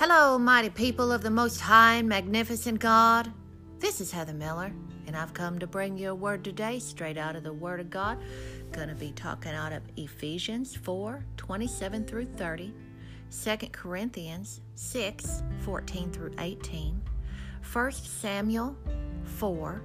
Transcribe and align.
Hello, 0.00 0.38
mighty 0.38 0.70
people 0.70 1.12
of 1.12 1.20
the 1.20 1.28
Most 1.28 1.60
High 1.60 1.96
and 1.96 2.08
Magnificent 2.08 2.80
God. 2.80 3.30
This 3.80 4.00
is 4.00 4.10
Heather 4.10 4.32
Miller, 4.32 4.72
and 5.06 5.14
I've 5.14 5.34
come 5.34 5.58
to 5.58 5.66
bring 5.66 5.98
you 5.98 6.08
a 6.08 6.14
word 6.14 6.42
today 6.42 6.78
straight 6.78 7.18
out 7.18 7.36
of 7.36 7.42
the 7.42 7.52
Word 7.52 7.80
of 7.80 7.90
God. 7.90 8.16
Gonna 8.72 8.94
be 8.94 9.12
talking 9.12 9.52
out 9.52 9.74
of 9.74 9.82
Ephesians 9.98 10.74
4 10.74 11.22
27 11.36 12.06
through 12.06 12.24
30, 12.24 12.72
2 13.44 13.56
Corinthians 13.72 14.62
6 14.74 15.42
14 15.66 16.10
through 16.10 16.32
18, 16.38 17.02
1 17.70 17.92
Samuel 17.92 18.74
4, 19.24 19.82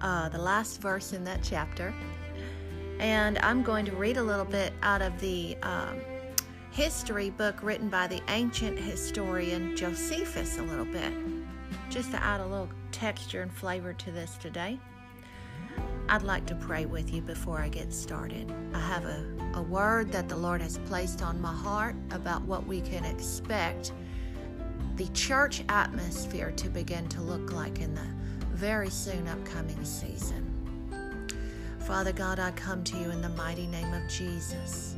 uh, 0.00 0.30
the 0.30 0.38
last 0.38 0.80
verse 0.80 1.12
in 1.12 1.24
that 1.24 1.40
chapter. 1.42 1.92
And 3.00 3.36
I'm 3.40 3.62
going 3.62 3.84
to 3.84 3.92
read 3.92 4.16
a 4.16 4.22
little 4.22 4.46
bit 4.46 4.72
out 4.82 5.02
of 5.02 5.20
the 5.20 5.58
um, 5.62 6.00
history 6.70 7.30
book 7.30 7.62
written 7.62 7.88
by 7.88 8.06
the 8.06 8.20
ancient 8.28 8.78
historian 8.78 9.76
Josephus 9.76 10.58
a 10.58 10.62
little 10.62 10.84
bit, 10.84 11.12
just 11.90 12.10
to 12.12 12.22
add 12.22 12.40
a 12.40 12.46
little 12.46 12.68
texture 12.92 13.42
and 13.42 13.52
flavor 13.52 13.92
to 13.92 14.10
this 14.10 14.36
today. 14.36 14.78
I'd 16.08 16.22
like 16.22 16.46
to 16.46 16.54
pray 16.54 16.86
with 16.86 17.12
you 17.12 17.20
before 17.20 17.58
I 17.58 17.68
get 17.68 17.92
started. 17.92 18.52
I 18.72 18.80
have 18.80 19.04
a, 19.04 19.26
a 19.54 19.62
word 19.62 20.10
that 20.12 20.28
the 20.28 20.36
Lord 20.36 20.62
has 20.62 20.78
placed 20.78 21.22
on 21.22 21.40
my 21.40 21.54
heart 21.54 21.96
about 22.10 22.42
what 22.42 22.66
we 22.66 22.80
can 22.80 23.04
expect 23.04 23.92
the 24.96 25.08
church 25.08 25.62
atmosphere 25.68 26.50
to 26.52 26.68
begin 26.68 27.08
to 27.08 27.20
look 27.20 27.52
like 27.52 27.80
in 27.80 27.94
the 27.94 28.06
very 28.52 28.90
soon 28.90 29.28
upcoming 29.28 29.84
season. 29.84 30.44
Father 31.80 32.12
God, 32.12 32.38
I 32.38 32.50
come 32.52 32.82
to 32.84 32.98
you 32.98 33.10
in 33.10 33.22
the 33.22 33.28
mighty 33.30 33.66
name 33.66 33.92
of 33.94 34.08
Jesus. 34.10 34.96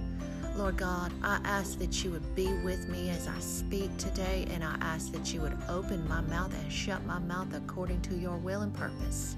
Lord 0.56 0.76
God, 0.76 1.12
I 1.22 1.40
ask 1.44 1.78
that 1.78 2.04
you 2.04 2.10
would 2.10 2.34
be 2.34 2.52
with 2.64 2.88
me 2.88 3.10
as 3.10 3.28
I 3.28 3.38
speak 3.38 3.96
today, 3.96 4.46
and 4.50 4.62
I 4.62 4.76
ask 4.80 5.12
that 5.12 5.32
you 5.32 5.40
would 5.40 5.56
open 5.68 6.06
my 6.08 6.20
mouth 6.22 6.52
and 6.52 6.72
shut 6.72 7.04
my 7.06 7.18
mouth 7.18 7.54
according 7.54 8.02
to 8.02 8.16
your 8.16 8.36
will 8.36 8.62
and 8.62 8.74
purpose. 8.74 9.36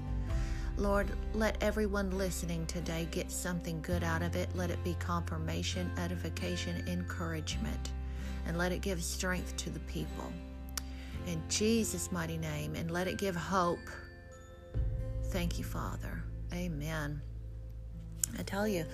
Lord, 0.75 1.11
let 1.33 1.61
everyone 1.61 2.17
listening 2.17 2.65
today 2.65 3.07
get 3.11 3.31
something 3.31 3.79
good 3.81 4.03
out 4.03 4.23
of 4.23 4.35
it. 4.35 4.49
Let 4.55 4.71
it 4.71 4.83
be 4.83 4.95
confirmation, 4.95 5.91
edification, 5.97 6.83
encouragement, 6.87 7.91
and 8.47 8.57
let 8.57 8.71
it 8.71 8.81
give 8.81 9.01
strength 9.03 9.55
to 9.57 9.69
the 9.69 9.79
people. 9.81 10.31
In 11.27 11.41
Jesus' 11.47 12.11
mighty 12.11 12.37
name, 12.37 12.75
and 12.75 12.89
let 12.91 13.07
it 13.07 13.17
give 13.17 13.35
hope. 13.35 13.87
Thank 15.25 15.57
you, 15.59 15.63
Father. 15.63 16.23
Amen. 16.53 17.21
I 18.37 18.43
tell 18.43 18.67
you. 18.67 18.85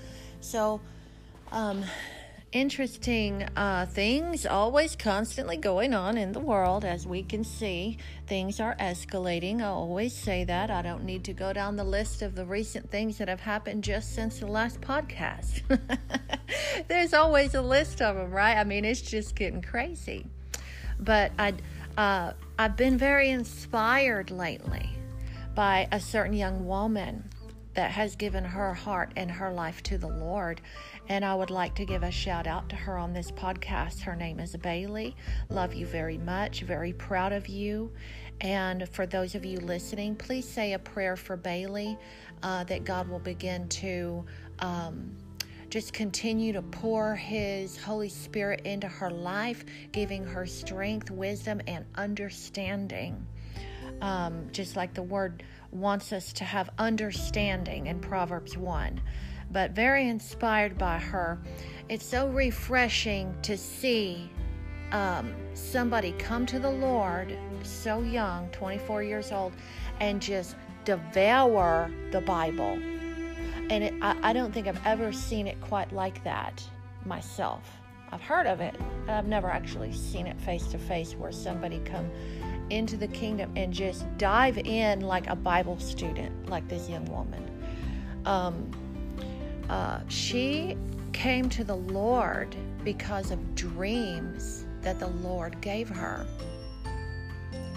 So, 0.42 0.82
um, 1.52 1.84
interesting 2.52 3.48
uh, 3.56 3.86
things 3.86 4.46
always 4.46 4.96
constantly 4.96 5.58
going 5.58 5.94
on 5.94 6.18
in 6.18 6.32
the 6.32 6.40
world 6.40 6.84
as 6.84 7.06
we 7.06 7.24
can 7.24 7.44
see. 7.44 7.98
Things 8.28 8.60
are 8.60 8.76
escalating. 8.80 9.62
I 9.62 9.66
always 9.66 10.14
say 10.14 10.44
that. 10.46 10.72
I 10.72 10.82
don't 10.82 11.04
need 11.04 11.24
to 11.26 11.34
go 11.34 11.54
down 11.54 11.76
the 11.76 11.84
list 11.84 12.22
of 12.22 12.36
the 12.36 12.46
recent 12.46 12.90
things 12.90 13.18
that 13.18 13.28
have 13.28 13.42
happened 13.42 13.84
just 13.84 14.16
since 14.16 14.40
the 14.40 14.48
last 14.48 14.82
podcast. 14.82 15.62
There's 16.88 17.14
always 17.14 17.54
a 17.54 17.62
list 17.62 18.02
of 18.02 18.16
them 18.16 18.32
right? 18.32 18.58
I 18.58 18.64
mean 18.64 18.86
it's 18.86 19.02
just 19.02 19.36
getting 19.36 19.62
crazy. 19.62 20.26
But 21.00 21.32
i 21.40 21.54
uh, 21.98 22.34
i've 22.58 22.78
been 22.78 22.98
very 22.98 23.30
inspired 23.30 24.32
lately 24.32 24.90
by 25.56 25.88
a 25.92 26.00
certain 26.00 26.34
young 26.34 26.66
woman 26.66 27.30
that 27.80 27.92
has 27.92 28.18
given 28.18 28.44
her 28.44 28.74
heart 28.74 29.10
and 29.16 29.32
her 29.32 29.54
life 29.54 29.82
to 29.82 29.98
the 29.98 30.06
Lord. 30.06 30.60
And 31.08 31.24
I 31.24 31.34
would 31.34 31.50
like 31.50 31.76
to 31.76 31.86
give 31.86 32.04
a 32.04 32.12
shout 32.12 32.46
out 32.46 32.68
to 32.68 32.76
her 32.76 32.98
on 32.98 33.14
this 33.14 33.32
podcast. 33.32 34.02
Her 34.02 34.18
name 34.18 34.42
is 34.42 34.54
Bailey. 34.58 35.16
Love 35.48 35.74
you 35.74 35.86
very 35.86 36.18
much. 36.18 36.64
Very 36.64 36.92
proud 36.92 37.32
of 37.32 37.48
you. 37.48 37.90
And 38.42 38.90
for 38.90 39.06
those 39.06 39.34
of 39.34 39.46
you 39.46 39.60
listening, 39.62 40.18
please 40.18 40.46
say 40.46 40.74
a 40.74 40.80
prayer 40.80 41.16
for 41.16 41.38
Bailey 41.38 41.98
uh, 42.44 42.66
that 42.66 42.84
God 42.84 43.08
will 43.08 43.20
begin 43.20 43.70
to. 43.70 44.26
Um, 44.60 45.16
just 45.70 45.94
continue 45.94 46.52
to 46.52 46.62
pour 46.62 47.16
His 47.16 47.82
Holy 47.82 48.10
Spirit 48.10 48.64
into 48.66 48.90
her 48.90 49.10
life, 49.10 49.64
giving 49.94 50.26
her 50.26 50.46
strength, 50.46 51.12
wisdom, 51.12 51.62
and 51.66 51.86
understanding. 51.96 53.26
Um, 54.02 54.48
just 54.52 54.76
like 54.76 54.94
the 54.94 55.04
word 55.04 55.44
wants 55.72 56.12
us 56.12 56.34
to 56.34 56.44
have 56.44 56.70
understanding 56.78 57.88
in 57.88 58.00
Proverbs 58.00 58.58
1, 58.58 59.02
but 59.52 59.72
very 59.72 60.08
inspired 60.08 60.78
by 60.78 60.98
her. 60.98 61.40
It's 61.90 62.06
so 62.06 62.28
refreshing 62.28 63.36
to 63.44 63.58
see 63.58 64.30
um, 64.92 65.34
somebody 65.54 66.14
come 66.14 66.46
to 66.48 66.60
the 66.60 66.70
Lord 66.70 67.38
so 67.64 68.02
young, 68.02 68.50
24 68.50 69.04
years 69.04 69.32
old, 69.32 69.54
and 70.00 70.22
just 70.22 70.56
devour 70.86 71.92
the 72.12 72.22
Bible. 72.22 72.80
And 73.70 73.84
it, 73.84 73.94
I, 74.02 74.18
I 74.30 74.34
don't 74.34 74.54
think 74.54 74.68
I've 74.68 74.86
ever 74.86 75.12
seen 75.12 75.48
it 75.48 75.60
quite 75.62 75.92
like 75.92 76.24
that 76.24 76.64
myself. 77.06 77.64
I've 78.12 78.22
heard 78.22 78.48
of 78.48 78.60
it, 78.60 78.76
but 79.06 79.14
I've 79.14 79.28
never 79.28 79.50
actually 79.50 79.94
seen 79.94 80.26
it 80.26 80.40
face 80.42 80.66
to 80.68 80.80
face 80.80 81.14
where 81.14 81.32
somebody 81.32 81.80
come 81.80 82.10
into 82.70 82.98
the 82.98 83.08
kingdom 83.08 83.52
and 83.56 83.74
just 83.74 84.06
dive 84.18 84.58
in 84.58 85.02
like 85.02 85.28
a 85.28 85.36
Bible 85.36 85.80
student, 85.80 86.50
like 86.50 86.68
this 86.68 86.90
young 86.90 87.06
woman. 87.06 87.50
Um, 88.26 88.72
uh, 89.70 90.00
she 90.08 90.78
came 91.14 91.50
to 91.50 91.64
the 91.64 91.76
Lord 91.76 92.56
because 92.84 93.32
of 93.32 93.56
dreams 93.56 94.66
that 94.82 95.00
the 95.00 95.08
Lord 95.08 95.60
gave 95.62 95.90
her. 95.90 96.26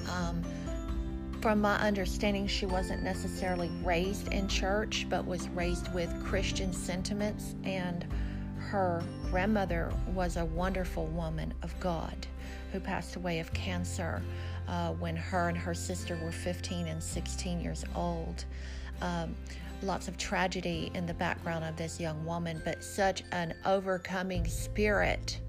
Um, 0.08 0.42
from 1.40 1.60
my 1.60 1.76
understanding, 1.78 2.46
she 2.46 2.66
wasn't 2.66 3.02
necessarily 3.02 3.68
raised 3.82 4.32
in 4.32 4.46
church, 4.46 5.06
but 5.10 5.26
was 5.26 5.48
raised 5.50 5.92
with 5.92 6.08
Christian 6.24 6.72
sentiments, 6.72 7.56
and 7.64 8.06
her 8.58 9.02
grandmother 9.28 9.92
was 10.14 10.36
a 10.36 10.44
wonderful 10.44 11.06
woman 11.08 11.52
of 11.62 11.78
God 11.80 12.26
who 12.70 12.80
passed 12.80 13.16
away 13.16 13.40
of 13.40 13.52
cancer 13.52 14.22
uh, 14.68 14.92
when 14.92 15.16
her 15.16 15.48
and 15.48 15.58
her 15.58 15.74
sister 15.74 16.18
were 16.22 16.32
15 16.32 16.86
and 16.86 17.02
16 17.02 17.60
years 17.60 17.84
old. 17.94 18.44
Um, 19.00 19.34
lots 19.82 20.08
of 20.08 20.16
tragedy 20.16 20.90
in 20.94 21.06
the 21.06 21.14
background 21.14 21.64
of 21.64 21.76
this 21.76 21.98
young 21.98 22.24
woman, 22.24 22.62
but 22.64 22.82
such 22.82 23.24
an 23.32 23.54
overcoming 23.64 24.46
spirit. 24.46 25.40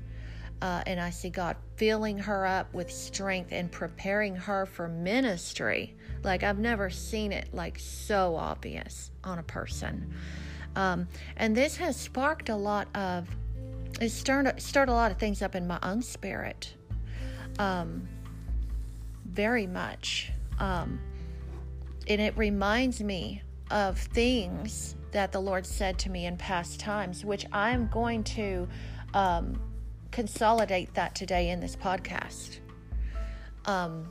Uh, 0.61 0.81
and 0.87 0.99
I 0.99 1.09
see 1.09 1.29
God 1.29 1.57
filling 1.75 2.17
her 2.17 2.45
up 2.45 2.73
with 2.73 2.89
strength 2.89 3.51
and 3.51 3.71
preparing 3.71 4.35
her 4.35 4.65
for 4.65 4.87
ministry. 4.87 5.95
Like 6.23 6.43
I've 6.43 6.59
never 6.59 6.89
seen 6.89 7.31
it 7.31 7.49
like 7.53 7.77
so 7.77 8.35
obvious 8.35 9.11
on 9.23 9.39
a 9.39 9.43
person. 9.43 10.13
Um, 10.75 11.07
and 11.37 11.55
this 11.55 11.75
has 11.77 11.97
sparked 11.97 12.49
a 12.49 12.55
lot 12.55 12.87
of, 12.95 13.27
it 13.99 14.09
stirred, 14.09 14.59
stirred 14.61 14.89
a 14.89 14.93
lot 14.93 15.11
of 15.11 15.17
things 15.17 15.41
up 15.41 15.53
in 15.53 15.67
my 15.67 15.79
own 15.83 16.01
spirit. 16.01 16.73
Um, 17.59 18.07
very 19.33 19.67
much. 19.67 20.31
Um, 20.59 20.99
and 22.07 22.21
it 22.21 22.37
reminds 22.37 23.01
me 23.01 23.41
of 23.71 23.97
things 23.97 24.95
that 25.11 25.31
the 25.31 25.39
Lord 25.39 25.65
said 25.65 25.97
to 25.99 26.09
me 26.09 26.25
in 26.25 26.37
past 26.37 26.79
times, 26.79 27.25
which 27.25 27.45
I'm 27.51 27.87
going 27.87 28.23
to 28.25 28.67
um, 29.13 29.59
consolidate 30.11 30.93
that 30.95 31.15
today 31.15 31.49
in 31.49 31.59
this 31.59 31.75
podcast. 31.75 32.59
Um, 33.65 34.07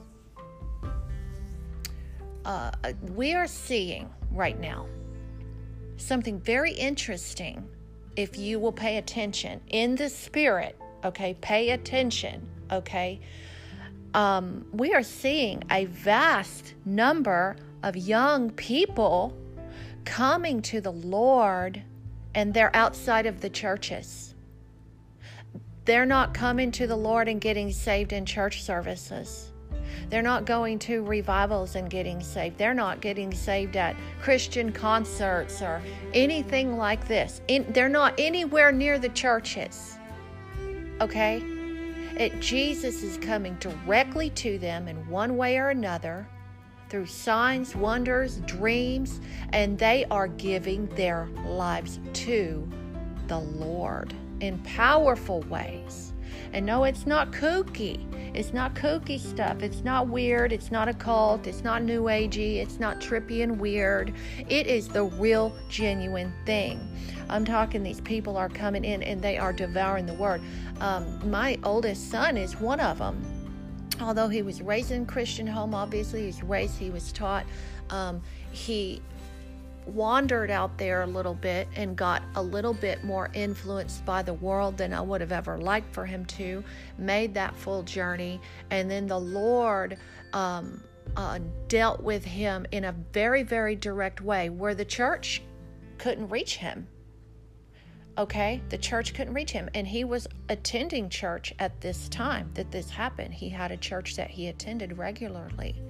uh, 2.44 2.72
we 3.14 3.34
are 3.34 3.46
seeing 3.46 4.10
right 4.30 4.58
now 4.58 4.86
something 5.96 6.40
very 6.40 6.72
interesting 6.72 7.68
if 8.16 8.36
you 8.36 8.58
will 8.58 8.72
pay 8.72 8.98
attention 8.98 9.60
in 9.68 9.94
the 9.94 10.08
spirit, 10.08 10.78
okay? 11.04 11.34
Pay 11.40 11.70
attention, 11.70 12.46
okay? 12.70 13.20
Um, 14.14 14.66
we 14.72 14.92
are 14.94 15.02
seeing 15.02 15.62
a 15.70 15.86
vast 15.86 16.74
number 16.84 17.56
of 17.82 17.96
young 17.96 18.50
people 18.50 19.36
coming 20.04 20.62
to 20.62 20.80
the 20.80 20.92
Lord 20.92 21.82
and 22.34 22.54
they're 22.54 22.74
outside 22.74 23.26
of 23.26 23.40
the 23.40 23.50
churches. 23.50 24.34
They're 25.84 26.06
not 26.06 26.32
coming 26.32 26.70
to 26.72 26.86
the 26.86 26.96
Lord 26.96 27.28
and 27.28 27.40
getting 27.40 27.72
saved 27.72 28.12
in 28.12 28.24
church 28.24 28.62
services. 28.62 29.50
They're 30.08 30.22
not 30.22 30.44
going 30.44 30.78
to 30.80 31.02
revivals 31.02 31.74
and 31.74 31.90
getting 31.90 32.22
saved. 32.22 32.58
They're 32.58 32.74
not 32.74 33.00
getting 33.00 33.32
saved 33.32 33.76
at 33.76 33.96
Christian 34.20 34.72
concerts 34.72 35.60
or 35.60 35.82
anything 36.14 36.76
like 36.76 37.06
this. 37.08 37.40
In, 37.48 37.70
they're 37.72 37.88
not 37.88 38.14
anywhere 38.18 38.72
near 38.72 38.98
the 38.98 39.08
churches. 39.10 39.98
Okay? 41.00 41.42
It, 42.16 42.40
Jesus 42.40 43.02
is 43.02 43.16
coming 43.18 43.56
directly 43.60 44.30
to 44.30 44.58
them 44.58 44.86
in 44.88 45.08
one 45.08 45.36
way 45.36 45.58
or 45.58 45.70
another 45.70 46.26
through 46.88 47.06
signs, 47.06 47.74
wonders, 47.74 48.36
dreams, 48.40 49.20
and 49.50 49.78
they 49.78 50.04
are 50.10 50.28
giving 50.28 50.86
their 50.88 51.26
lives 51.46 52.00
to 52.12 52.68
the 53.28 53.38
Lord 53.38 54.12
in 54.40 54.58
powerful 54.58 55.40
ways. 55.42 56.11
And 56.52 56.66
no, 56.66 56.84
it's 56.84 57.06
not 57.06 57.32
kooky. 57.32 58.06
It's 58.34 58.52
not 58.52 58.74
kooky 58.74 59.18
stuff. 59.18 59.62
It's 59.62 59.82
not 59.84 60.08
weird. 60.08 60.52
It's 60.52 60.70
not 60.70 60.88
occult. 60.88 61.46
It's 61.46 61.62
not 61.62 61.82
new 61.82 62.04
agey. 62.04 62.56
It's 62.56 62.78
not 62.78 63.00
trippy 63.00 63.42
and 63.42 63.60
weird. 63.60 64.14
It 64.48 64.66
is 64.66 64.88
the 64.88 65.04
real, 65.04 65.54
genuine 65.68 66.32
thing. 66.46 66.80
I'm 67.28 67.44
talking, 67.44 67.82
these 67.82 68.00
people 68.00 68.36
are 68.36 68.48
coming 68.48 68.84
in 68.84 69.02
and 69.02 69.20
they 69.20 69.38
are 69.38 69.52
devouring 69.52 70.06
the 70.06 70.14
word. 70.14 70.42
Um, 70.80 71.30
my 71.30 71.58
oldest 71.64 72.10
son 72.10 72.36
is 72.36 72.58
one 72.60 72.80
of 72.80 72.98
them. 72.98 73.22
Although 74.00 74.28
he 74.28 74.42
was 74.42 74.62
raised 74.62 74.90
in 74.90 75.02
a 75.02 75.06
Christian 75.06 75.46
home, 75.46 75.74
obviously, 75.74 76.26
was 76.26 76.42
raised, 76.42 76.78
he 76.78 76.90
was 76.90 77.12
taught. 77.12 77.46
Um, 77.90 78.22
he 78.50 79.00
wandered 79.86 80.50
out 80.50 80.78
there 80.78 81.02
a 81.02 81.06
little 81.06 81.34
bit 81.34 81.68
and 81.76 81.96
got 81.96 82.22
a 82.34 82.42
little 82.42 82.74
bit 82.74 83.04
more 83.04 83.30
influenced 83.34 84.04
by 84.04 84.22
the 84.22 84.34
world 84.34 84.76
than 84.76 84.92
I 84.92 85.00
would 85.00 85.20
have 85.20 85.32
ever 85.32 85.58
liked 85.58 85.92
for 85.94 86.06
him 86.06 86.24
to, 86.26 86.62
made 86.98 87.34
that 87.34 87.56
full 87.56 87.82
journey, 87.82 88.40
and 88.70 88.90
then 88.90 89.06
the 89.06 89.18
Lord 89.18 89.98
um, 90.32 90.82
uh, 91.16 91.38
dealt 91.68 92.02
with 92.02 92.24
him 92.24 92.66
in 92.72 92.84
a 92.84 92.92
very, 93.12 93.42
very 93.42 93.76
direct 93.76 94.20
way 94.20 94.50
where 94.50 94.74
the 94.74 94.84
church 94.84 95.42
couldn't 95.98 96.28
reach 96.28 96.56
him. 96.56 96.86
Okay, 98.18 98.60
the 98.68 98.78
church 98.78 99.14
couldn't 99.14 99.34
reach 99.34 99.52
him, 99.52 99.70
and 99.74 99.86
he 99.86 100.04
was 100.04 100.26
attending 100.48 101.08
church 101.08 101.54
at 101.58 101.80
this 101.80 102.08
time 102.08 102.50
that 102.54 102.70
this 102.70 102.90
happened. 102.90 103.32
He 103.32 103.48
had 103.48 103.70
a 103.70 103.76
church 103.76 104.16
that 104.16 104.30
he 104.30 104.48
attended 104.48 104.98
regularly 104.98 105.82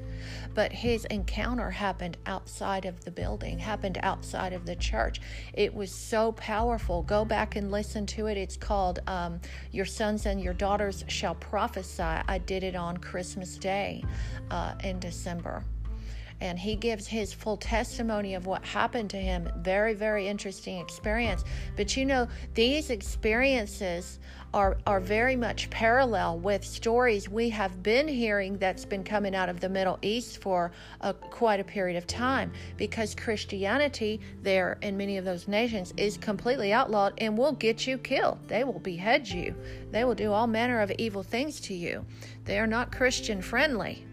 but 0.55 0.73
his 0.73 1.05
encounter 1.07 1.71
happened 1.71 2.17
outside 2.27 2.85
of 2.85 3.05
the 3.05 3.11
building, 3.11 3.59
happened 3.59 3.99
outside 4.03 4.53
of 4.53 4.67
the 4.67 4.77
church. 4.77 5.21
It 5.53 5.75
was 5.75 5.93
so 5.93 6.33
powerful. 6.33 7.03
Go 7.03 7.25
back 7.25 7.57
and 7.57 7.71
listen 7.71 8.07
to 8.07 8.27
it. 8.27 8.37
It's 8.37 8.57
called 8.57 9.01
um, 9.07 9.41
Your 9.71 9.87
Sons 9.87 10.27
and 10.27 10.41
Your 10.41 10.55
Daughters 10.55 11.05
Shall 11.09 11.35
Prophesy. 11.35 12.03
I 12.03 12.39
did 12.39 12.63
it 12.63 12.77
on 12.77 12.97
Christmas 12.99 13.57
Day 13.57 14.05
uh, 14.51 14.75
in 14.83 14.99
December 14.99 15.65
and 16.43 16.59
he 16.59 16.75
gives 16.75 17.06
his 17.06 17.33
full 17.33 17.56
testimony 17.56 18.35
of 18.35 18.47
what 18.47 18.65
happened 18.65 19.09
to 19.09 19.17
him. 19.17 19.49
Very, 19.59 19.94
very 19.94 20.27
interesting 20.27 20.79
experience. 20.79 21.44
But 21.77 21.97
you 21.97 22.05
know, 22.05 22.27
these 22.55 22.91
experiences 22.91 24.19
are, 24.53 24.77
are 24.85 24.99
very 24.99 25.37
much 25.37 25.71
parallel 25.71 26.41
with 26.41 26.65
stories 26.65 27.29
we 27.29 27.49
have 27.50 27.81
been 27.85 28.09
hearing 28.09 28.59
that's 28.59 28.85
been 28.85 29.05
coming 29.05 29.37
out 29.37 29.49
of 29.49 29.61
the 29.61 29.69
Middle 29.69 30.00
East 30.03 30.43
for 30.43 30.73
a, 31.03 31.15
quite 31.15 31.61
a 31.61 31.65
period 31.65 31.97
of 31.97 32.09
time 32.09 32.53
because 32.77 33.15
Christianity 33.15 34.21
there 34.43 34.79
in 34.83 34.97
many 34.97 35.19
of 35.19 35.25
those 35.25 35.47
nations 35.47 35.94
is 35.97 36.17
completely 36.17 36.73
outlawed 36.73 37.15
and 37.19 37.39
will 37.39 37.53
get 37.53 37.87
you 37.87 37.99
killed. 37.99 38.39
They 38.49 38.65
will 38.65 38.81
behead 38.81 39.29
you, 39.29 39.55
they 39.93 40.03
will 40.03 40.17
do 40.17 40.33
all 40.33 40.49
manner 40.49 40.81
of 40.81 40.91
evil 40.99 41.23
things 41.23 41.61
to 41.61 41.75
you. 41.75 42.05
They 42.44 42.59
are 42.59 42.67
not 42.67 42.91
Christian 42.91 43.41
friendly. 43.41 44.05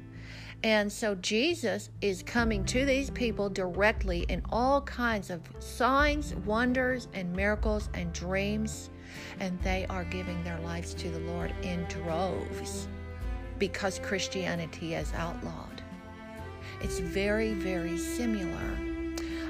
And 0.63 0.91
so 0.91 1.15
Jesus 1.15 1.89
is 2.01 2.21
coming 2.21 2.65
to 2.65 2.85
these 2.85 3.09
people 3.11 3.49
directly 3.49 4.25
in 4.27 4.41
all 4.49 4.81
kinds 4.81 5.29
of 5.29 5.41
signs, 5.59 6.35
wonders, 6.45 7.07
and 7.13 7.33
miracles 7.33 7.89
and 7.93 8.11
dreams. 8.11 8.89
And 9.39 9.59
they 9.61 9.85
are 9.89 10.03
giving 10.03 10.43
their 10.43 10.59
lives 10.59 10.93
to 10.95 11.09
the 11.09 11.19
Lord 11.19 11.53
in 11.61 11.85
droves 11.85 12.87
because 13.57 13.99
Christianity 13.99 14.95
is 14.95 15.13
outlawed. 15.13 15.81
It's 16.81 16.99
very, 16.99 17.53
very 17.53 17.97
similar. 17.97 18.77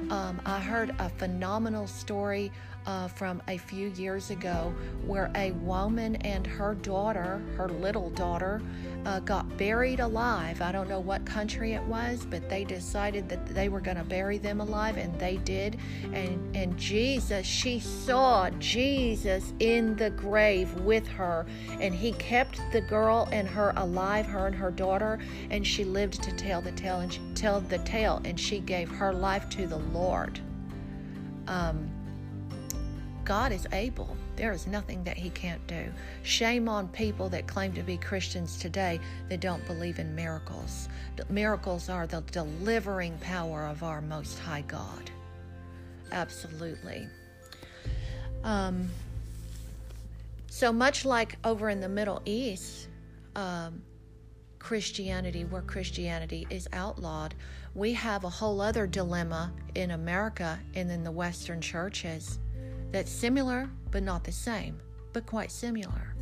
Um, 0.09 0.41
I 0.45 0.59
heard 0.59 0.95
a 0.99 1.09
phenomenal 1.09 1.87
story 1.87 2.51
uh, 2.85 3.07
from 3.07 3.41
a 3.47 3.57
few 3.57 3.89
years 3.89 4.29
ago 4.29 4.73
where 5.05 5.31
a 5.35 5.51
woman 5.51 6.15
and 6.17 6.45
her 6.47 6.75
daughter, 6.75 7.41
her 7.55 7.69
little 7.69 8.09
daughter, 8.11 8.61
uh, 9.05 9.19
got 9.21 9.57
buried 9.57 9.99
alive. 9.99 10.61
I 10.61 10.71
don't 10.71 10.89
know 10.89 10.99
what 10.99 11.25
country 11.25 11.73
it 11.73 11.83
was, 11.83 12.25
but 12.25 12.49
they 12.49 12.63
decided 12.63 13.29
that 13.29 13.45
they 13.47 13.69
were 13.69 13.79
going 13.79 13.97
to 13.97 14.03
bury 14.03 14.37
them 14.37 14.59
alive, 14.61 14.97
and 14.97 15.17
they 15.19 15.37
did. 15.37 15.77
And, 16.13 16.55
and 16.55 16.77
Jesus, 16.77 17.45
she 17.45 17.79
saw 17.79 18.49
Jesus 18.59 19.53
in 19.59 19.95
the 19.95 20.09
grave 20.11 20.73
with 20.81 21.07
her, 21.07 21.45
and 21.79 21.93
he 21.93 22.11
kept 22.13 22.59
the 22.71 22.81
girl 22.81 23.27
and 23.31 23.47
her 23.47 23.73
alive, 23.77 24.25
her 24.25 24.47
and 24.47 24.55
her 24.55 24.71
daughter, 24.71 25.19
and 25.49 25.65
she 25.65 25.83
lived 25.83 26.21
to 26.23 26.31
tell 26.33 26.61
the 26.61 26.71
tale 26.73 26.99
and 26.99 27.13
she, 27.13 27.21
tell 27.35 27.61
the 27.61 27.77
tale, 27.79 28.21
and 28.25 28.39
she 28.39 28.59
gave 28.59 28.89
her 28.89 29.13
life 29.13 29.49
to 29.49 29.67
the 29.67 29.77
Lord. 29.77 30.39
Um, 31.47 31.89
God 33.29 33.51
is 33.51 33.67
able. 33.73 34.17
There 34.37 34.53
is 34.53 34.65
nothing 34.65 35.03
that 35.03 35.15
He 35.15 35.29
can't 35.29 35.65
do. 35.67 35.85
Shame 36.23 36.67
on 36.67 36.87
people 36.87 37.29
that 37.29 37.45
claim 37.45 37.71
to 37.73 37.83
be 37.83 37.95
Christians 37.95 38.57
today 38.57 38.99
that 39.29 39.39
don't 39.39 39.63
believe 39.67 39.99
in 39.99 40.15
miracles. 40.15 40.89
Miracles 41.29 41.89
are 41.89 42.07
the 42.07 42.21
delivering 42.31 43.15
power 43.19 43.67
of 43.67 43.83
our 43.83 44.01
Most 44.01 44.39
High 44.39 44.63
God. 44.67 45.11
Absolutely. 46.11 47.07
Um, 48.43 48.89
so 50.47 50.73
much 50.73 51.05
like 51.05 51.37
over 51.43 51.69
in 51.69 51.81
the 51.81 51.87
Middle 51.87 52.23
East, 52.25 52.87
um, 53.35 53.79
Christianity, 54.57 55.43
where 55.43 55.61
Christianity 55.61 56.47
is 56.49 56.67
outlawed, 56.73 57.35
we 57.75 57.93
have 57.93 58.23
a 58.23 58.29
whole 58.29 58.59
other 58.59 58.87
dilemma 58.87 59.53
in 59.75 59.91
America 59.91 60.57
and 60.73 60.89
in 60.89 61.03
the 61.03 61.11
Western 61.11 61.61
churches 61.61 62.39
that's 62.91 63.11
similar 63.11 63.69
but 63.91 64.03
not 64.03 64.23
the 64.23 64.31
same, 64.31 64.79
but 65.13 65.25
quite 65.25 65.51
similar, 65.51 66.15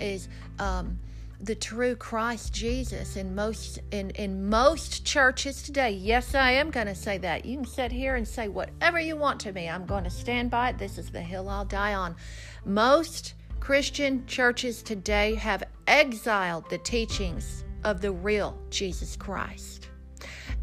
is 0.00 0.28
um, 0.58 0.98
the 1.40 1.54
true 1.54 1.94
Christ 1.94 2.52
Jesus 2.52 3.16
in 3.16 3.34
most 3.34 3.80
in 3.90 4.10
in 4.10 4.48
most 4.48 5.04
churches 5.04 5.62
today. 5.62 5.90
Yes, 5.90 6.34
I 6.34 6.52
am 6.52 6.70
going 6.70 6.86
to 6.86 6.94
say 6.94 7.18
that. 7.18 7.44
You 7.44 7.58
can 7.58 7.66
sit 7.66 7.92
here 7.92 8.16
and 8.16 8.26
say 8.26 8.48
whatever 8.48 8.98
you 8.98 9.16
want 9.16 9.40
to 9.40 9.52
me. 9.52 9.68
I'm 9.68 9.86
going 9.86 10.04
to 10.04 10.10
stand 10.10 10.50
by 10.50 10.70
it. 10.70 10.78
This 10.78 10.98
is 10.98 11.10
the 11.10 11.20
hill 11.20 11.48
I'll 11.48 11.64
die 11.64 11.94
on. 11.94 12.16
Most 12.64 13.34
Christian 13.60 14.26
churches 14.26 14.82
today 14.82 15.34
have 15.34 15.64
exiled 15.86 16.68
the 16.70 16.78
teachings 16.78 17.64
of 17.84 18.00
the 18.00 18.12
real 18.12 18.58
Jesus 18.70 19.16
Christ, 19.16 19.88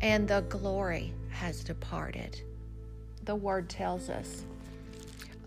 and 0.01 0.27
the 0.27 0.41
glory 0.49 1.13
has 1.29 1.63
departed. 1.63 2.41
The 3.23 3.35
word 3.35 3.69
tells 3.69 4.09
us 4.09 4.45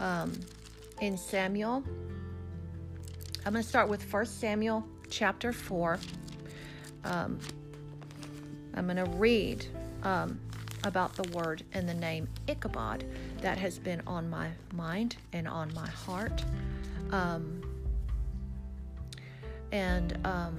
um, 0.01 0.33
in 1.01 1.17
Samuel. 1.17 1.83
I'm 3.45 3.53
going 3.53 3.63
to 3.63 3.69
start 3.69 3.89
with 3.89 4.13
1 4.13 4.27
Samuel 4.27 4.85
chapter 5.09 5.53
4. 5.53 5.99
Um, 7.05 7.39
I'm 8.75 8.87
going 8.87 8.97
to 8.97 9.11
read 9.17 9.65
um, 10.03 10.41
about 10.85 11.15
the 11.15 11.29
word 11.37 11.63
and 11.73 11.89
the 11.89 11.95
name 11.95 12.29
Ichabod 12.49 13.05
that 13.41 13.59
has 13.59 13.79
been 13.79 14.03
on 14.07 14.29
my 14.29 14.49
mind 14.73 15.17
and 15.33 15.47
on 15.47 15.73
my 15.75 15.89
heart. 15.89 16.45
Um, 17.13 17.63
and 19.73 20.19
um, 20.27 20.59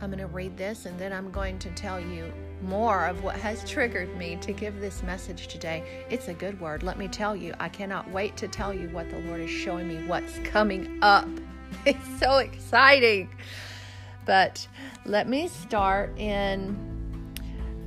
I'm 0.00 0.10
going 0.10 0.18
to 0.18 0.26
read 0.26 0.56
this 0.56 0.86
and 0.86 0.98
then 0.98 1.12
I'm 1.12 1.30
going 1.30 1.58
to 1.60 1.70
tell 1.70 2.00
you 2.00 2.32
more 2.62 3.06
of 3.06 3.22
what 3.22 3.36
has 3.36 3.68
triggered 3.68 4.16
me 4.16 4.36
to 4.36 4.52
give 4.52 4.80
this 4.80 5.02
message 5.02 5.48
today. 5.48 6.04
It's 6.08 6.28
a 6.28 6.34
good 6.34 6.60
word. 6.60 6.82
Let 6.82 6.98
me 6.98 7.08
tell 7.08 7.34
you, 7.36 7.54
I 7.60 7.68
cannot 7.68 8.10
wait 8.10 8.36
to 8.38 8.48
tell 8.48 8.72
you 8.72 8.88
what 8.88 9.10
the 9.10 9.18
Lord 9.20 9.40
is 9.40 9.50
showing 9.50 9.88
me, 9.88 10.06
what's 10.06 10.38
coming 10.44 10.98
up. 11.02 11.26
It's 11.86 12.20
so 12.20 12.36
exciting. 12.36 13.30
But 14.26 14.68
let 15.06 15.26
me 15.26 15.48
start 15.48 16.16
in 16.18 16.76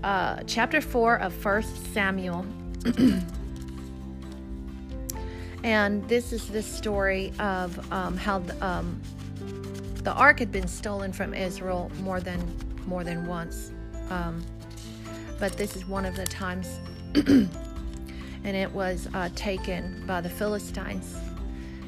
uh, 0.03 0.41
chapter 0.48 0.82
4 0.82 1.20
of 1.20 1.34
First 1.34 1.94
Samuel. 1.94 2.46
and 5.63 6.08
this 6.10 6.34
is 6.34 6.48
the 6.50 6.63
story 6.63 7.32
of 7.39 7.91
um, 7.91 8.17
how 8.17 8.39
the, 8.39 8.65
um, 8.65 9.00
the 10.03 10.13
ark 10.13 10.39
had 10.39 10.51
been 10.51 10.67
stolen 10.67 11.13
from 11.13 11.34
Israel 11.34 11.91
more 12.01 12.20
than 12.20 12.41
more 12.86 13.03
than 13.03 13.25
once, 13.25 13.72
um, 14.10 14.44
but 15.39 15.54
this 15.54 15.75
is 15.75 15.86
one 15.88 16.06
of 16.06 16.15
the 16.15 16.25
times, 16.25 16.80
and 17.15 17.50
it 18.44 18.72
was 18.72 19.08
uh, 19.13 19.30
taken 19.36 20.04
by 20.06 20.22
the 20.22 20.30
Philistines. 20.30 21.15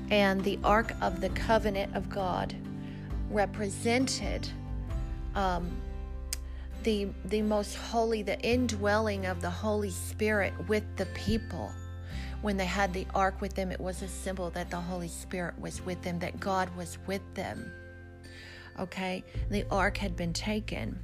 And 0.10 0.44
the 0.44 0.58
ark 0.64 0.94
of 1.02 1.20
the 1.20 1.30
covenant 1.30 1.96
of 1.96 2.10
God 2.10 2.56
represented 3.30 4.48
um, 5.36 5.70
the 6.84 7.10
the 7.26 7.42
most 7.42 7.76
holy, 7.76 8.22
the 8.24 8.40
indwelling 8.40 9.26
of 9.26 9.42
the 9.42 9.50
Holy 9.50 9.90
Spirit 9.90 10.54
with 10.68 10.84
the 10.96 11.06
people 11.08 11.72
when 12.42 12.56
they 12.56 12.66
had 12.66 12.94
the 12.94 13.06
ark 13.16 13.42
with 13.42 13.56
them, 13.56 13.72
it 13.72 13.80
was 13.80 14.04
a 14.04 14.08
symbol 14.08 14.52
that 14.52 14.70
the 14.70 14.80
Holy 14.80 15.08
Spirit 15.08 15.60
was 15.60 15.82
with 15.82 16.02
them, 16.04 16.20
that 16.20 16.40
God 16.40 16.74
was 16.78 17.00
with 17.08 17.22
them 17.34 17.72
okay? 18.80 19.24
The 19.50 19.66
ark 19.72 19.98
had 19.98 20.16
been 20.16 20.34
taken. 20.34 21.00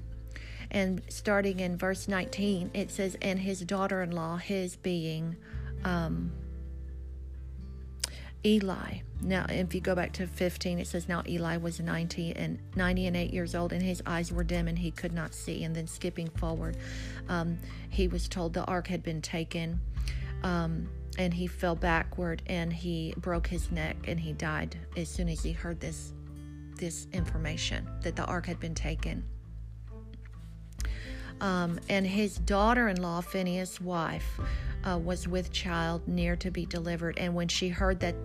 And 0.73 1.01
starting 1.07 1.59
in 1.59 1.77
verse 1.77 2.07
19, 2.07 2.71
it 2.73 2.89
says, 2.89 3.15
And 3.21 3.39
his 3.39 3.61
daughter 3.61 4.01
in 4.01 4.11
law, 4.11 4.37
his 4.37 4.75
being 4.75 5.35
um, 5.83 6.31
Eli. 8.43 8.99
Now, 9.21 9.45
if 9.47 9.73
you 9.75 9.81
go 9.81 9.95
back 9.95 10.11
to 10.13 10.25
15, 10.27 10.79
it 10.79 10.87
says, 10.87 11.07
Now 11.07 11.21
Eli 11.27 11.57
was 11.57 11.79
90 11.79 12.35
and 12.35 12.57
90 12.75 13.07
and 13.07 13.15
8 13.15 13.33
years 13.33 13.53
old, 13.53 13.71
and 13.71 13.81
his 13.81 14.01
eyes 14.05 14.33
were 14.33 14.43
dim 14.43 14.67
and 14.67 14.77
he 14.77 14.89
could 14.89 15.13
not 15.13 15.35
see. 15.35 15.63
And 15.63 15.75
then 15.75 15.87
skipping 15.87 16.29
forward, 16.29 16.77
um, 17.29 17.57
he 17.89 18.07
was 18.07 18.27
told 18.27 18.53
the 18.53 18.65
ark 18.65 18.87
had 18.87 19.03
been 19.03 19.21
taken. 19.21 19.79
Um, 20.43 20.89
and 21.17 21.33
he 21.33 21.47
fell 21.47 21.75
backward 21.75 22.41
and 22.47 22.73
he 22.73 23.13
broke 23.17 23.45
his 23.47 23.71
neck 23.71 23.95
and 24.07 24.19
he 24.19 24.33
died 24.33 24.75
as 24.97 25.09
soon 25.09 25.29
as 25.29 25.43
he 25.43 25.51
heard 25.51 25.79
this 25.79 26.13
this 26.75 27.07
information 27.13 27.87
that 28.01 28.15
the 28.15 28.25
ark 28.25 28.47
had 28.47 28.59
been 28.59 28.73
taken. 28.73 29.23
Um, 31.43 31.77
and 31.89 32.07
his 32.07 32.37
daughter-in-law, 32.37 33.19
Phineas' 33.21 33.81
wife, 33.81 34.39
uh, 34.85 34.97
was 34.97 35.27
with 35.27 35.51
child 35.51 36.07
near 36.07 36.37
to 36.37 36.49
be 36.49 36.65
delivered. 36.65 37.17
And 37.17 37.35
when 37.35 37.49
she 37.49 37.67
heard 37.69 37.99
that 37.99 38.15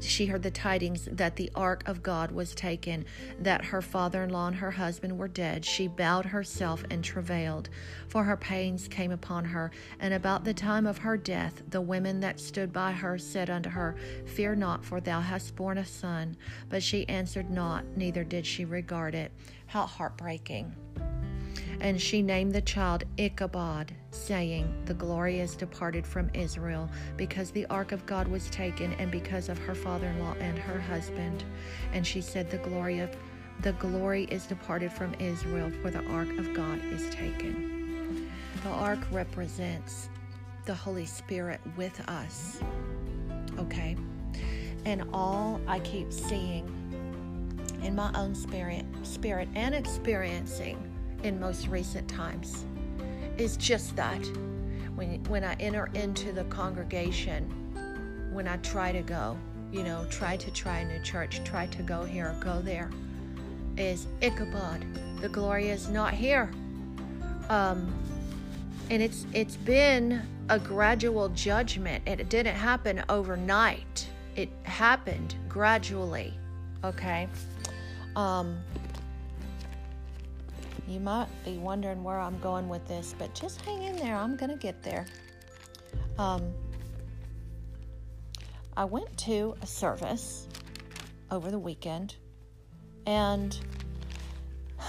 she 0.00 0.26
heard 0.26 0.42
the 0.42 0.50
tidings 0.50 1.08
that 1.10 1.36
the 1.36 1.50
ark 1.54 1.82
of 1.86 2.02
god 2.02 2.30
was 2.30 2.54
taken 2.54 3.04
that 3.40 3.64
her 3.64 3.80
father-in-law 3.80 4.48
and 4.48 4.56
her 4.56 4.72
husband 4.72 5.16
were 5.16 5.28
dead 5.28 5.64
she 5.64 5.88
bowed 5.88 6.26
herself 6.26 6.84
and 6.90 7.02
travailed 7.02 7.70
for 8.08 8.22
her 8.24 8.36
pains 8.36 8.86
came 8.86 9.12
upon 9.12 9.44
her. 9.44 9.70
And 10.00 10.14
about 10.14 10.44
the 10.44 10.54
time 10.54 10.86
of 10.86 10.98
her 10.98 11.16
death 11.16 11.62
the 11.70 11.80
women 11.80 12.20
that 12.20 12.40
stood 12.40 12.72
by 12.72 12.92
her 12.92 13.18
said 13.18 13.50
unto 13.50 13.70
her 13.70 13.96
fear 14.26 14.54
not 14.54 14.84
for 14.84 15.00
thou 15.00 15.20
hast 15.20 15.56
borne 15.56 15.78
a 15.78 15.86
son. 15.86 16.36
But 16.68 16.82
she 16.82 17.08
answered 17.08 17.50
not 17.50 17.84
neither 17.96 18.24
did 18.24 18.46
she 18.46 18.64
regard 18.64 19.14
it. 19.14 19.32
How 19.66 19.86
heartbreaking 19.86 20.74
and 21.80 22.00
she 22.00 22.22
named 22.22 22.52
the 22.52 22.62
child 22.62 23.04
Ichabod, 23.16 23.92
saying, 24.10 24.72
The 24.86 24.94
glory 24.94 25.40
is 25.40 25.54
departed 25.54 26.06
from 26.06 26.30
Israel, 26.34 26.88
because 27.16 27.50
the 27.50 27.66
ark 27.66 27.92
of 27.92 28.06
God 28.06 28.28
was 28.28 28.48
taken, 28.50 28.92
and 28.94 29.10
because 29.10 29.48
of 29.48 29.58
her 29.58 29.74
father 29.74 30.06
in 30.06 30.20
law 30.20 30.34
and 30.40 30.58
her 30.58 30.80
husband. 30.80 31.44
And 31.92 32.06
she 32.06 32.20
said, 32.20 32.50
The 32.50 32.58
glory 32.58 33.00
of 33.00 33.14
the 33.60 33.72
glory 33.74 34.24
is 34.24 34.46
departed 34.46 34.92
from 34.92 35.14
Israel, 35.18 35.70
for 35.82 35.90
the 35.90 36.04
ark 36.06 36.30
of 36.38 36.52
God 36.54 36.80
is 36.92 37.08
taken. 37.10 38.30
The 38.62 38.70
ark 38.70 39.00
represents 39.10 40.08
the 40.64 40.74
Holy 40.74 41.06
Spirit 41.06 41.60
with 41.76 42.00
us. 42.08 42.60
Okay? 43.58 43.96
And 44.84 45.04
all 45.12 45.60
I 45.66 45.80
keep 45.80 46.12
seeing 46.12 46.68
in 47.82 47.94
my 47.94 48.10
own 48.14 48.34
spirit 48.34 48.84
spirit 49.02 49.48
and 49.54 49.74
experiencing 49.74 50.93
in 51.24 51.40
most 51.40 51.66
recent 51.68 52.08
times 52.08 52.64
is 53.38 53.56
just 53.56 53.96
that. 53.96 54.24
When, 54.94 55.24
when 55.24 55.42
I 55.42 55.54
enter 55.54 55.90
into 55.94 56.30
the 56.30 56.44
congregation, 56.44 57.50
when 58.32 58.46
I 58.46 58.58
try 58.58 58.92
to 58.92 59.02
go, 59.02 59.36
you 59.72 59.82
know, 59.82 60.06
try 60.08 60.36
to 60.36 60.50
try 60.52 60.80
a 60.80 60.84
new 60.84 61.02
church, 61.02 61.42
try 61.44 61.66
to 61.66 61.82
go 61.82 62.04
here, 62.04 62.36
go 62.40 62.60
there, 62.60 62.90
is 63.76 64.06
Ichabod. 64.20 64.84
The 65.20 65.28
glory 65.28 65.70
is 65.70 65.88
not 65.88 66.14
here. 66.14 66.52
Um, 67.48 67.92
and 68.90 69.02
it's 69.02 69.26
it's 69.32 69.56
been 69.56 70.22
a 70.48 70.58
gradual 70.58 71.28
judgment. 71.30 72.06
It 72.06 72.28
didn't 72.28 72.54
happen 72.54 73.02
overnight. 73.08 74.08
It 74.36 74.50
happened 74.62 75.34
gradually. 75.48 76.34
Okay. 76.84 77.28
Um, 78.14 78.58
you 80.88 81.00
might 81.00 81.28
be 81.44 81.56
wondering 81.56 82.02
where 82.02 82.18
I'm 82.20 82.38
going 82.40 82.68
with 82.68 82.86
this, 82.86 83.14
but 83.18 83.34
just 83.34 83.60
hang 83.62 83.82
in 83.82 83.96
there. 83.96 84.16
I'm 84.16 84.36
going 84.36 84.50
to 84.50 84.56
get 84.56 84.82
there. 84.82 85.06
Um, 86.18 86.52
I 88.76 88.84
went 88.84 89.16
to 89.18 89.54
a 89.62 89.66
service 89.66 90.46
over 91.30 91.50
the 91.50 91.58
weekend 91.58 92.16
and 93.06 93.58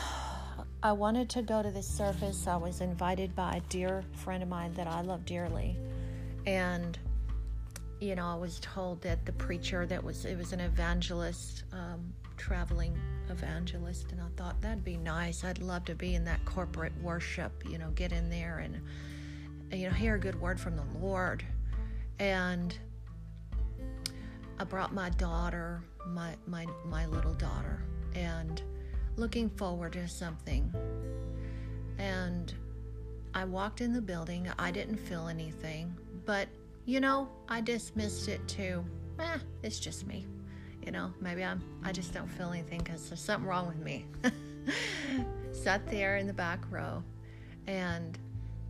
I 0.83 0.91
wanted 0.91 1.29
to 1.31 1.41
go 1.41 1.63
to 1.63 1.71
this 1.71 1.87
service. 1.87 2.47
I 2.47 2.57
was 2.57 2.81
invited 2.81 3.35
by 3.35 3.55
a 3.55 3.61
dear 3.69 4.03
friend 4.13 4.43
of 4.43 4.49
mine 4.49 4.73
that 4.73 4.87
I 4.87 5.01
love 5.01 5.25
dearly. 5.25 5.77
And, 6.45 6.97
you 7.99 8.15
know, 8.15 8.27
I 8.27 8.35
was 8.35 8.59
told 8.59 9.01
that 9.01 9.25
the 9.25 9.31
preacher 9.33 9.85
that 9.85 10.03
was, 10.03 10.25
it 10.25 10.37
was 10.37 10.53
an 10.53 10.59
evangelist, 10.59 11.63
um, 11.71 12.13
traveling 12.37 12.97
evangelist 13.29 14.11
and 14.11 14.21
I 14.21 14.27
thought 14.35 14.61
that'd 14.61 14.83
be 14.83 14.97
nice. 14.97 15.43
I'd 15.43 15.59
love 15.59 15.85
to 15.85 15.95
be 15.95 16.15
in 16.15 16.25
that 16.25 16.43
corporate 16.45 16.93
worship, 17.01 17.51
you 17.67 17.77
know, 17.77 17.89
get 17.91 18.11
in 18.11 18.29
there 18.29 18.59
and 18.59 18.81
you 19.71 19.87
know, 19.87 19.93
hear 19.93 20.15
a 20.15 20.19
good 20.19 20.39
word 20.39 20.59
from 20.59 20.75
the 20.75 20.83
Lord. 20.99 21.43
And 22.19 22.77
I 24.59 24.63
brought 24.63 24.93
my 24.93 25.09
daughter, 25.11 25.81
my 26.07 26.35
my 26.47 26.65
my 26.85 27.05
little 27.07 27.33
daughter, 27.33 27.83
and 28.13 28.61
looking 29.17 29.49
forward 29.49 29.93
to 29.93 30.07
something. 30.07 30.73
And 31.97 32.53
I 33.33 33.43
walked 33.43 33.81
in 33.81 33.91
the 33.91 34.01
building. 34.01 34.49
I 34.57 34.71
didn't 34.71 34.97
feel 34.97 35.27
anything, 35.27 35.93
but 36.25 36.47
you 36.85 36.99
know, 36.99 37.27
I 37.49 37.61
dismissed 37.61 38.27
it 38.27 38.45
too. 38.47 38.83
Eh, 39.19 39.37
it's 39.63 39.79
just 39.79 40.05
me. 40.07 40.25
You 40.85 40.91
know 40.91 41.11
maybe 41.19 41.43
i'm 41.43 41.63
i 41.83 41.91
just 41.91 42.13
don't 42.13 42.27
feel 42.27 42.51
anything 42.51 42.77
because 42.77 43.09
there's 43.09 43.19
something 43.19 43.47
wrong 43.47 43.67
with 43.67 43.79
me. 43.79 44.05
Sat 45.51 45.87
there 45.87 46.17
in 46.17 46.27
the 46.27 46.33
back 46.33 46.59
row 46.69 47.01
and 47.65 48.19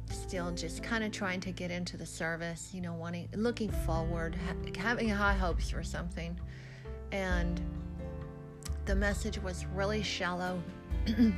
still 0.10 0.52
just 0.52 0.82
kind 0.82 1.04
of 1.04 1.12
trying 1.12 1.42
to 1.42 1.52
get 1.52 1.72
into 1.72 1.98
the 1.98 2.06
service 2.06 2.70
you 2.74 2.80
know 2.80 2.94
wanting 2.94 3.28
looking 3.36 3.70
forward 3.70 4.36
ha- 4.48 4.82
having 4.82 5.10
high 5.10 5.34
hopes 5.34 5.70
for 5.70 5.84
something. 5.84 6.40
And 7.12 7.60
the 8.86 8.96
message 8.96 9.42
was 9.42 9.66
really 9.74 10.02
shallow. 10.02 10.62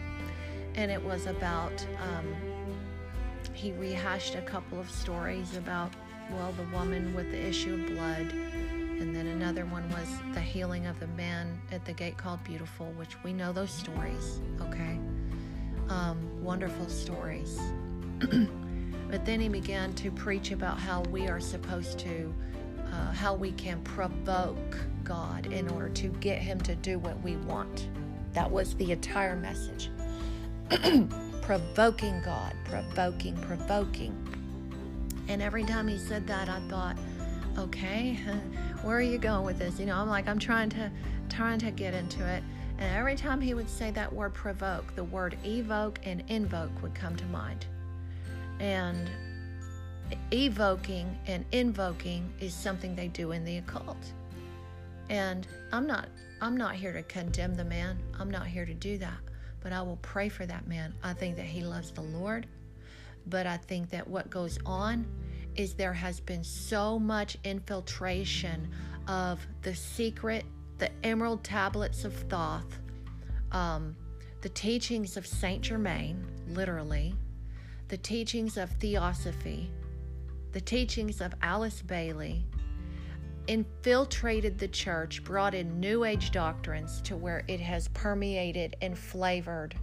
And 0.76 0.92
it 0.92 1.04
was 1.04 1.26
about 1.26 1.74
um, 2.04 2.36
he 3.54 3.72
rehashed 3.72 4.36
a 4.36 4.42
couple 4.42 4.80
of 4.80 4.92
stories 4.92 5.58
about 5.58 5.92
well 6.32 6.52
the 6.54 6.76
woman 6.76 7.14
with 7.16 7.32
the 7.32 7.48
issue 7.48 7.74
of 7.76 7.88
blood 7.88 8.34
and 9.00 9.16
then 9.16 9.28
another 9.28 9.66
one 9.66 9.88
was 9.90 10.08
the 10.34 10.42
healing 10.42 10.88
of 10.88 11.00
the 11.00 11.08
man 11.08 11.62
at 11.72 11.86
the 11.86 11.94
gate 11.94 12.18
called 12.18 12.44
Beautiful, 12.44 12.88
which 12.94 13.16
we 13.24 13.32
know 13.32 13.54
those 13.54 13.70
stories, 13.70 14.40
okay? 14.60 15.00
Um, 15.88 16.18
wonderful 16.44 16.90
stories. 16.90 17.60
but 18.20 19.24
then 19.24 19.40
he 19.40 19.50
began 19.50 19.94
to 19.96 20.10
preach 20.10 20.50
about 20.50 20.80
how 20.80 21.02
we 21.12 21.28
are 21.28 21.40
supposed 21.40 22.00
to, 22.00 22.34
uh, 22.92 23.12
how 23.12 23.36
we 23.36 23.52
can 23.52 23.80
provoke 23.84 24.80
God 25.04 25.46
in 25.46 25.70
order 25.70 25.90
to 25.90 26.08
get 26.20 26.42
Him 26.42 26.60
to 26.62 26.74
do 26.76 26.98
what 26.98 27.22
we 27.22 27.36
want. 27.38 27.90
That 28.34 28.50
was 28.50 28.74
the 28.76 28.92
entire 28.92 29.36
message. 29.36 29.92
provoking 31.42 32.20
God, 32.26 32.56
provoking, 32.66 33.38
provoking. 33.38 34.16
And 35.28 35.42
every 35.42 35.64
time 35.64 35.88
he 35.88 35.98
said 35.98 36.26
that, 36.28 36.50
I 36.50 36.60
thought, 36.70 36.98
okay, 37.58 38.14
where 38.84 38.98
are 38.98 39.02
you 39.02 39.18
going 39.18 39.46
with 39.46 39.60
this? 39.60 39.80
You 39.80 39.86
know, 39.86 39.98
I'm 39.98 40.10
like, 40.10 40.28
I'm 40.28 40.40
trying 40.40 40.70
to, 40.72 40.92
trying 41.30 41.60
to 41.60 41.72
get 41.72 41.94
into 41.94 42.26
it. 42.28 42.44
And 42.78 42.96
every 42.96 43.16
time 43.16 43.42
he 43.42 43.54
would 43.54 43.70
say 43.70 43.92
that 43.92 44.12
word 44.12 44.34
provoke, 44.34 44.96
the 44.96 45.04
word 45.04 45.38
evoke 45.44 46.00
and 46.04 46.24
invoke 46.28 46.82
would 46.82 46.94
come 46.94 47.16
to 47.16 47.26
mind. 47.26 47.66
And 48.60 49.10
evoking 50.32 51.18
and 51.28 51.46
invoking 51.52 52.32
is 52.40 52.54
something 52.54 52.96
they 52.96 53.08
do 53.08 53.32
in 53.32 53.44
the 53.44 53.58
occult. 53.58 53.98
And 55.10 55.48
I'm 55.72 55.88
not 55.88 56.10
I'm 56.40 56.56
not 56.56 56.76
here 56.76 56.94
to 56.94 57.02
condemn 57.04 57.56
the 57.56 57.66
man. 57.66 57.98
I'm 58.20 58.30
not 58.30 58.46
here 58.46 58.66
to 58.66 58.74
do 58.74 59.00
that. 59.00 59.18
But 59.62 59.74
I 59.74 59.82
will 59.82 59.98
pray 60.04 60.30
for 60.30 60.46
that 60.46 60.68
man. 60.68 60.94
I 61.04 61.14
think 61.14 61.36
that 61.38 61.46
he 61.46 61.62
loves 61.64 61.90
the 61.90 62.02
Lord. 62.02 62.46
But 63.30 63.46
I 63.46 63.58
think 63.58 63.90
that 63.90 64.08
what 64.08 64.30
goes 64.30 64.58
on 64.66 65.06
is 65.56 65.74
there 65.74 65.94
has 65.94 66.20
been 66.20 66.44
so 66.44 66.98
much 66.98 67.38
infiltration 67.44 68.70
of 69.08 69.46
the 69.64 69.76
secret, 69.76 70.46
the 70.78 70.90
emerald 71.04 71.44
tablets 71.44 72.06
of 72.06 72.14
Thoth, 72.14 72.80
um, 73.52 73.96
the 74.42 74.50
teachings 74.50 75.18
of 75.18 75.26
Saint 75.26 75.64
Germain, 75.64 76.26
literally, 76.48 77.16
the 77.88 77.98
teachings 77.98 78.56
of 78.56 78.70
Theosophy, 78.72 79.72
the 80.52 80.62
teachings 80.62 81.20
of 81.20 81.34
Alice 81.42 81.82
Bailey, 81.82 82.46
infiltrated 83.48 84.60
the 84.60 84.68
church, 84.68 85.24
brought 85.24 85.56
in 85.56 85.80
New 85.80 86.04
Age 86.04 86.32
doctrines 86.32 87.02
to 87.02 87.16
where 87.16 87.44
it 87.48 87.60
has 87.62 87.88
permeated 87.90 88.76
and 88.82 88.98
flavored 88.98 89.76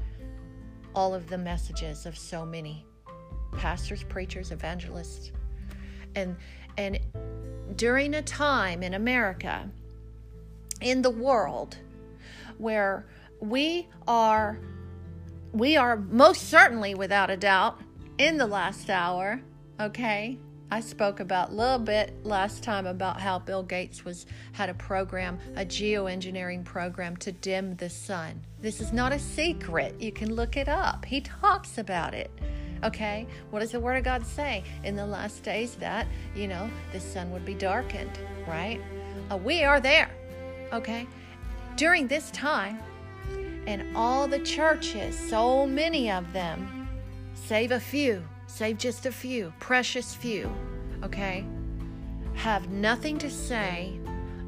all 0.95 1.15
of 1.15 1.29
the 1.29 1.39
messages 1.39 2.07
of 2.07 2.17
so 2.17 2.47
many 2.47 2.87
pastors, 3.57 4.03
preachers, 4.05 4.51
evangelists, 4.51 5.33
and 6.15 6.37
and 6.77 6.99
during 7.77 8.15
a 8.15 8.23
time 8.23 8.83
in 8.83 8.95
America 8.95 9.69
in 10.81 11.03
the 11.03 11.11
world 11.11 11.77
where 12.59 13.07
we 13.41 13.89
are 14.07 14.59
we 15.53 15.77
are 15.77 15.97
most 15.97 16.49
certainly 16.49 16.95
without 16.95 17.31
a 17.31 17.37
doubt 17.37 17.81
in 18.19 18.39
the 18.39 18.47
last 18.47 18.91
hour 18.91 19.41
okay 19.81 20.39
I 20.71 20.81
spoke 20.81 21.21
about 21.21 21.51
a 21.51 21.53
little 21.53 21.79
bit 21.79 22.25
last 22.25 22.65
time 22.65 22.87
about 22.87 23.21
how 23.21 23.39
Bill 23.39 23.63
Gates 23.63 24.05
was 24.05 24.27
had 24.53 24.69
a 24.69 24.75
program, 24.75 25.39
a 25.55 25.65
geoengineering 25.65 26.65
program 26.65 27.17
to 27.19 27.31
dim 27.31 27.77
the 27.77 27.89
sun. 27.89 28.41
This 28.61 28.81
is 28.81 28.93
not 28.93 29.13
a 29.13 29.19
secret. 29.21 30.01
You 30.01 30.11
can 30.11 30.35
look 30.35 30.57
it 30.57 30.69
up. 30.69 31.05
He 31.05 31.21
talks 31.21 31.79
about 31.79 32.13
it. 32.13 32.31
Okay? 32.85 33.27
What 33.51 33.61
does 33.61 33.73
the 33.73 33.81
word 33.81 33.97
of 33.97 34.05
God 34.05 34.27
say? 34.27 34.63
In 34.85 34.95
the 34.95 35.07
last 35.07 35.43
days 35.43 35.75
that, 35.77 36.07
you 36.35 36.47
know, 36.47 36.71
the 36.93 37.01
sun 37.01 37.31
would 37.33 37.45
be 37.45 37.55
darkened, 37.55 38.19
right? 38.47 38.81
Uh, 39.31 39.37
we 39.39 39.65
are 39.65 39.81
there. 39.81 40.11
Okay? 40.73 41.07
During 41.77 42.07
this 42.07 42.31
time, 42.31 42.79
and 43.67 43.97
all 43.97 44.29
the 44.29 44.39
churches, 44.41 45.19
so 45.19 45.67
many 45.67 46.11
of 46.11 46.31
them, 46.33 46.89
save 47.35 47.73
a 47.73 47.81
few, 47.81 48.23
save 48.47 48.79
just 48.79 49.07
a 49.07 49.13
few, 49.13 49.53
precious 49.59 50.15
few, 50.15 50.55
okay, 51.03 51.45
have 52.35 52.69
nothing 52.69 53.17
to 53.19 53.31
say 53.31 53.99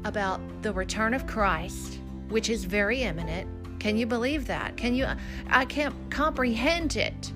about 0.03 0.39
the 0.61 0.71
return 0.71 1.13
of 1.13 1.25
Christ, 1.25 1.99
which 2.29 2.49
is 2.49 2.65
very 2.65 3.01
imminent. 3.01 3.49
Can 3.79 3.97
you 3.97 4.05
believe 4.05 4.47
that? 4.47 4.77
Can 4.77 4.93
you? 4.93 5.07
I 5.49 5.65
can't 5.65 5.95
comprehend 6.09 6.95
it. 6.95 7.31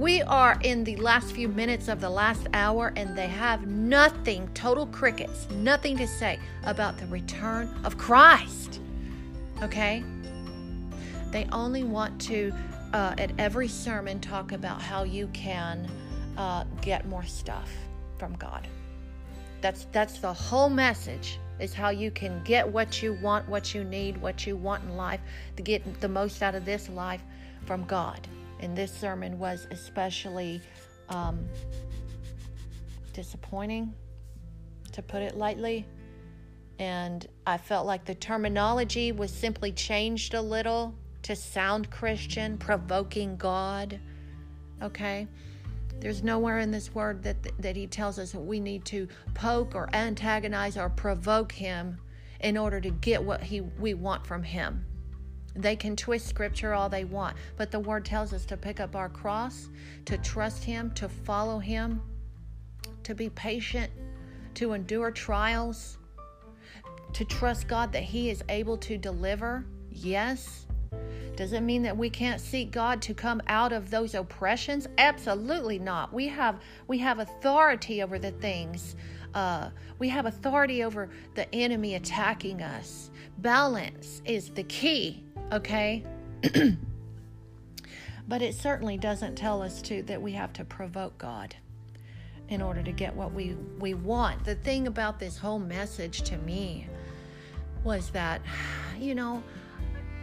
We 0.00 0.22
are 0.22 0.58
in 0.62 0.82
the 0.84 0.96
last 0.96 1.32
few 1.32 1.46
minutes 1.46 1.88
of 1.88 2.00
the 2.00 2.08
last 2.08 2.46
hour, 2.54 2.90
and 2.96 3.14
they 3.14 3.26
have 3.26 3.66
nothing, 3.66 4.48
total 4.54 4.86
crickets, 4.86 5.46
nothing 5.50 5.98
to 5.98 6.06
say 6.06 6.38
about 6.62 6.96
the 6.96 7.04
return 7.08 7.68
of 7.84 7.98
Christ. 7.98 8.80
Okay? 9.62 10.02
They 11.32 11.46
only 11.52 11.84
want 11.84 12.18
to, 12.22 12.50
uh, 12.94 13.14
at 13.18 13.30
every 13.38 13.68
sermon, 13.68 14.20
talk 14.20 14.52
about 14.52 14.80
how 14.80 15.02
you 15.02 15.26
can 15.34 15.86
uh, 16.38 16.64
get 16.80 17.06
more 17.06 17.26
stuff 17.26 17.70
from 18.16 18.34
God. 18.36 18.66
That's 19.60 19.84
that's 19.92 20.18
the 20.18 20.32
whole 20.32 20.70
message. 20.70 21.38
Is 21.58 21.74
how 21.74 21.90
you 21.90 22.10
can 22.10 22.42
get 22.42 22.66
what 22.66 23.02
you 23.02 23.18
want, 23.20 23.46
what 23.50 23.74
you 23.74 23.84
need, 23.84 24.16
what 24.16 24.46
you 24.46 24.56
want 24.56 24.82
in 24.84 24.96
life, 24.96 25.20
to 25.56 25.62
get 25.62 26.00
the 26.00 26.08
most 26.08 26.42
out 26.42 26.54
of 26.54 26.64
this 26.64 26.88
life 26.88 27.20
from 27.66 27.84
God. 27.84 28.26
And 28.60 28.76
this 28.76 28.92
sermon 28.92 29.38
was 29.38 29.66
especially 29.70 30.60
um, 31.08 31.48
disappointing, 33.12 33.92
to 34.92 35.02
put 35.02 35.22
it 35.22 35.36
lightly. 35.36 35.86
And 36.78 37.26
I 37.46 37.58
felt 37.58 37.86
like 37.86 38.04
the 38.04 38.14
terminology 38.14 39.12
was 39.12 39.30
simply 39.30 39.72
changed 39.72 40.34
a 40.34 40.40
little 40.40 40.94
to 41.22 41.36
sound 41.36 41.90
Christian, 41.90 42.56
provoking 42.56 43.36
God. 43.36 44.00
Okay? 44.82 45.26
There's 45.98 46.22
nowhere 46.22 46.60
in 46.60 46.70
this 46.70 46.94
word 46.94 47.22
that, 47.24 47.36
that 47.60 47.76
he 47.76 47.86
tells 47.86 48.18
us 48.18 48.32
that 48.32 48.40
we 48.40 48.60
need 48.60 48.86
to 48.86 49.06
poke 49.34 49.74
or 49.74 49.90
antagonize 49.92 50.78
or 50.78 50.88
provoke 50.88 51.52
him 51.52 51.98
in 52.40 52.56
order 52.56 52.80
to 52.80 52.90
get 52.90 53.22
what 53.22 53.42
he, 53.42 53.60
we 53.60 53.92
want 53.92 54.26
from 54.26 54.42
him. 54.42 54.86
They 55.54 55.76
can 55.76 55.96
twist 55.96 56.26
scripture 56.26 56.74
all 56.74 56.88
they 56.88 57.04
want, 57.04 57.36
but 57.56 57.70
the 57.70 57.80
word 57.80 58.04
tells 58.04 58.32
us 58.32 58.44
to 58.46 58.56
pick 58.56 58.80
up 58.80 58.94
our 58.94 59.08
cross, 59.08 59.68
to 60.04 60.16
trust 60.18 60.64
him, 60.64 60.90
to 60.92 61.08
follow 61.08 61.58
him, 61.58 62.00
to 63.02 63.14
be 63.14 63.30
patient, 63.30 63.90
to 64.54 64.72
endure 64.72 65.10
trials, 65.10 65.98
to 67.12 67.24
trust 67.24 67.66
God 67.66 67.92
that 67.92 68.04
he 68.04 68.30
is 68.30 68.44
able 68.48 68.76
to 68.78 68.96
deliver. 68.96 69.64
Yes, 69.90 70.66
does 71.40 71.52
it 71.52 71.62
mean 71.62 71.82
that 71.82 71.96
we 71.96 72.10
can't 72.10 72.40
seek 72.40 72.70
God 72.70 73.00
to 73.02 73.14
come 73.14 73.40
out 73.46 73.72
of 73.72 73.90
those 73.90 74.14
oppressions? 74.14 74.86
Absolutely 74.98 75.78
not. 75.78 76.12
We 76.12 76.28
have 76.28 76.60
we 76.86 76.98
have 76.98 77.18
authority 77.18 78.02
over 78.02 78.18
the 78.18 78.32
things. 78.32 78.94
Uh, 79.32 79.70
we 79.98 80.08
have 80.08 80.26
authority 80.26 80.84
over 80.84 81.08
the 81.34 81.52
enemy 81.54 81.94
attacking 81.94 82.62
us. 82.62 83.10
Balance 83.38 84.20
is 84.26 84.50
the 84.50 84.64
key. 84.64 85.24
Okay. 85.52 86.04
but 88.28 88.42
it 88.42 88.54
certainly 88.54 88.96
doesn't 88.96 89.34
tell 89.36 89.62
us 89.62 89.82
to 89.82 90.02
that 90.04 90.22
we 90.22 90.32
have 90.32 90.52
to 90.54 90.64
provoke 90.64 91.18
God 91.18 91.56
in 92.48 92.62
order 92.62 92.82
to 92.82 92.92
get 92.92 93.14
what 93.14 93.32
we 93.32 93.56
we 93.78 93.94
want. 93.94 94.44
The 94.44 94.54
thing 94.54 94.86
about 94.86 95.18
this 95.18 95.36
whole 95.36 95.58
message 95.58 96.22
to 96.22 96.36
me 96.38 96.86
was 97.84 98.10
that 98.10 98.42
you 98.98 99.14
know 99.14 99.42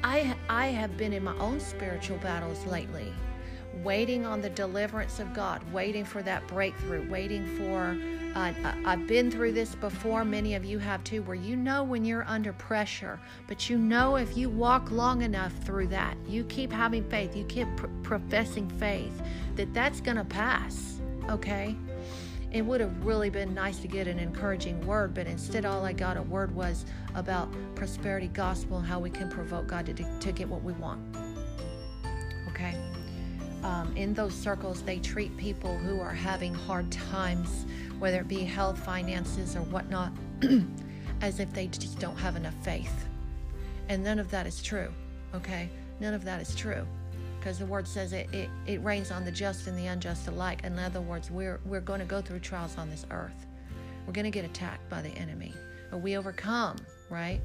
I, 0.03 0.35
I 0.47 0.67
have 0.67 0.95
been 0.97 1.13
in 1.13 1.23
my 1.23 1.35
own 1.37 1.59
spiritual 1.59 2.17
battles 2.19 2.65
lately, 2.65 3.11
waiting 3.83 4.25
on 4.25 4.41
the 4.41 4.49
deliverance 4.49 5.19
of 5.19 5.33
God, 5.33 5.61
waiting 5.73 6.05
for 6.05 6.21
that 6.23 6.47
breakthrough, 6.47 7.09
waiting 7.09 7.45
for. 7.57 7.97
I've 8.37 9.07
been 9.07 9.31
through 9.31 9.53
this 9.53 9.75
before, 9.75 10.23
many 10.23 10.55
of 10.55 10.63
you 10.63 10.79
have 10.79 11.03
too, 11.03 11.23
where 11.23 11.35
you 11.35 11.55
know 11.55 11.83
when 11.83 12.05
you're 12.05 12.25
under 12.27 12.53
pressure, 12.53 13.19
but 13.47 13.69
you 13.69 13.77
know 13.77 14.15
if 14.15 14.37
you 14.37 14.49
walk 14.49 14.91
long 14.91 15.23
enough 15.23 15.53
through 15.63 15.87
that, 15.87 16.15
you 16.27 16.43
keep 16.45 16.71
having 16.71 17.03
faith, 17.09 17.35
you 17.35 17.43
keep 17.45 17.67
pr- 17.75 17.87
professing 18.03 18.69
faith, 18.69 19.21
that 19.55 19.73
that's 19.73 20.01
going 20.01 20.17
to 20.17 20.25
pass, 20.25 20.99
okay? 21.29 21.75
it 22.51 22.61
would 22.61 22.79
have 22.79 23.05
really 23.05 23.29
been 23.29 23.53
nice 23.53 23.79
to 23.79 23.87
get 23.87 24.07
an 24.07 24.19
encouraging 24.19 24.85
word, 24.87 25.13
but 25.13 25.27
instead, 25.27 25.65
all 25.65 25.85
I 25.85 25.91
got 25.91 26.17
a 26.17 26.21
word 26.21 26.55
was 26.55 26.85
about 27.15 27.53
prosperity 27.75 28.27
gospel 28.29 28.77
and 28.77 28.87
how 28.87 28.99
we 28.99 29.09
can 29.09 29.29
provoke 29.29 29.67
God 29.67 29.85
to, 29.87 29.93
to 29.93 30.31
get 30.31 30.47
what 30.47 30.63
we 30.63 30.73
want. 30.73 31.01
Okay? 32.49 32.75
Um, 33.63 33.95
in 33.97 34.13
those 34.13 34.33
circles, 34.33 34.81
they 34.81 34.99
treat 34.99 35.35
people 35.35 35.77
who 35.77 35.99
are 35.99 36.13
having 36.13 36.53
hard 36.53 36.89
times, 36.89 37.65
whether 37.99 38.21
it 38.21 38.27
be 38.27 38.39
health, 38.39 38.77
finances, 38.79 39.55
or 39.55 39.61
whatnot, 39.63 40.11
as 41.21 41.39
if 41.39 41.51
they 41.53 41.67
just 41.67 41.99
don't 41.99 42.17
have 42.17 42.35
enough 42.35 42.55
faith. 42.63 43.05
And 43.89 44.03
none 44.03 44.19
of 44.19 44.29
that 44.31 44.45
is 44.45 44.61
true. 44.61 44.91
Okay? 45.33 45.69
None 45.99 46.13
of 46.13 46.23
that 46.25 46.41
is 46.41 46.55
true 46.55 46.85
because 47.39 47.59
the 47.59 47.65
word 47.65 47.87
says 47.87 48.13
it, 48.13 48.27
it, 48.33 48.49
it 48.65 48.83
rains 48.83 49.09
on 49.09 49.23
the 49.23 49.31
just 49.31 49.67
and 49.67 49.77
the 49.77 49.85
unjust 49.85 50.27
alike. 50.27 50.65
In 50.65 50.77
other 50.77 50.99
words, 50.99 51.31
we're, 51.31 51.61
we're 51.65 51.79
going 51.79 51.99
to 51.99 52.05
go 52.05 52.21
through 52.21 52.39
trials 52.39 52.77
on 52.77 52.89
this 52.89 53.05
earth. 53.09 53.45
We're 54.05 54.13
going 54.13 54.25
to 54.25 54.31
get 54.31 54.43
attacked 54.43 54.89
by 54.89 55.01
the 55.01 55.11
enemy. 55.11 55.53
But 55.89 55.99
we 55.99 56.17
overcome, 56.17 56.75
right? 57.09 57.39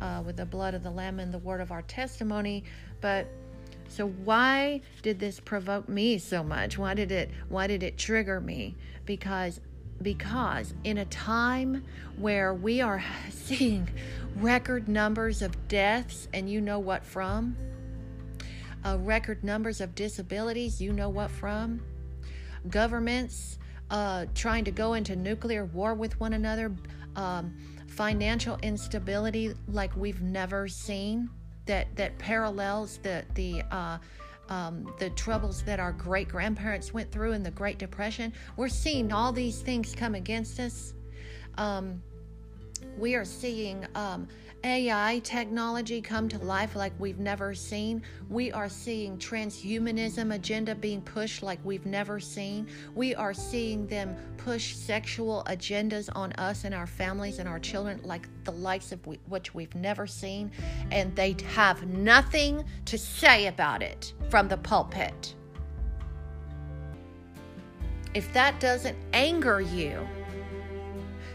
Uh, 0.00 0.22
with 0.26 0.36
the 0.36 0.44
blood 0.44 0.74
of 0.74 0.82
the 0.82 0.90
Lamb 0.90 1.20
and 1.20 1.32
the 1.32 1.38
word 1.38 1.60
of 1.60 1.72
our 1.72 1.82
testimony. 1.82 2.64
But 3.00 3.28
so 3.88 4.08
why 4.08 4.82
did 5.02 5.18
this 5.18 5.40
provoke 5.40 5.88
me 5.88 6.18
so 6.18 6.42
much? 6.42 6.78
Why 6.78 6.94
did 6.94 7.10
it 7.10 7.30
why 7.48 7.66
did 7.66 7.82
it 7.82 7.98
trigger 7.98 8.40
me? 8.40 8.76
Because 9.04 9.60
because 10.02 10.74
in 10.84 10.98
a 10.98 11.04
time 11.06 11.84
where 12.16 12.54
we 12.54 12.80
are 12.80 13.02
seeing 13.30 13.88
record 14.36 14.88
numbers 14.88 15.42
of 15.42 15.68
deaths 15.68 16.28
and 16.32 16.48
you 16.48 16.60
know 16.60 16.78
what 16.78 17.04
from 17.04 17.56
uh, 18.84 18.98
record 19.00 19.44
numbers 19.44 19.80
of 19.80 19.94
disabilities, 19.94 20.80
you 20.80 20.92
know 20.92 21.08
what 21.08 21.30
from? 21.30 21.80
Governments 22.68 23.58
uh, 23.90 24.26
trying 24.34 24.64
to 24.64 24.70
go 24.70 24.94
into 24.94 25.16
nuclear 25.16 25.64
war 25.66 25.94
with 25.94 26.18
one 26.20 26.32
another, 26.34 26.72
um, 27.16 27.56
financial 27.88 28.56
instability 28.62 29.52
like 29.68 29.94
we've 29.96 30.22
never 30.22 30.68
seen 30.68 31.28
that 31.66 31.94
that 31.96 32.16
parallels 32.18 32.98
the 33.02 33.24
the 33.34 33.62
uh, 33.70 33.98
um, 34.50 34.92
the 34.98 35.10
troubles 35.10 35.62
that 35.62 35.80
our 35.80 35.92
great 35.92 36.28
grandparents 36.28 36.92
went 36.92 37.10
through 37.10 37.32
in 37.32 37.42
the 37.42 37.52
Great 37.52 37.78
Depression. 37.78 38.32
We're 38.56 38.68
seeing 38.68 39.12
all 39.12 39.32
these 39.32 39.62
things 39.62 39.94
come 39.94 40.14
against 40.14 40.60
us. 40.60 40.92
Um, 41.56 42.02
we 42.98 43.14
are 43.14 43.24
seeing 43.24 43.86
um, 43.94 44.26
AI 44.62 45.20
technology 45.24 46.02
come 46.02 46.28
to 46.28 46.38
life 46.38 46.76
like 46.76 46.92
we've 46.98 47.18
never 47.18 47.54
seen. 47.54 48.02
We 48.28 48.52
are 48.52 48.68
seeing 48.68 49.16
transhumanism 49.16 50.34
agenda 50.34 50.74
being 50.74 51.00
pushed 51.00 51.42
like 51.42 51.58
we've 51.64 51.86
never 51.86 52.20
seen. 52.20 52.68
We 52.94 53.14
are 53.14 53.32
seeing 53.32 53.86
them 53.86 54.14
push 54.36 54.74
sexual 54.74 55.44
agendas 55.46 56.10
on 56.14 56.32
us 56.34 56.64
and 56.64 56.74
our 56.74 56.86
families 56.86 57.38
and 57.38 57.48
our 57.48 57.58
children 57.58 58.00
like 58.04 58.28
the 58.44 58.52
likes 58.52 58.92
of 58.92 59.00
which 59.06 59.54
we've 59.54 59.74
never 59.74 60.06
seen. 60.06 60.50
And 60.90 61.14
they 61.16 61.36
have 61.54 61.86
nothing 61.86 62.64
to 62.84 62.98
say 62.98 63.46
about 63.46 63.82
it 63.82 64.12
from 64.28 64.48
the 64.48 64.58
pulpit. 64.58 65.34
If 68.12 68.30
that 68.34 68.60
doesn't 68.60 68.98
anger 69.12 69.60
you, 69.60 70.06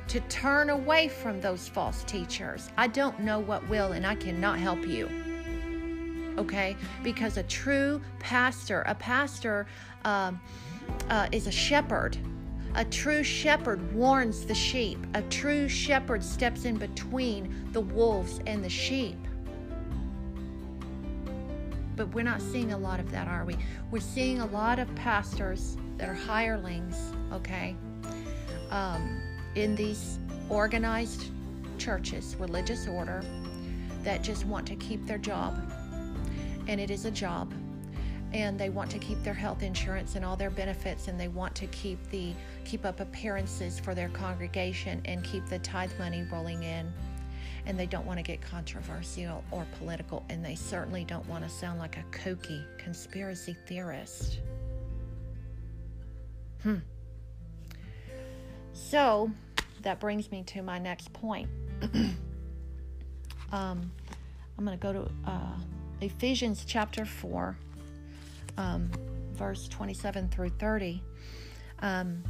to 0.08 0.20
turn 0.22 0.70
away 0.70 1.08
from 1.08 1.42
those 1.42 1.68
false 1.68 2.04
teachers. 2.04 2.70
I 2.78 2.88
don't 2.88 3.20
know 3.20 3.40
what 3.40 3.68
will, 3.70 3.94
and 3.94 4.06
I 4.06 4.16
cannot 4.16 4.60
help 4.60 4.86
you. 4.86 5.10
Okay? 6.38 6.76
Because 7.04 7.38
a 7.38 7.44
true 7.44 8.02
pastor, 8.20 8.84
a 8.88 8.96
pastor 8.96 9.68
um, 10.04 10.40
uh, 11.10 11.28
is 11.32 11.48
a 11.48 11.52
shepherd. 11.52 12.18
A 12.76 12.86
true 12.86 13.24
shepherd 13.24 13.94
warns 13.94 14.46
the 14.46 14.54
sheep. 14.54 15.00
A 15.14 15.22
true 15.24 15.70
shepherd 15.70 16.24
steps 16.24 16.66
in 16.66 16.78
between 16.78 17.70
the 17.72 17.82
wolves 17.82 18.42
and 18.46 18.64
the 18.64 18.70
sheep. 18.70 19.18
But 21.96 22.14
we're 22.14 22.26
not 22.26 22.42
seeing 22.42 22.74
a 22.74 22.78
lot 22.78 23.00
of 23.00 23.10
that, 23.12 23.30
are 23.30 23.46
we? 23.46 23.56
We're 23.90 24.02
seeing 24.02 24.42
a 24.42 24.46
lot 24.48 24.80
of 24.80 24.94
pastors 24.96 25.78
that 25.98 26.10
are 26.10 26.14
hirelings, 26.14 27.14
okay? 27.32 27.78
um, 28.72 29.22
in 29.56 29.76
these 29.76 30.20
organized 30.50 31.32
churches, 31.78 32.36
religious 32.38 32.88
order, 32.88 33.24
that 34.04 34.24
just 34.24 34.46
want 34.46 34.68
to 34.68 34.76
keep 34.76 35.06
their 35.06 35.18
job. 35.18 35.60
And 36.68 36.80
it 36.80 36.92
is 36.92 37.06
a 37.06 37.12
job. 37.12 37.54
And 38.34 38.60
they 38.60 38.70
want 38.70 38.92
to 38.92 39.00
keep 39.00 39.22
their 39.24 39.34
health 39.34 39.64
insurance 39.64 40.16
and 40.16 40.26
all 40.26 40.36
their 40.36 40.50
benefits, 40.50 41.08
and 41.08 41.20
they 41.20 41.30
want 41.30 41.56
to 41.56 41.68
keep 41.68 42.00
the 42.10 42.34
keep 42.66 42.86
up 42.86 43.00
appearances 43.00 43.80
for 43.80 43.96
their 43.96 44.10
congregation 44.10 45.02
and 45.06 45.24
keep 45.24 45.46
the 45.46 45.60
tithe 45.60 45.92
money 45.98 46.28
rolling 46.32 46.64
in. 46.64 46.92
And 47.66 47.80
they 47.80 47.86
don't 47.86 48.06
want 48.06 48.20
to 48.20 48.24
get 48.24 48.42
controversial 48.42 49.44
or 49.52 49.66
political, 49.80 50.26
and 50.30 50.44
they 50.44 50.56
certainly 50.56 51.06
don't 51.06 51.28
want 51.28 51.44
to 51.44 51.50
sound 51.50 51.80
like 51.80 51.98
a 51.98 52.04
kooky 52.12 52.64
conspiracy 52.78 53.56
theorist. 53.68 54.40
Hmm. 56.62 56.80
So 58.74 59.32
that 59.86 60.00
brings 60.00 60.32
me 60.32 60.44
to 60.44 60.62
my 60.62 60.80
next 60.80 61.14
point. 61.14 61.48
um, 63.52 63.92
I'm 64.58 64.66
going 64.66 64.78
to 64.78 64.82
go 64.82 64.92
to 64.92 65.12
uh, 65.30 65.58
Ephesians 66.02 66.66
chapter 66.68 67.06
4, 67.06 67.56
um, 68.58 68.90
verse 69.34 69.68
27 69.68 70.28
through 70.30 70.50
30. 70.50 71.02
Um, 71.80 72.24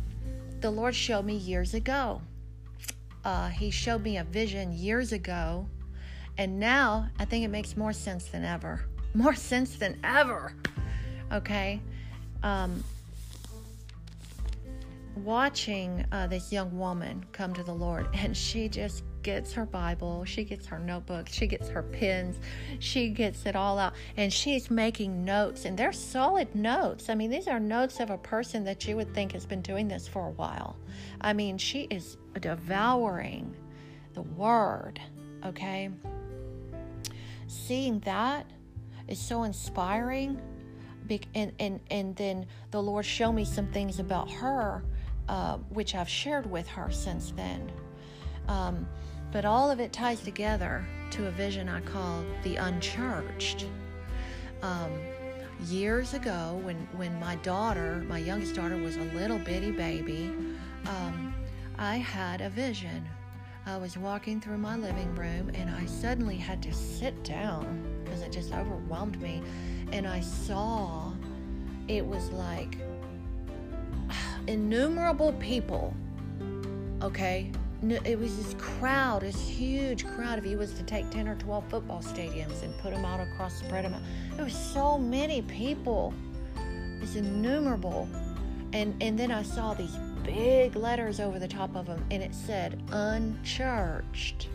the 0.60 0.70
Lord 0.70 0.94
showed 0.94 1.24
me 1.24 1.38
years 1.38 1.74
ago. 1.74 2.22
Uh, 3.24 3.48
he 3.48 3.72
showed 3.72 4.04
me 4.04 4.18
a 4.18 4.26
vision 4.26 4.74
years 4.74 5.14
ago, 5.14 5.66
and 6.38 6.60
now 6.60 7.08
I 7.20 7.26
think 7.26 7.46
it 7.46 7.50
makes 7.50 7.78
more 7.78 7.94
sense 7.94 8.26
than 8.26 8.44
ever. 8.44 8.86
More 9.16 9.34
sense 9.34 9.78
than 9.78 9.98
ever. 10.04 10.54
Okay? 11.32 11.80
Um, 12.44 12.84
watching 15.18 16.06
uh, 16.12 16.28
this 16.28 16.52
young 16.52 16.78
woman 16.78 17.26
come 17.32 17.54
to 17.54 17.64
the 17.64 17.74
Lord, 17.74 18.08
and 18.14 18.36
she 18.36 18.68
just 18.68 19.04
gets 19.24 19.54
her 19.54 19.66
Bible, 19.66 20.24
she 20.26 20.44
gets 20.44 20.68
her 20.68 20.78
notebook, 20.78 21.28
she 21.30 21.48
gets 21.48 21.68
her 21.70 21.82
pens, 21.82 22.38
she 22.80 23.10
gets 23.10 23.46
it 23.46 23.56
all 23.56 23.80
out, 23.80 23.94
and 24.18 24.32
she's 24.32 24.70
making 24.70 25.26
notes, 25.26 25.66
and 25.66 25.78
they're 25.78 25.92
solid 25.92 26.54
notes. 26.54 27.10
I 27.10 27.16
mean, 27.16 27.30
these 27.30 27.48
are 27.48 27.60
notes 27.60 28.00
of 28.00 28.10
a 28.10 28.18
person 28.18 28.64
that 28.66 28.88
you 28.88 28.96
would 28.98 29.14
think 29.14 29.32
has 29.32 29.46
been 29.46 29.62
doing 29.62 29.88
this 29.88 30.08
for 30.08 30.28
a 30.28 30.32
while. 30.32 30.78
I 31.22 31.34
mean, 31.34 31.58
she 31.58 31.84
is 31.84 32.18
devouring 32.40 33.56
the 34.14 34.22
Word, 34.22 35.00
okay? 35.46 35.90
Seeing 37.48 38.00
that 38.02 38.46
is 39.08 39.20
so 39.20 39.44
inspiring. 39.44 40.42
And, 41.36 41.52
and, 41.60 41.80
and 41.92 42.16
then 42.16 42.48
the 42.72 42.82
Lord 42.82 43.06
showed 43.06 43.34
me 43.34 43.46
some 43.46 43.68
things 43.68 44.00
about 44.00 44.30
her 44.32 44.84
uh, 45.28 45.58
which 45.70 45.96
I've 45.96 46.10
shared 46.10 46.50
with 46.50 46.68
her 46.68 46.92
since 46.92 47.32
then. 47.32 47.72
Um, 48.48 48.88
but 49.32 49.46
all 49.46 49.72
of 49.72 49.80
it 49.80 49.92
ties 49.92 50.22
together 50.22 50.86
to 51.12 51.28
a 51.28 51.32
vision 51.32 51.68
I 51.68 51.82
call 51.82 52.24
the 52.44 52.56
unchurched. 52.58 53.66
Um, 54.62 54.92
years 55.68 56.14
ago, 56.14 56.60
when, 56.64 56.88
when 56.96 57.20
my 57.20 57.36
daughter, 57.38 58.04
my 58.08 58.20
youngest 58.20 58.56
daughter, 58.56 58.78
was 58.78 58.98
a 58.98 59.04
little 59.14 59.40
bitty 59.40 59.72
baby, 59.72 60.34
um, 60.88 61.34
I 61.78 61.98
had 61.98 62.42
a 62.42 62.50
vision. 62.50 63.08
I 63.66 63.78
was 63.78 63.98
walking 63.98 64.40
through 64.40 64.60
my 64.60 64.76
living 64.78 65.14
room 65.16 65.50
and 65.56 65.70
I 65.70 65.86
suddenly 65.86 66.38
had 66.38 66.62
to 66.64 66.74
sit 66.74 67.24
down 67.24 67.84
because 68.04 68.22
it 68.22 68.32
just 68.32 68.54
overwhelmed 68.54 69.20
me. 69.22 69.42
And 69.92 70.08
I 70.08 70.20
saw 70.20 71.14
it 71.88 72.06
was 72.06 72.30
like 72.32 72.78
innumerable 74.48 75.34
people. 75.34 75.94
Okay? 77.02 77.52
It 77.84 78.18
was 78.18 78.36
this 78.38 78.56
crowd, 78.56 79.22
this 79.22 79.48
huge 79.48 80.08
crowd. 80.08 80.40
If 80.40 80.46
you 80.46 80.58
was 80.58 80.74
to 80.74 80.84
take 80.84 81.10
10 81.12 81.28
or 81.28 81.36
12 81.36 81.70
football 81.70 82.02
stadiums 82.02 82.64
and 82.64 82.76
put 82.80 82.92
them 82.92 83.06
out 83.06 83.20
across, 83.20 83.60
spread 83.60 83.86
them 83.86 83.94
out, 83.94 84.02
there 84.36 84.46
was 84.46 84.56
so 84.56 84.98
many 84.98 85.42
people. 85.44 86.14
It's 87.02 87.16
innumerable. 87.16 88.10
And, 88.74 88.96
and 89.02 89.20
then 89.20 89.32
I 89.32 89.44
saw 89.44 89.74
these 89.74 89.96
big 90.24 90.76
letters 90.76 91.20
over 91.20 91.38
the 91.38 91.48
top 91.48 91.76
of 91.76 91.86
them, 91.86 92.04
and 92.10 92.24
it 92.24 92.34
said, 92.34 92.82
unchurched. 92.92 94.50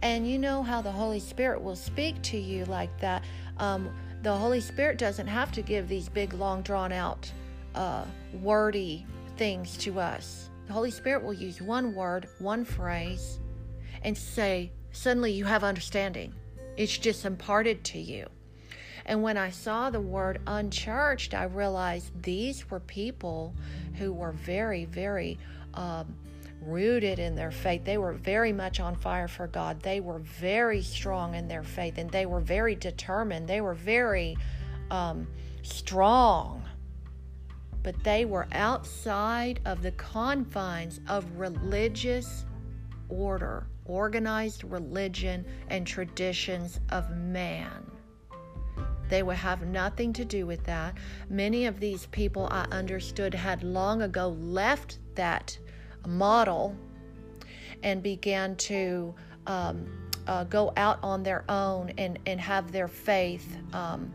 And 0.00 0.26
you 0.26 0.38
know 0.38 0.62
how 0.62 0.80
the 0.80 0.90
Holy 0.90 1.20
Spirit 1.20 1.62
will 1.62 1.76
speak 1.76 2.20
to 2.22 2.38
you 2.38 2.64
like 2.64 2.98
that. 3.00 3.22
Um, 3.58 3.90
the 4.22 4.34
Holy 4.34 4.60
Spirit 4.60 4.96
doesn't 4.98 5.26
have 5.26 5.52
to 5.52 5.62
give 5.62 5.88
these 5.88 6.08
big, 6.08 6.32
long, 6.32 6.62
drawn 6.62 6.92
out 6.92 7.30
uh, 7.74 8.04
wordy 8.40 9.06
things 9.36 9.76
to 9.78 10.00
us. 10.00 10.50
The 10.66 10.72
Holy 10.72 10.90
Spirit 10.90 11.22
will 11.22 11.32
use 11.32 11.60
one 11.60 11.94
word, 11.94 12.28
one 12.38 12.64
phrase, 12.64 13.40
and 14.02 14.16
say, 14.16 14.72
Suddenly 14.92 15.32
you 15.32 15.44
have 15.44 15.64
understanding. 15.64 16.34
It's 16.76 16.96
just 16.96 17.24
imparted 17.24 17.82
to 17.84 17.98
you. 17.98 18.26
And 19.06 19.22
when 19.22 19.36
I 19.36 19.50
saw 19.50 19.90
the 19.90 20.00
word 20.00 20.40
unchurched, 20.46 21.34
I 21.34 21.44
realized 21.44 22.22
these 22.22 22.70
were 22.70 22.80
people 22.80 23.54
who 23.94 24.12
were 24.12 24.32
very, 24.32 24.84
very 24.84 25.38
um, 25.74 26.14
rooted 26.60 27.18
in 27.18 27.34
their 27.34 27.50
faith. 27.50 27.84
They 27.84 27.98
were 27.98 28.12
very 28.12 28.52
much 28.52 28.80
on 28.80 28.94
fire 28.94 29.28
for 29.28 29.46
God. 29.46 29.80
They 29.80 30.00
were 30.00 30.20
very 30.20 30.82
strong 30.82 31.34
in 31.34 31.48
their 31.48 31.64
faith 31.64 31.98
and 31.98 32.10
they 32.10 32.26
were 32.26 32.40
very 32.40 32.74
determined. 32.74 33.48
They 33.48 33.60
were 33.60 33.74
very 33.74 34.36
um, 34.90 35.26
strong 35.62 36.61
but 37.82 38.02
they 38.04 38.24
were 38.24 38.46
outside 38.52 39.60
of 39.64 39.82
the 39.82 39.92
confines 39.92 41.00
of 41.08 41.38
religious 41.38 42.44
order, 43.08 43.66
organized 43.84 44.64
religion, 44.64 45.44
and 45.68 45.86
traditions 45.86 46.80
of 46.90 47.10
man. 47.10 47.90
They 49.08 49.22
would 49.22 49.36
have 49.36 49.66
nothing 49.66 50.12
to 50.14 50.24
do 50.24 50.46
with 50.46 50.64
that. 50.64 50.96
Many 51.28 51.66
of 51.66 51.80
these 51.80 52.06
people 52.06 52.48
I 52.50 52.62
understood 52.70 53.34
had 53.34 53.62
long 53.62 54.02
ago 54.02 54.28
left 54.28 54.98
that 55.16 55.58
model 56.06 56.74
and 57.82 58.02
began 58.02 58.56
to 58.56 59.14
um, 59.46 59.86
uh, 60.26 60.44
go 60.44 60.72
out 60.76 60.98
on 61.02 61.22
their 61.22 61.44
own 61.50 61.92
and, 61.98 62.18
and 62.26 62.40
have 62.40 62.72
their 62.72 62.88
faith. 62.88 63.56
Um, 63.74 64.12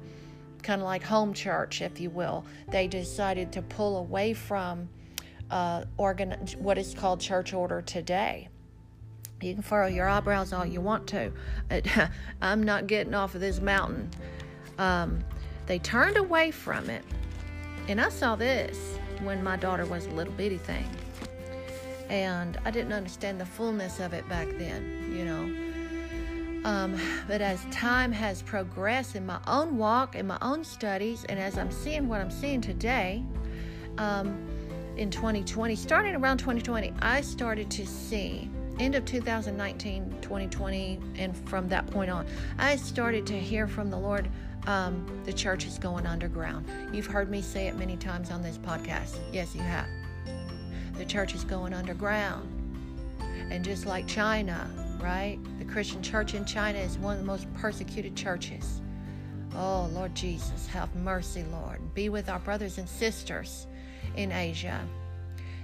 kind 0.67 0.81
of 0.81 0.85
like 0.85 1.01
home 1.01 1.33
church, 1.33 1.81
if 1.81 2.01
you 2.01 2.09
will. 2.09 2.43
They 2.67 2.87
decided 2.87 3.53
to 3.53 3.61
pull 3.61 3.97
away 3.99 4.33
from 4.33 4.89
uh, 5.49 5.85
organ- 5.95 6.45
what 6.57 6.77
is 6.77 6.93
called 6.93 7.21
church 7.21 7.53
order 7.53 7.81
today. 7.81 8.49
You 9.41 9.53
can 9.53 9.63
furrow 9.63 9.87
your 9.87 10.09
eyebrows 10.09 10.51
all 10.51 10.65
you 10.65 10.81
want 10.81 11.07
to. 11.07 11.31
I'm 12.41 12.63
not 12.63 12.87
getting 12.87 13.13
off 13.13 13.33
of 13.33 13.39
this 13.39 13.61
mountain. 13.61 14.09
Um, 14.77 15.23
they 15.67 15.79
turned 15.79 16.17
away 16.17 16.51
from 16.51 16.89
it. 16.89 17.05
And 17.87 18.01
I 18.01 18.09
saw 18.09 18.35
this 18.35 18.77
when 19.21 19.41
my 19.41 19.55
daughter 19.55 19.85
was 19.85 20.05
a 20.07 20.11
little 20.11 20.33
bitty 20.33 20.57
thing. 20.57 20.89
And 22.09 22.59
I 22.65 22.71
didn't 22.71 22.91
understand 22.91 23.39
the 23.39 23.45
fullness 23.45 24.01
of 24.01 24.11
it 24.11 24.27
back 24.27 24.49
then, 24.57 25.13
you 25.15 25.23
know. 25.23 25.66
Um, 26.63 26.99
but 27.27 27.41
as 27.41 27.63
time 27.71 28.11
has 28.11 28.41
progressed 28.41 29.15
in 29.15 29.25
my 29.25 29.39
own 29.47 29.77
walk, 29.77 30.15
in 30.15 30.27
my 30.27 30.37
own 30.41 30.63
studies, 30.63 31.25
and 31.29 31.39
as 31.39 31.57
I'm 31.57 31.71
seeing 31.71 32.07
what 32.07 32.21
I'm 32.21 32.31
seeing 32.31 32.61
today, 32.61 33.23
um, 33.97 34.37
in 34.97 35.11
2020, 35.11 35.75
starting 35.75 36.15
around 36.15 36.37
2020, 36.37 36.93
I 37.01 37.21
started 37.21 37.69
to 37.71 37.85
see, 37.85 38.49
end 38.79 38.95
of 38.95 39.05
2019, 39.05 40.17
2020, 40.21 40.99
and 41.17 41.37
from 41.47 41.67
that 41.69 41.87
point 41.87 42.09
on, 42.09 42.25
I 42.57 42.75
started 42.75 43.25
to 43.27 43.39
hear 43.39 43.67
from 43.67 43.89
the 43.89 43.97
Lord 43.97 44.27
um, 44.65 45.05
the 45.23 45.33
church 45.33 45.65
is 45.65 45.79
going 45.79 46.05
underground. 46.05 46.65
You've 46.91 47.07
heard 47.07 47.29
me 47.29 47.41
say 47.41 47.67
it 47.67 47.77
many 47.77 47.95
times 47.95 48.31
on 48.31 48.41
this 48.41 48.57
podcast. 48.57 49.17
Yes, 49.31 49.55
you 49.55 49.61
have. 49.61 49.87
The 50.97 51.05
church 51.05 51.33
is 51.33 51.43
going 51.43 51.73
underground. 51.73 52.53
And 53.49 53.63
just 53.63 53.85
like 53.85 54.07
China, 54.07 54.69
right? 55.01 55.39
The 55.59 55.65
Christian 55.65 56.01
church 56.01 56.33
in 56.33 56.45
China 56.45 56.79
is 56.79 56.97
one 56.97 57.13
of 57.13 57.19
the 57.19 57.25
most 57.25 57.51
persecuted 57.55 58.15
churches. 58.15 58.81
Oh, 59.55 59.89
Lord 59.93 60.13
Jesus, 60.13 60.67
have 60.67 60.93
mercy, 60.95 61.43
Lord. 61.51 61.93
Be 61.93 62.09
with 62.09 62.29
our 62.29 62.39
brothers 62.39 62.77
and 62.77 62.87
sisters 62.87 63.67
in 64.15 64.31
Asia. 64.31 64.79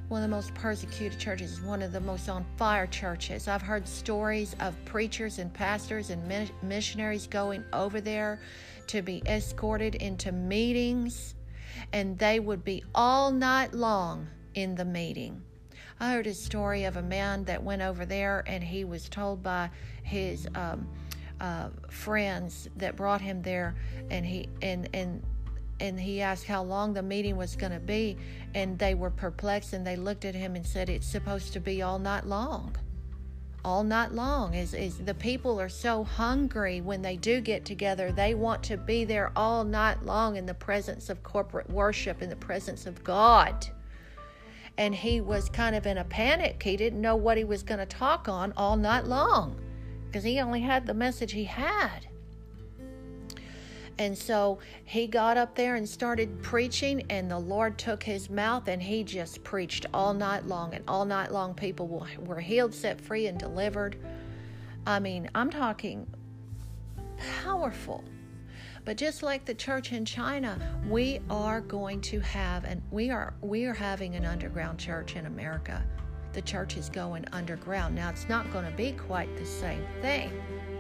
One 0.08 0.24
of 0.24 0.30
the 0.30 0.36
most 0.36 0.54
persecuted 0.54 1.19
churches, 1.19 1.62
one 1.62 1.82
of 1.82 1.91
the 1.91 2.00
most 2.00 2.30
on 2.30 2.46
fire 2.58 2.88
churches. 2.88 3.48
I've 3.48 3.62
heard 3.62 3.88
stories 3.88 4.56
of 4.60 4.76
preachers 4.86 5.39
and 5.39 5.54
pastors 5.54 6.10
and 6.10 6.50
missionaries 6.62 7.28
going 7.28 7.63
over 7.74 8.02
there 8.02 8.39
to 8.88 9.02
be 9.02 9.24
escorted 9.26 9.96
into 9.96 10.32
meetings, 10.32 11.36
and 11.91 12.17
they 12.17 12.39
would 12.39 12.63
be 12.63 12.84
all 12.93 13.32
night 13.32 13.74
long 13.74 14.28
in 14.54 14.76
the 14.76 14.86
meeting 14.86 15.41
I 15.99 16.13
heard 16.13 16.27
a 16.27 16.34
story 16.34 16.84
of 16.86 16.97
a 16.97 17.01
man 17.01 17.43
that 17.45 17.63
went 17.63 17.82
over 17.82 18.06
there 18.06 18.43
and 18.47 18.63
he 18.63 18.84
was 18.84 19.10
told 19.10 19.43
by 19.43 19.69
his 20.03 20.47
um, 20.56 20.88
uh, 21.39 21.69
friends 21.89 22.69
that 22.77 22.95
brought 22.95 23.21
him 23.21 23.41
there, 23.41 23.75
and 24.10 24.25
he 24.25 24.47
and 24.62 24.88
and 24.93 25.21
and 25.79 25.99
he 25.99 26.21
asked 26.21 26.45
how 26.45 26.63
long 26.63 26.93
the 26.93 27.01
meeting 27.01 27.36
was 27.36 27.56
going 27.56 27.71
to 27.71 27.79
be 27.79 28.15
and 28.53 28.77
they 28.79 28.93
were 28.93 29.10
perplexed 29.10 29.73
and 29.73 29.86
they 29.86 29.95
looked 29.95 30.23
at 30.23 30.36
him 30.36 30.56
and 30.56 30.65
said 30.65 30.88
it's 30.88 31.08
supposed 31.08 31.51
to 31.51 31.60
be 31.60 31.82
all 31.82 31.99
night 31.99 32.25
long. 32.25 32.75
All 33.65 33.84
night 33.84 34.12
long. 34.12 34.53
Is, 34.53 34.73
is 34.73 34.99
the 34.99 35.13
people 35.13 35.60
are 35.60 35.69
so 35.69 36.03
hungry 36.03 36.79
when 36.79 37.01
they 37.01 37.17
do 37.17 37.41
get 37.41 37.65
together. 37.65 38.12
They 38.12 38.36
want 38.36 38.63
to 38.63 38.77
be 38.77 39.03
there 39.03 39.32
all 39.36 39.63
night 39.63 40.03
long 40.03 40.38
in 40.38 40.45
the 40.45 40.53
presence 40.53 41.10
of 41.10 41.23
corporate 41.23 41.69
worship 41.69 42.21
in 42.21 42.29
the 42.29 42.36
presence 42.36 42.86
of 42.86 43.03
god 43.03 43.67
and 44.77 44.95
he 44.95 45.21
was 45.21 45.49
kind 45.49 45.75
of 45.75 45.86
in 45.86 45.97
a 45.97 46.03
panic 46.03 46.62
he 46.62 46.75
didn't 46.75 47.01
know 47.01 47.15
what 47.15 47.38
he 47.38 47.43
was 47.43 47.63
going 47.63 47.79
to 47.79 47.86
talk 47.86 48.27
on 48.27 48.53
all 48.57 48.75
night 48.75 49.05
long 49.05 49.59
because 50.07 50.23
he 50.23 50.39
only 50.39 50.62
had 50.62 50.86
the 50.86 50.93
message 50.93 51.31
he 51.31 51.45
had 51.45 52.07
and 53.99 54.17
so 54.17 54.59
he 54.86 55.07
got 55.07 55.38
up 55.38 55.55
there 55.55 55.75
and 55.75 55.88
started 55.88 56.41
preaching, 56.41 57.05
and 57.09 57.29
the 57.29 57.38
Lord 57.38 57.77
took 57.77 58.01
his 58.01 58.29
mouth 58.29 58.67
and 58.67 58.81
he 58.81 59.03
just 59.03 59.43
preached 59.43 59.86
all 59.93 60.13
night 60.13 60.47
long. 60.47 60.73
And 60.73 60.83
all 60.88 61.05
night 61.05 61.31
long, 61.31 61.53
people 61.53 61.88
were 62.25 62.39
healed, 62.39 62.73
set 62.73 62.99
free, 62.99 63.27
and 63.27 63.38
delivered. 63.38 63.97
I 64.88 64.99
mean, 64.99 65.29
I'm 65.36 65.49
talking 65.49 66.07
powerful. 67.43 68.03
But 68.86 68.98
just 68.98 69.24
like 69.24 69.46
the 69.46 69.54
church 69.54 69.93
in 69.93 70.04
China, 70.06 70.60
we 70.89 71.22
are 71.30 71.62
going 71.62 72.02
to 72.02 72.19
have 72.19 72.65
and 72.65 72.82
we 72.91 73.10
are 73.10 73.34
we 73.41 73.65
are 73.65 73.74
having 73.74 74.15
an 74.15 74.26
underground 74.26 74.78
church 74.78 75.15
in 75.15 75.26
America. 75.26 75.84
The 76.34 76.41
church 76.41 76.78
is 76.78 76.89
going 76.89 77.26
underground. 77.32 77.96
Now 77.96 78.10
it's 78.10 78.28
not 78.28 78.52
going 78.52 78.65
to 78.65 78.76
be 78.76 78.91
quite 78.93 79.36
the 79.38 79.46
same 79.46 79.86
thing 80.02 80.32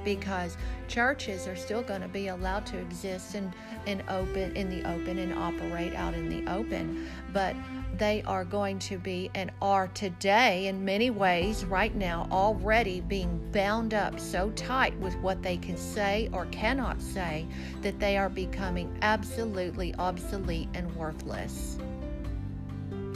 because 0.03 0.57
churches 0.87 1.47
are 1.47 1.55
still 1.55 1.81
going 1.81 2.01
to 2.01 2.07
be 2.07 2.27
allowed 2.27 2.65
to 2.67 2.77
exist 2.77 3.35
in, 3.35 3.53
in 3.85 4.03
open 4.09 4.55
in 4.55 4.69
the 4.69 4.87
open 4.89 5.19
and 5.19 5.33
operate 5.33 5.93
out 5.95 6.13
in 6.13 6.29
the 6.29 6.51
open. 6.51 7.07
But 7.31 7.55
they 7.97 8.23
are 8.23 8.45
going 8.45 8.79
to 8.79 8.97
be 8.97 9.29
and 9.35 9.51
are 9.61 9.87
today 9.89 10.67
in 10.67 10.83
many 10.83 11.09
ways 11.09 11.65
right 11.65 11.95
now 11.95 12.27
already 12.31 13.01
being 13.01 13.39
bound 13.51 13.93
up 13.93 14.19
so 14.19 14.49
tight 14.51 14.97
with 14.99 15.15
what 15.17 15.41
they 15.41 15.57
can 15.57 15.77
say 15.77 16.29
or 16.33 16.45
cannot 16.47 17.01
say 17.01 17.45
that 17.81 17.99
they 17.99 18.17
are 18.17 18.29
becoming 18.29 18.97
absolutely 19.01 19.93
obsolete 19.95 20.69
and 20.73 20.93
worthless. 20.95 21.77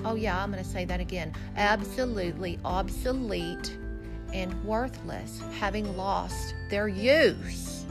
Oh 0.06 0.16
yeah 0.16 0.42
i'm 0.42 0.52
going 0.52 0.64
to 0.64 0.70
say 0.70 0.86
that 0.86 1.00
again. 1.00 1.34
Absolutely 1.56 2.60
obsolete 2.64 3.78
and 4.34 4.64
worthless, 4.64 5.42
having 5.60 5.96
lost 5.98 6.54
their 6.70 6.88
use. 6.88 7.86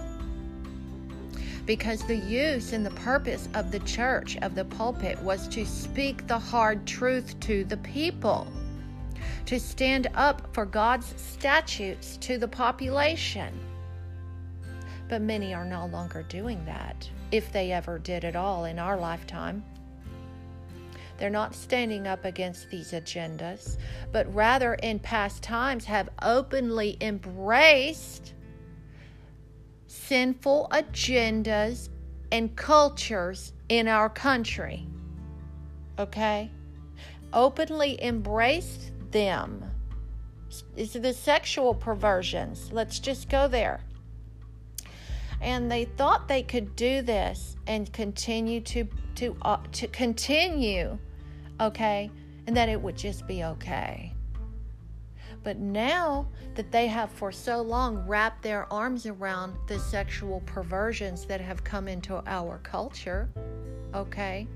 Because 1.65 2.07
the 2.07 2.17
use 2.17 2.73
and 2.73 2.87
the 2.87 2.91
purpose 2.91 3.49
of 3.55 3.73
the 3.73 3.81
church, 3.81 4.37
of 4.43 4.55
the 4.55 4.65
pulpit, 4.65 5.21
was 5.23 5.49
to 5.49 5.67
speak 5.67 6.27
the 6.27 6.39
hard 6.39 6.87
truth 6.87 7.39
to 7.41 7.65
the 7.65 7.79
people, 7.79 8.47
to 9.47 9.59
stand 9.59 10.09
up 10.15 10.55
for 10.55 10.65
God's 10.65 11.13
statutes 11.17 12.17
to 12.19 12.39
the 12.39 12.49
population. 12.49 13.59
But 15.09 15.23
many 15.23 15.55
are 15.55 15.65
no 15.65 15.87
longer 15.87 16.23
doing 16.23 16.65
that, 16.67 17.09
if 17.33 17.53
they 17.53 17.73
ever 17.73 17.99
did 17.99 18.25
at 18.25 18.37
all 18.37 18.65
in 18.65 18.79
our 18.79 18.97
lifetime. 18.97 19.65
They're 21.19 21.31
not 21.31 21.55
standing 21.55 22.07
up 22.07 22.25
against 22.25 22.71
these 22.71 22.93
agendas, 22.93 23.79
but 24.13 24.33
rather 24.35 24.75
in 24.75 24.99
past 24.99 25.43
times 25.43 25.85
have 25.87 26.09
openly 26.23 26.97
embraced 27.01 28.35
sinful 29.87 30.69
agendas 30.73 31.89
and 32.31 32.55
cultures 32.57 33.53
in 33.69 33.89
our 33.89 34.09
country. 34.09 34.87
Okay? 35.99 36.51
Openly 37.33 38.03
embraced 38.03 38.93
them. 39.11 39.65
It's 40.77 40.93
the 40.93 41.13
sexual 41.13 41.75
perversions. 41.75 42.71
Let's 42.73 42.99
just 42.99 43.29
go 43.29 43.49
there. 43.49 43.81
And 45.41 45.71
they 45.71 45.85
thought 45.85 46.29
they 46.29 46.43
could 46.43 46.77
do 46.77 47.03
this 47.03 47.57
and 47.67 47.93
continue 47.93 48.61
to 48.63 48.89
to 49.17 49.37
uh, 49.43 49.59
to 49.73 49.89
continue 49.89 50.99
okay, 51.61 52.11
and 52.47 52.57
that 52.57 52.69
it 52.69 52.81
would 52.81 52.97
just 52.97 53.27
be 53.27 53.45
okay. 53.45 54.13
But 55.43 55.59
now 55.59 56.27
that 56.57 56.73
they 56.73 56.89
have 56.89 57.11
for 57.11 57.31
so 57.31 57.63
long 57.63 57.99
wrapped 58.07 58.43
their 58.43 58.71
arms 58.73 59.07
around 59.07 59.55
the 59.69 59.79
sexual 59.79 60.41
perversions 60.45 61.25
that 61.27 61.41
have 61.41 61.63
come 61.63 61.87
into 61.87 62.23
our 62.27 62.59
culture, 62.59 63.29
okay? 63.95 64.49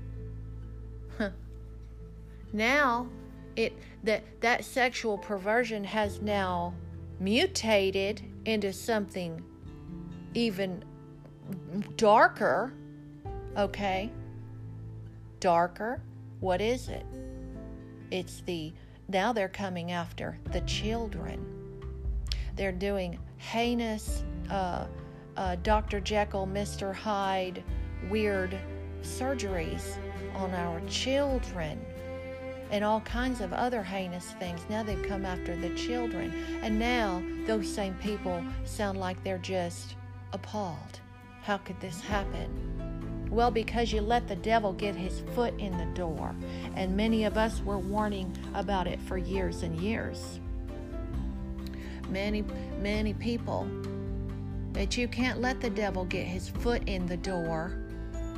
now 2.53 3.07
it 3.55 3.73
that 4.03 4.23
that 4.41 4.65
sexual 4.65 5.17
perversion 5.17 5.83
has 5.83 6.21
now 6.21 6.73
mutated 7.19 8.21
into 8.45 8.73
something 8.73 9.41
even 10.33 10.83
darker, 11.95 12.73
okay? 13.57 14.11
Darker 15.39 16.01
what 16.41 16.59
is 16.59 16.89
it? 16.89 17.05
It's 18.09 18.41
the 18.41 18.73
now 19.07 19.31
they're 19.31 19.47
coming 19.47 19.91
after 19.91 20.37
the 20.51 20.61
children. 20.61 21.45
They're 22.55 22.71
doing 22.71 23.17
heinous 23.37 24.23
uh, 24.49 24.87
uh, 25.37 25.55
Dr. 25.63 25.99
Jekyll, 26.01 26.47
Mr. 26.47 26.93
Hyde, 26.93 27.63
weird 28.09 28.57
surgeries 29.01 29.97
on 30.35 30.53
our 30.53 30.81
children 30.87 31.79
and 32.71 32.83
all 32.83 33.01
kinds 33.01 33.41
of 33.41 33.53
other 33.53 33.83
heinous 33.83 34.31
things. 34.39 34.61
Now 34.69 34.81
they've 34.81 35.03
come 35.03 35.25
after 35.25 35.55
the 35.55 35.75
children. 35.75 36.33
And 36.63 36.79
now 36.79 37.21
those 37.45 37.71
same 37.71 37.93
people 37.95 38.43
sound 38.65 38.97
like 38.97 39.21
they're 39.23 39.37
just 39.37 39.95
appalled. 40.33 41.01
How 41.43 41.57
could 41.57 41.79
this 41.81 41.99
happen? 41.99 42.70
Well, 43.31 43.49
because 43.49 43.93
you 43.93 44.01
let 44.01 44.27
the 44.27 44.35
devil 44.35 44.73
get 44.73 44.93
his 44.93 45.21
foot 45.33 45.57
in 45.57 45.77
the 45.77 45.85
door. 45.95 46.35
And 46.75 46.95
many 46.95 47.23
of 47.23 47.37
us 47.37 47.61
were 47.61 47.79
warning 47.79 48.37
about 48.53 48.87
it 48.87 48.99
for 49.07 49.17
years 49.17 49.63
and 49.63 49.79
years. 49.79 50.41
Many, 52.09 52.43
many 52.81 53.13
people 53.13 53.67
that 54.73 54.97
you 54.97 55.07
can't 55.07 55.39
let 55.39 55.61
the 55.61 55.69
devil 55.69 56.03
get 56.05 56.27
his 56.27 56.49
foot 56.49 56.83
in 56.87 57.05
the 57.05 57.17
door 57.17 57.77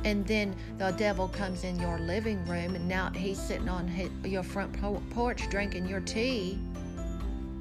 and 0.04 0.26
then 0.26 0.54
the 0.76 0.90
devil 0.92 1.28
comes 1.28 1.64
in 1.64 1.78
your 1.80 1.98
living 1.98 2.44
room 2.46 2.74
and 2.74 2.86
now 2.86 3.10
he's 3.10 3.40
sitting 3.40 3.68
on 3.68 3.88
his, 3.88 4.10
your 4.24 4.42
front 4.42 4.72
porch 5.10 5.48
drinking 5.48 5.86
your 5.86 6.00
tea 6.00 6.58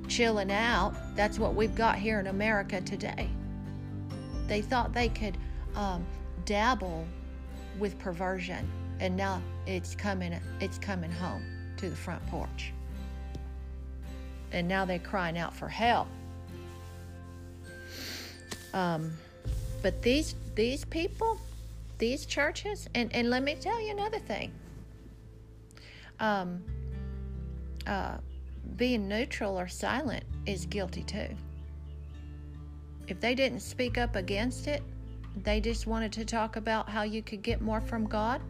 chilling 0.07 0.51
out 0.51 0.93
that's 1.15 1.39
what 1.39 1.55
we've 1.55 1.75
got 1.75 1.97
here 1.97 2.19
in 2.19 2.27
america 2.27 2.81
today 2.81 3.29
they 4.47 4.61
thought 4.61 4.93
they 4.93 5.07
could 5.07 5.37
um, 5.75 6.05
dabble 6.45 7.05
with 7.79 7.97
perversion 7.99 8.69
and 8.99 9.15
now 9.17 9.41
it's 9.65 9.95
coming 9.95 10.39
it's 10.59 10.77
coming 10.77 11.11
home 11.11 11.43
to 11.77 11.89
the 11.89 11.95
front 11.95 12.25
porch. 12.27 12.71
And 14.51 14.67
now 14.67 14.85
they're 14.85 14.99
crying 14.99 15.37
out 15.37 15.53
for 15.53 15.67
help. 15.67 16.07
Um, 18.73 19.11
but 19.81 20.01
these 20.01 20.35
these 20.55 20.85
people 20.85 21.37
these 21.97 22.25
churches 22.25 22.87
and, 22.95 23.13
and 23.13 23.29
let 23.29 23.43
me 23.43 23.55
tell 23.55 23.81
you 23.81 23.91
another 23.91 24.19
thing. 24.19 24.51
Um, 26.19 26.63
uh, 27.85 28.17
being 28.77 29.07
neutral 29.07 29.59
or 29.59 29.67
silent 29.67 30.23
is 30.45 30.65
guilty 30.65 31.03
too. 31.03 31.27
If 33.07 33.19
they 33.19 33.35
didn't 33.35 33.59
speak 33.59 33.97
up 33.97 34.15
against 34.15 34.67
it 34.67 34.81
they 35.37 35.59
just 35.59 35.87
wanted 35.87 36.11
to 36.13 36.25
talk 36.25 36.55
about 36.55 36.89
how 36.89 37.03
you 37.03 37.21
could 37.21 37.41
get 37.41 37.61
more 37.61 37.81
from 37.81 38.05
God. 38.05 38.41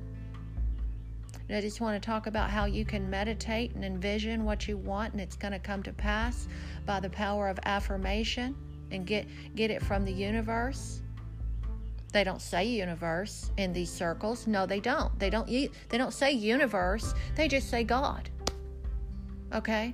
They 1.47 1.61
just 1.61 1.81
want 1.81 2.01
to 2.01 2.05
talk 2.05 2.27
about 2.27 2.49
how 2.49 2.65
you 2.65 2.85
can 2.85 3.09
meditate 3.09 3.75
and 3.75 3.83
envision 3.83 4.45
what 4.45 4.67
you 4.67 4.77
want 4.77 5.13
and 5.13 5.21
it's 5.21 5.35
going 5.35 5.51
to 5.51 5.59
come 5.59 5.83
to 5.83 5.93
pass 5.93 6.47
by 6.85 6.99
the 6.99 7.09
power 7.09 7.49
of 7.49 7.59
affirmation 7.63 8.55
and 8.91 9.05
get 9.05 9.27
get 9.55 9.69
it 9.69 9.83
from 9.83 10.05
the 10.05 10.11
universe. 10.11 11.01
They 12.11 12.23
don't 12.23 12.41
say 12.41 12.65
universe 12.65 13.51
in 13.57 13.73
these 13.73 13.91
circles. 13.91 14.47
No, 14.47 14.65
they 14.65 14.79
don't. 14.79 15.17
They 15.19 15.29
don't 15.29 15.47
they 15.47 15.97
don't 15.97 16.13
say 16.13 16.31
universe. 16.31 17.13
They 17.35 17.47
just 17.47 17.69
say 17.69 17.83
God. 17.83 18.29
Okay? 19.53 19.93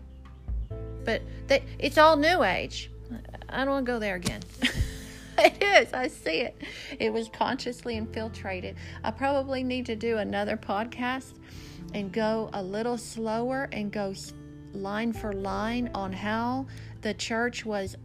But 1.04 1.21
they, 1.47 1.63
it's 1.80 1.97
all 1.97 2.15
new 2.17 2.43
age. 2.43 2.91
I 3.47 3.60
don't 3.60 3.69
want 3.69 3.86
to 3.86 3.91
go 3.91 3.99
there 3.99 4.15
again. 4.15 4.41
it 5.62 5.64
is. 5.64 5.94
I 5.94 6.08
see 6.08 6.42
it. 6.42 6.62
It 7.00 7.12
was 7.12 7.30
consciously 7.30 7.98
infiltrated. 7.98 8.76
I 9.04 9.12
probably 9.12 9.64
need 9.64 9.86
to 9.88 9.96
do 9.96 10.18
another 10.18 10.58
podcast 10.58 11.34
and 11.94 12.12
go 12.12 12.50
a 12.54 12.62
little 12.62 12.98
slower 12.98 13.70
and 13.72 13.92
go 13.92 14.14
line 14.74 15.14
for 15.14 15.34
line 15.34 15.90
on 15.96 16.14
how 16.14 16.68
the 17.02 17.14
church 17.14 17.66
was 17.66 17.96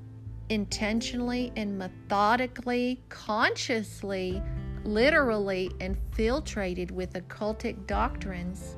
intentionally 0.49 1.53
and 1.57 1.79
methodically, 1.79 3.03
consciously 3.09 4.43
literally 4.85 5.71
infiltrated 5.81 6.91
with 6.91 7.15
occultic 7.15 7.87
doctrines 7.87 8.77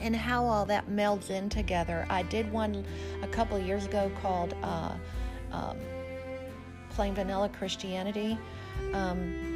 and 0.00 0.14
how 0.14 0.44
all 0.44 0.66
that 0.66 0.88
melds 0.88 1.30
in 1.30 1.48
together. 1.48 2.06
I 2.10 2.22
did 2.24 2.50
one 2.52 2.84
a 3.22 3.28
couple 3.28 3.58
years 3.58 3.86
ago 3.86 4.10
called 4.20 4.54
uh, 4.62 4.92
um, 5.52 5.78
Plain 6.94 7.14
Vanilla 7.14 7.48
Christianity. 7.48 8.38
Um, 8.92 9.54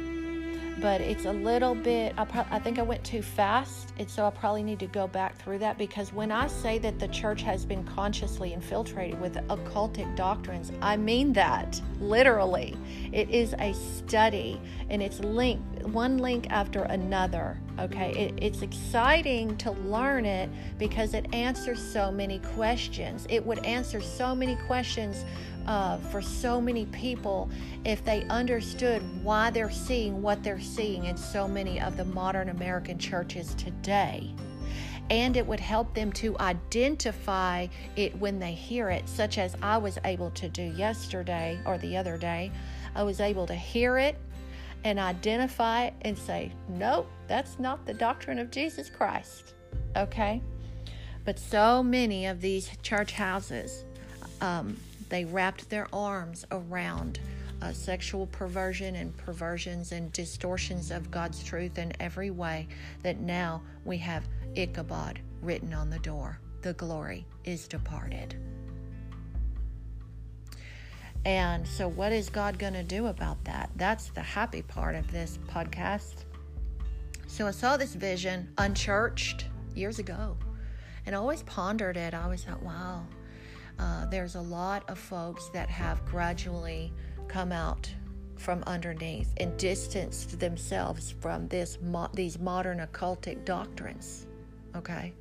but 0.81 1.01
it's 1.01 1.25
a 1.25 1.31
little 1.31 1.75
bit 1.75 2.13
I, 2.17 2.25
pro- 2.25 2.45
I 2.49 2.59
think 2.59 2.79
i 2.79 2.81
went 2.81 3.03
too 3.03 3.21
fast 3.21 3.93
and 3.97 4.09
so 4.09 4.25
i 4.25 4.29
probably 4.29 4.63
need 4.63 4.79
to 4.79 4.87
go 4.87 5.07
back 5.07 5.37
through 5.37 5.59
that 5.59 5.77
because 5.77 6.13
when 6.13 6.31
i 6.31 6.47
say 6.47 6.77
that 6.79 6.99
the 6.99 7.07
church 7.09 7.41
has 7.41 7.65
been 7.65 7.83
consciously 7.83 8.53
infiltrated 8.53 9.19
with 9.19 9.35
occultic 9.49 10.15
doctrines 10.15 10.71
i 10.81 10.95
mean 10.95 11.33
that 11.33 11.81
literally 11.99 12.77
it 13.11 13.29
is 13.29 13.53
a 13.59 13.73
study 13.73 14.59
and 14.89 15.01
it's 15.01 15.19
linked 15.19 15.83
one 15.87 16.17
link 16.17 16.47
after 16.49 16.83
another 16.83 17.59
okay 17.79 18.11
it, 18.11 18.33
it's 18.41 18.61
exciting 18.61 19.55
to 19.57 19.71
learn 19.71 20.25
it 20.25 20.49
because 20.77 21.13
it 21.13 21.33
answers 21.33 21.81
so 21.81 22.11
many 22.11 22.39
questions 22.39 23.25
it 23.29 23.45
would 23.45 23.59
answer 23.65 24.01
so 24.01 24.33
many 24.33 24.55
questions 24.67 25.25
uh, 25.65 25.97
for 25.97 26.21
so 26.21 26.59
many 26.59 26.85
people 26.87 27.49
if 27.85 28.03
they 28.03 28.23
understood 28.25 29.01
why 29.23 29.49
they're 29.49 29.71
seeing 29.71 30.21
what 30.21 30.43
they're 30.43 30.59
seeing 30.59 31.05
in 31.05 31.17
so 31.17 31.47
many 31.47 31.79
of 31.79 31.97
the 31.97 32.05
modern 32.05 32.49
American 32.49 32.97
churches 32.97 33.53
today. 33.55 34.33
And 35.09 35.35
it 35.35 35.45
would 35.45 35.59
help 35.59 35.95
them 35.95 36.11
to 36.13 36.37
identify 36.39 37.67
it 37.95 38.15
when 38.19 38.39
they 38.39 38.53
hear 38.53 38.89
it, 38.89 39.09
such 39.09 39.39
as 39.39 39.55
I 39.61 39.77
was 39.77 39.97
able 40.05 40.29
to 40.31 40.47
do 40.49 40.61
yesterday 40.61 41.59
or 41.65 41.77
the 41.79 41.97
other 41.97 42.17
day. 42.17 42.51
I 42.95 43.03
was 43.03 43.19
able 43.19 43.47
to 43.47 43.55
hear 43.55 43.97
it 43.97 44.17
and 44.83 44.99
identify 44.99 45.85
it 45.85 45.93
and 46.01 46.17
say, 46.17 46.51
nope, 46.69 47.09
that's 47.27 47.59
not 47.59 47.85
the 47.85 47.93
doctrine 47.93 48.39
of 48.39 48.51
Jesus 48.51 48.89
Christ. 48.89 49.53
Okay? 49.95 50.41
But 51.25 51.37
so 51.37 51.83
many 51.83 52.27
of 52.27 52.41
these 52.41 52.69
church 52.81 53.11
houses, 53.11 53.83
um, 54.41 54.77
they 55.09 55.25
wrapped 55.25 55.69
their 55.69 55.87
arms 55.93 56.45
around 56.51 57.19
uh, 57.61 57.73
sexual 57.73 58.27
perversion 58.27 58.95
and 58.95 59.15
perversions 59.17 59.91
and 59.91 60.11
distortions 60.13 60.91
of 60.91 61.11
God's 61.11 61.43
truth 61.43 61.77
in 61.77 61.93
every 61.99 62.29
way 62.29 62.67
that 63.03 63.19
now 63.19 63.61
we 63.85 63.97
have 63.97 64.27
Ichabod 64.55 65.19
written 65.41 65.73
on 65.73 65.89
the 65.89 65.99
door. 65.99 66.39
The 66.61 66.73
glory 66.73 67.25
is 67.43 67.67
departed. 67.67 68.35
And 71.25 71.67
so, 71.67 71.87
what 71.87 72.13
is 72.13 72.29
God 72.29 72.57
going 72.57 72.73
to 72.73 72.83
do 72.83 73.07
about 73.07 73.43
that? 73.43 73.69
That's 73.75 74.09
the 74.09 74.21
happy 74.21 74.61
part 74.61 74.95
of 74.95 75.11
this 75.11 75.37
podcast. 75.47 76.23
So, 77.27 77.45
I 77.45 77.51
saw 77.51 77.75
this 77.75 77.93
vision 77.93 78.49
unchurched 78.57 79.45
years 79.75 79.99
ago 79.99 80.37
and 81.05 81.13
always 81.13 81.43
pondered 81.43 81.97
it. 81.97 82.13
I 82.13 82.23
always 82.23 82.43
thought, 82.43 82.63
wow, 82.63 83.03
uh, 83.79 84.05
there's 84.07 84.35
a 84.35 84.41
lot 84.41 84.87
of 84.89 84.99
folks 84.99 85.49
that 85.49 85.69
have 85.69 86.05
gradually 86.05 86.91
come 87.27 87.51
out 87.51 87.89
from 88.35 88.63
underneath 88.67 89.33
and 89.37 89.55
distanced 89.57 90.39
themselves 90.39 91.13
from 91.19 91.47
this 91.47 91.77
mo- 91.81 92.09
these 92.13 92.39
modern 92.39 92.79
occultic 92.79 93.45
doctrines. 93.45 94.27
Okay? 94.75 95.13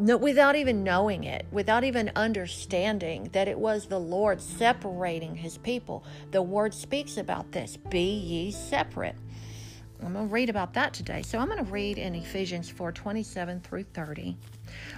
No, 0.00 0.16
without 0.16 0.54
even 0.54 0.84
knowing 0.84 1.24
it, 1.24 1.46
without 1.50 1.82
even 1.82 2.12
understanding 2.14 3.30
that 3.32 3.48
it 3.48 3.58
was 3.58 3.86
the 3.86 3.98
Lord 3.98 4.40
separating 4.40 5.34
his 5.34 5.58
people. 5.58 6.04
The 6.30 6.42
word 6.42 6.72
speaks 6.72 7.16
about 7.16 7.50
this 7.50 7.76
be 7.76 8.12
ye 8.12 8.50
separate. 8.52 9.16
I'm 10.00 10.12
going 10.12 10.28
to 10.28 10.32
read 10.32 10.50
about 10.50 10.74
that 10.74 10.92
today. 10.92 11.22
So 11.22 11.40
I'm 11.40 11.48
going 11.48 11.64
to 11.64 11.70
read 11.72 11.98
in 11.98 12.14
Ephesians 12.14 12.70
4 12.70 12.92
27 12.92 13.60
through 13.60 13.82
30. 13.82 14.36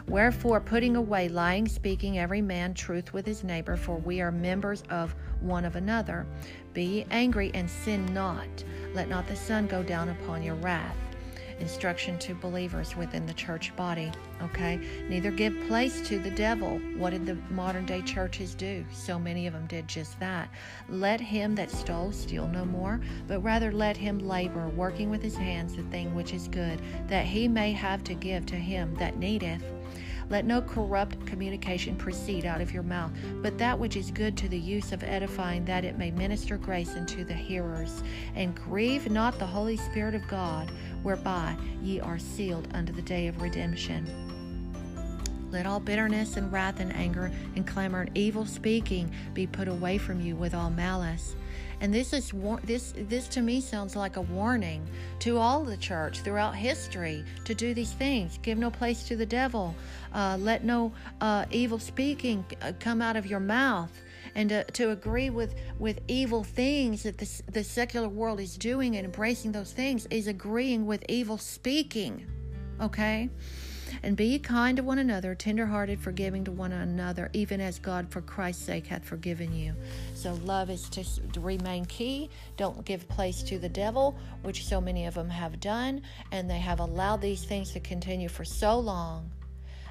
Wherefore, 0.07 0.61
putting 0.61 0.97
away 0.97 1.29
lying, 1.29 1.69
speaking 1.69 2.19
every 2.19 2.43
man 2.43 2.75
truth 2.75 3.13
with 3.13 3.27
his 3.27 3.45
neighbor, 3.45 3.77
for 3.77 3.99
we 3.99 4.21
are 4.21 4.33
members 4.33 4.83
of 4.91 5.15
one 5.41 5.65
of 5.65 5.77
another. 5.77 6.27
Be 6.73 7.07
angry 7.11 7.51
and 7.55 7.69
sin 7.69 8.07
not. 8.13 8.49
Let 8.95 9.09
not 9.09 9.27
the 9.27 9.37
sun 9.37 9.67
go 9.67 9.83
down 9.83 10.09
upon 10.09 10.43
your 10.43 10.57
wrath 10.57 10.97
instruction 11.61 12.19
to 12.19 12.35
believers 12.35 12.97
within 12.97 13.27
the 13.27 13.35
church 13.35 13.75
body. 13.77 14.11
Okay? 14.43 14.81
Neither 15.09 15.31
give 15.31 15.55
place 15.69 16.01
to 16.09 16.19
the 16.19 16.31
devil. 16.31 16.79
What 16.97 17.11
did 17.11 17.27
the 17.27 17.37
modern 17.51 17.87
day 17.87 18.03
churches 18.03 18.55
do? 18.55 18.85
So 18.93 19.19
many 19.19 19.47
of 19.47 19.53
them 19.53 19.67
did 19.67 19.87
just 19.87 20.19
that. 20.21 20.49
Let 20.89 21.21
him 21.21 21.55
that 21.57 21.71
stole 21.71 22.13
steal 22.13 22.49
no 22.49 22.65
more, 22.65 23.01
but 23.29 23.41
rather 23.41 23.71
let 23.73 23.97
him 23.97 24.19
labor, 24.19 24.69
working 24.69 25.11
with 25.11 25.23
his 25.23 25.37
hands 25.37 25.77
the 25.77 25.83
thing 25.85 26.15
which 26.15 26.33
is 26.33 26.49
good, 26.49 26.81
that 27.09 27.27
he 27.27 27.49
may 27.49 27.73
have 27.73 28.03
to 28.05 28.15
give 28.15 28.47
to 28.47 28.57
him 28.57 28.95
that 28.97 29.19
needeth. 29.19 29.63
Let 30.31 30.45
no 30.45 30.63
corrupt 30.63 31.27
communication 31.27 31.97
proceed 31.97 32.47
out 32.47 32.61
of 32.61 32.73
your 32.73 32.85
mouth, 32.85 33.11
but 33.43 33.59
that 33.59 33.77
which 33.77 33.97
is 33.97 34.13
good 34.13 34.37
to 34.37 34.49
the 34.49 34.59
use 34.59 34.93
of 34.93 35.03
edifying, 35.03 35.65
that 35.65 35.85
it 35.85 35.99
may 35.99 36.13
minister 36.13 36.57
grace 36.57 36.95
unto 36.95 37.25
the 37.25 37.35
hearers. 37.35 38.05
And 38.37 38.55
grieve 38.55 39.11
not 39.11 39.41
the 39.41 39.47
Holy 39.47 39.77
Spirit 39.77 40.15
of 40.15 40.29
God, 40.29 40.71
whereby 41.03 41.57
ye 41.83 42.01
are 42.01 42.19
sealed 42.19 42.69
unto 42.75 42.93
the 42.93 43.03
day 43.03 43.27
of 43.27 43.41
redemption. 43.41 44.07
Let 45.51 45.67
all 45.67 45.81
bitterness 45.81 46.37
and 46.37 46.53
wrath 46.53 46.79
and 46.79 46.95
anger 46.95 47.33
and 47.57 47.67
clamor 47.67 48.03
and 48.03 48.17
evil 48.17 48.47
speaking 48.47 49.13
be 49.35 49.47
put 49.47 49.67
away 49.67 49.99
from 49.99 50.21
you 50.21 50.37
with 50.37 50.55
all 50.55 50.71
malice. 50.71 51.35
And 51.81 51.93
this 51.93 52.13
is 52.13 52.33
this 52.65 52.93
this 52.97 53.27
to 53.29 53.41
me 53.41 53.61
sounds 53.61 53.97
like 53.97 54.17
a 54.17 54.21
warning 54.21 54.87
to 55.21 55.39
all 55.39 55.65
the 55.65 55.79
church 55.79 56.21
throughout 56.21 56.55
history 56.55 57.25
to 57.47 57.55
do 57.55 57.73
these 57.73 57.93
things. 57.93 58.39
Give 58.43 58.59
no 58.59 58.71
place 58.71 59.05
to 59.09 59.17
the 59.17 59.27
devil. 59.27 59.75
Uh, 60.13 60.37
let 60.39 60.63
no 60.63 60.93
uh, 61.21 61.47
evil 61.51 61.79
speaking 61.79 62.45
uh, 62.61 62.73
come 62.79 63.01
out 63.01 63.17
of 63.17 63.27
your 63.27 63.41
mouth. 63.41 63.91
And 64.35 64.49
to, 64.51 64.65
to 64.65 64.91
agree 64.91 65.31
with, 65.31 65.55
with 65.79 66.01
evil 66.09 66.45
things 66.45 67.03
that 67.03 67.19
the, 67.19 67.43
the 67.51 67.65
secular 67.65 68.09
world 68.09 68.41
is 68.41 68.57
doing 68.57 68.97
and 68.97 69.05
embracing 69.05 69.53
those 69.53 69.73
things 69.73 70.07
is 70.07 70.27
agreeing 70.27 70.87
with 70.87 71.05
evil 71.09 71.39
speaking. 71.39 72.27
Okay? 72.81 73.29
And 74.03 74.17
be 74.17 74.39
kind 74.39 74.77
to 74.77 74.83
one 74.83 74.99
another, 74.99 75.35
tenderhearted, 75.35 76.01
forgiving 76.01 76.45
to 76.45 76.53
one 76.53 76.73
another, 76.73 77.29
even 77.33 77.61
as 77.61 77.79
God 77.79 78.09
for 78.11 78.21
Christ's 78.21 78.65
sake 78.65 78.87
hath 78.87 79.05
forgiven 79.05 79.53
you. 79.53 79.75
So 80.15 80.35
love 80.45 80.71
is 80.71 80.89
to, 80.91 81.05
to 81.33 81.41
remain 81.41 81.85
key. 81.85 82.31
Don't 82.57 82.85
give 82.85 83.09
place 83.09 83.43
to 83.45 83.59
the 83.59 83.69
devil, 83.69 84.17
which 84.43 84.67
so 84.67 84.81
many 84.81 85.07
of 85.07 85.15
them 85.15 85.29
have 85.29 85.61
done, 85.61 86.03
and 86.31 86.49
they 86.49 86.59
have 86.59 86.81
allowed 86.81 87.21
these 87.21 87.45
things 87.45 87.73
to 87.73 87.81
continue 87.81 88.29
for 88.29 88.45
so 88.45 88.79
long 88.79 89.31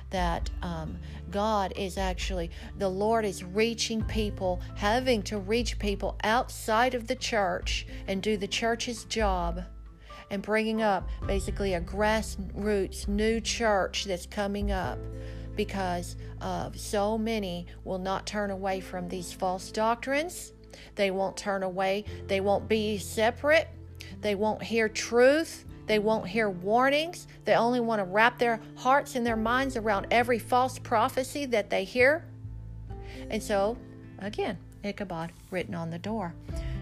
that 0.10 0.50
um, 0.62 0.98
God 1.32 1.74
is 1.76 1.98
actually, 1.98 2.52
the 2.78 2.90
Lord 2.90 3.26
is 3.26 3.44
reaching 3.44 4.04
people, 4.04 4.62
having 4.76 5.22
to 5.24 5.38
reach 5.38 5.80
people 5.80 6.18
outside 6.24 6.94
of 6.94 7.08
the 7.08 7.16
church 7.16 7.86
and 8.08 8.22
do 8.22 8.38
the 8.38 8.48
church's 8.48 9.04
job 9.06 9.64
and 10.32 10.42
bringing 10.42 10.82
up 10.82 11.08
basically 11.26 11.74
a 11.74 11.82
grassroots 11.82 13.08
new 13.08 13.40
church 13.42 14.06
that's 14.06 14.26
coming 14.26 14.72
up 14.72 15.00
because 15.56 16.16
so 16.76 17.18
many 17.18 17.68
will 17.84 17.98
not 17.98 18.26
turn 18.26 18.52
away 18.52 18.80
from 18.80 19.10
these 19.10 19.34
false 19.34 19.72
doctrines. 19.72 20.54
They 20.96 21.12
won't 21.12 21.36
turn 21.36 21.64
away. 21.64 22.06
They 22.28 22.40
won't 22.40 22.70
be 22.70 22.98
separate. 22.98 23.68
They 24.22 24.36
won't 24.36 24.64
hear 24.64 24.88
truth. 24.88 25.66
They 25.90 25.98
won't 25.98 26.28
hear 26.28 26.52
warnings. 26.52 27.26
They 27.46 27.56
only 27.56 27.80
want 27.80 28.00
to 28.00 28.04
wrap 28.04 28.38
their 28.38 28.62
hearts 28.76 29.16
and 29.16 29.26
their 29.26 29.36
minds 29.36 29.76
around 29.76 30.06
every 30.12 30.38
false 30.38 30.78
prophecy 30.78 31.48
that 31.48 31.72
they 31.72 31.84
hear. 31.84 32.26
And 33.32 33.42
so, 33.42 33.76
again, 34.20 34.60
Ichabod 34.84 35.32
written 35.50 35.74
on 35.74 35.90
the 35.90 35.98
door. 35.98 36.36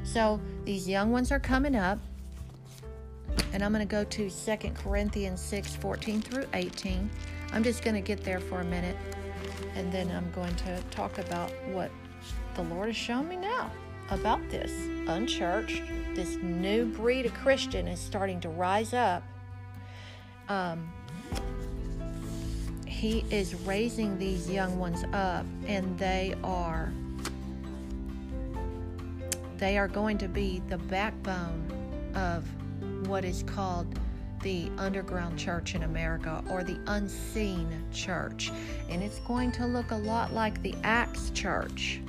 So 0.03 0.41
these 0.65 0.89
young 0.89 1.13
ones 1.13 1.31
are 1.31 1.39
coming 1.39 1.73
up 1.73 1.99
and 3.53 3.63
I'm 3.63 3.71
going 3.71 3.87
to 3.87 3.89
go 3.89 4.03
to 4.03 4.29
2 4.29 4.57
Corinthians 4.71 5.39
6 5.39 5.73
14 5.77 6.21
through 6.21 6.45
18. 6.53 7.09
I'm 7.53 7.63
just 7.63 7.85
going 7.85 7.95
to 7.95 8.01
get 8.01 8.25
there 8.25 8.41
for 8.41 8.59
a 8.59 8.65
minute 8.65 8.97
and 9.75 9.89
then 9.89 10.11
I'm 10.11 10.29
going 10.31 10.55
to 10.57 10.81
talk 10.91 11.17
about 11.17 11.53
what 11.71 11.91
the 12.55 12.63
Lord 12.63 12.87
has 12.87 12.97
shown 12.97 13.29
me 13.29 13.37
now 13.37 13.71
about 14.09 14.49
this 14.49 14.71
unchurched, 15.07 15.81
this 16.13 16.35
new 16.37 16.85
breed 16.85 17.25
of 17.25 17.33
Christian 17.33 17.87
is 17.87 17.99
starting 17.99 18.39
to 18.41 18.49
rise 18.49 18.93
up. 18.93 19.23
Um, 20.49 20.91
he 22.85 23.23
is 23.29 23.53
raising 23.55 24.17
these 24.17 24.49
young 24.49 24.79
ones 24.79 25.03
up 25.13 25.45
and 25.67 25.97
they 25.99 26.35
are 26.43 26.91
they 29.57 29.77
are 29.77 29.87
going 29.87 30.17
to 30.19 30.27
be 30.27 30.61
the 30.67 30.77
backbone 30.77 31.71
of 32.15 32.47
what 33.07 33.25
is 33.25 33.43
called 33.43 33.87
the 34.41 34.69
underground 34.77 35.37
church 35.37 35.73
in 35.75 35.83
America 35.83 36.43
or 36.49 36.63
the 36.63 36.79
unseen 36.87 37.67
church. 37.91 38.51
And 38.89 39.01
it's 39.01 39.19
going 39.19 39.51
to 39.53 39.65
look 39.65 39.91
a 39.91 39.95
lot 39.95 40.33
like 40.33 40.61
the 40.61 40.75
Acts 40.83 41.31
church. 41.31 42.01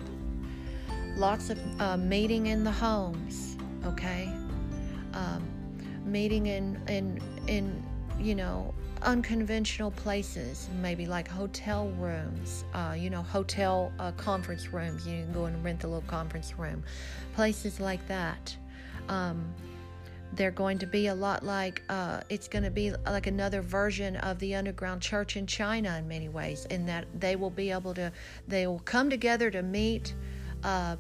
Lots 1.19 1.51
of 1.51 1.59
uh, 1.81 1.97
meeting 1.97 2.47
in 2.47 2.65
the 2.65 2.71
homes, 2.71 3.57
okay? 3.85 4.33
um, 5.15 5.43
meeting 6.05 6.47
in 6.47 6.81
in 6.89 7.21
in 7.47 7.83
you 8.19 8.35
know 8.35 8.75
unconventional 9.03 9.93
places, 9.93 10.69
maybe 10.81 11.07
like 11.07 11.29
hotel 11.29 11.89
rooms, 11.91 12.65
uh, 12.75 12.97
you 12.99 13.11
know, 13.11 13.23
hotel 13.23 13.93
uh, 14.01 14.11
conference 14.13 14.73
rooms. 14.73 15.07
You 15.07 15.23
can 15.23 15.33
go 15.33 15.45
and 15.45 15.63
rent 15.63 15.85
a 15.85 15.87
little 15.87 16.09
conference 16.09 16.59
room, 16.59 16.83
places 17.35 17.79
like 17.79 18.07
that. 18.09 18.57
Um, 19.09 19.55
they're 20.35 20.51
going 20.51 20.79
to 20.79 20.87
be 20.87 21.07
a 21.07 21.15
lot 21.15 21.43
like 21.43 21.83
uh, 21.89 22.21
it's 22.29 22.49
going 22.49 22.65
to 22.65 22.71
be 22.71 22.93
like 23.07 23.27
another 23.27 23.63
version 23.63 24.17
of 24.17 24.39
the 24.41 24.55
underground 24.55 25.01
church 25.01 25.37
in 25.37 25.47
China 25.47 25.97
in 25.97 26.07
many 26.07 26.29
ways, 26.29 26.67
in 26.67 26.85
that 26.87 27.07
they 27.19 27.35
will 27.35 27.51
be 27.51 27.71
able 27.71 27.95
to, 27.95 28.13
they 28.47 28.67
will 28.67 28.81
come 28.81 29.09
together 29.09 29.51
to 29.51 29.63
meet, 29.63 30.15
uh, 30.65 30.97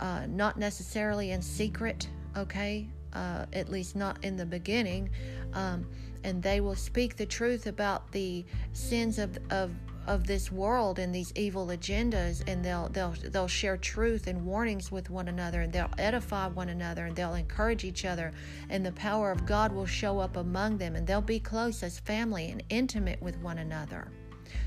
uh, 0.00 0.26
not 0.28 0.58
necessarily 0.58 1.30
in 1.30 1.42
secret, 1.42 2.08
okay, 2.36 2.88
uh, 3.12 3.46
at 3.52 3.68
least 3.68 3.96
not 3.96 4.22
in 4.24 4.36
the 4.36 4.46
beginning, 4.46 5.10
um, 5.54 5.86
and 6.24 6.42
they 6.42 6.60
will 6.60 6.74
speak 6.74 7.16
the 7.16 7.26
truth 7.26 7.66
about 7.66 8.10
the 8.12 8.44
sins 8.72 9.18
of 9.18 9.38
of 9.50 9.72
of 10.06 10.26
this 10.26 10.50
world 10.50 10.98
and 10.98 11.14
these 11.14 11.32
evil 11.36 11.68
agendas 11.68 12.42
and 12.48 12.64
they'll 12.64 12.88
they'll 12.88 13.14
they'll 13.30 13.46
share 13.46 13.76
truth 13.76 14.26
and 14.26 14.44
warnings 14.44 14.90
with 14.90 15.10
one 15.10 15.28
another 15.28 15.60
and 15.60 15.72
they'll 15.72 15.90
edify 15.96 16.48
one 16.48 16.70
another 16.70 17.06
and 17.06 17.14
they'll 17.14 17.34
encourage 17.34 17.84
each 17.84 18.04
other 18.04 18.32
and 18.68 18.84
the 18.84 18.92
power 18.92 19.30
of 19.30 19.46
God 19.46 19.72
will 19.72 19.86
show 19.86 20.18
up 20.18 20.36
among 20.36 20.78
them 20.78 20.96
and 20.96 21.06
they'll 21.06 21.20
be 21.20 21.38
close 21.38 21.82
as 21.84 22.00
family 22.00 22.50
and 22.50 22.64
intimate 22.68 23.22
with 23.22 23.36
one 23.38 23.58
another 23.58 24.08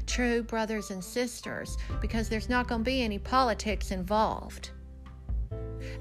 true 0.05 0.43
brothers 0.43 0.91
and 0.91 1.03
sisters 1.03 1.77
because 2.01 2.29
there's 2.29 2.49
not 2.49 2.67
going 2.67 2.81
to 2.81 2.86
be 2.86 3.01
any 3.03 3.19
politics 3.19 3.91
involved. 3.91 4.71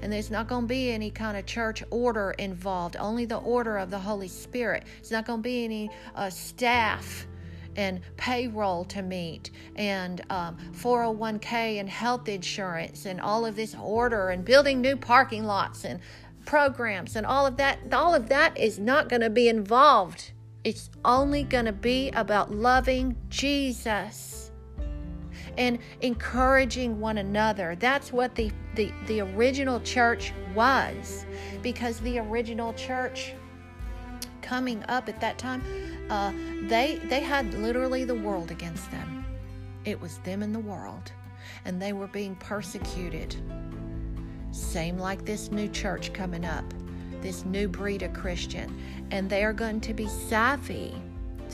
And 0.01 0.11
there's 0.11 0.31
not 0.31 0.47
going 0.47 0.63
to 0.63 0.67
be 0.67 0.91
any 0.91 1.11
kind 1.11 1.37
of 1.37 1.45
church 1.45 1.83
order 1.91 2.31
involved 2.37 2.95
only 2.99 3.25
the 3.25 3.37
order 3.37 3.77
of 3.77 3.91
the 3.91 3.99
holy 3.99 4.27
spirit. 4.27 4.83
It's 4.99 5.11
not 5.11 5.25
going 5.25 5.39
to 5.39 5.43
be 5.43 5.63
any 5.63 5.89
uh, 6.15 6.29
staff 6.29 7.27
and 7.75 8.01
payroll 8.17 8.85
to 8.85 9.01
meet 9.01 9.51
and 9.75 10.21
um, 10.29 10.57
401k 10.71 11.79
and 11.79 11.89
health 11.89 12.29
insurance 12.29 13.05
and 13.05 13.19
all 13.19 13.45
of 13.45 13.55
this 13.55 13.75
order 13.81 14.29
and 14.29 14.45
building 14.45 14.81
new 14.81 14.95
parking 14.95 15.43
lots 15.43 15.83
and 15.83 15.99
programs 16.45 17.15
and 17.15 17.25
all 17.25 17.45
of 17.45 17.57
that. 17.57 17.79
All 17.91 18.15
of 18.15 18.29
that 18.29 18.57
is 18.57 18.79
not 18.79 19.09
going 19.09 19.21
to 19.21 19.29
be 19.29 19.49
involved 19.49 20.31
it's 20.65 20.89
only 21.05 21.43
going 21.43 21.63
to 21.63 21.71
be 21.71 22.09
about 22.11 22.51
loving 22.51 23.15
Jesus 23.29 24.51
and 25.57 25.79
encouraging 26.01 26.99
one 26.99 27.17
another 27.19 27.77
that's 27.79 28.11
what 28.11 28.35
the, 28.35 28.51
the 28.75 28.91
the 29.07 29.21
original 29.21 29.79
church 29.79 30.33
was 30.53 31.25
because 31.61 32.01
the 32.01 32.19
original 32.19 32.73
church 32.73 33.33
coming 34.41 34.83
up 34.89 35.07
at 35.07 35.21
that 35.21 35.37
time 35.37 35.61
uh, 36.09 36.31
they 36.67 36.99
they 37.05 37.19
had 37.19 37.53
literally 37.55 38.03
the 38.03 38.15
world 38.15 38.51
against 38.51 38.89
them. 38.91 39.25
It 39.85 39.99
was 39.99 40.19
them 40.19 40.43
and 40.43 40.53
the 40.53 40.59
world, 40.59 41.11
and 41.65 41.81
they 41.81 41.93
were 41.93 42.07
being 42.07 42.35
persecuted. 42.35 43.35
Same 44.51 44.97
like 44.97 45.25
this 45.25 45.51
new 45.51 45.67
church 45.67 46.13
coming 46.13 46.45
up, 46.45 46.65
this 47.25 47.43
new 47.43 47.67
breed 47.67 48.03
of 48.03 48.13
Christian, 48.13 48.79
and 49.09 49.27
they 49.27 49.43
are 49.43 49.53
going 49.53 49.81
to 49.81 49.93
be 49.95 50.07
savvy 50.07 50.93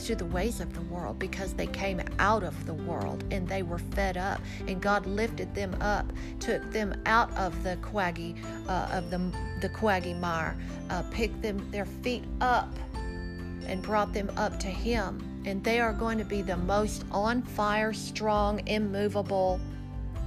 to 0.04 0.14
the 0.14 0.26
ways 0.26 0.60
of 0.60 0.74
the 0.74 0.80
world 0.82 1.18
because 1.18 1.54
they 1.54 1.66
came 1.66 2.00
out 2.18 2.42
of 2.42 2.66
the 2.66 2.74
world 2.74 3.24
and 3.30 3.48
they 3.48 3.62
were 3.62 3.78
fed 3.78 4.16
up 4.16 4.40
and 4.66 4.80
God 4.80 5.06
lifted 5.06 5.54
them 5.54 5.76
up 5.80 6.10
took 6.40 6.62
them 6.72 6.94
out 7.04 7.30
of 7.36 7.62
the 7.62 7.76
quaggy 7.82 8.42
uh, 8.68 8.88
of 8.90 9.10
the 9.10 9.18
the 9.60 9.68
quagmire 9.68 10.56
uh, 10.90 11.02
picked 11.10 11.40
them 11.42 11.70
their 11.70 11.84
feet 11.84 12.24
up 12.40 12.74
and 13.66 13.82
brought 13.82 14.12
them 14.12 14.30
up 14.36 14.58
to 14.60 14.68
Him. 14.68 15.42
And 15.44 15.62
they 15.64 15.80
are 15.80 15.92
going 15.92 16.18
to 16.18 16.24
be 16.24 16.42
the 16.42 16.56
most 16.56 17.04
on 17.10 17.42
fire, 17.42 17.92
strong, 17.92 18.66
immovable 18.68 19.60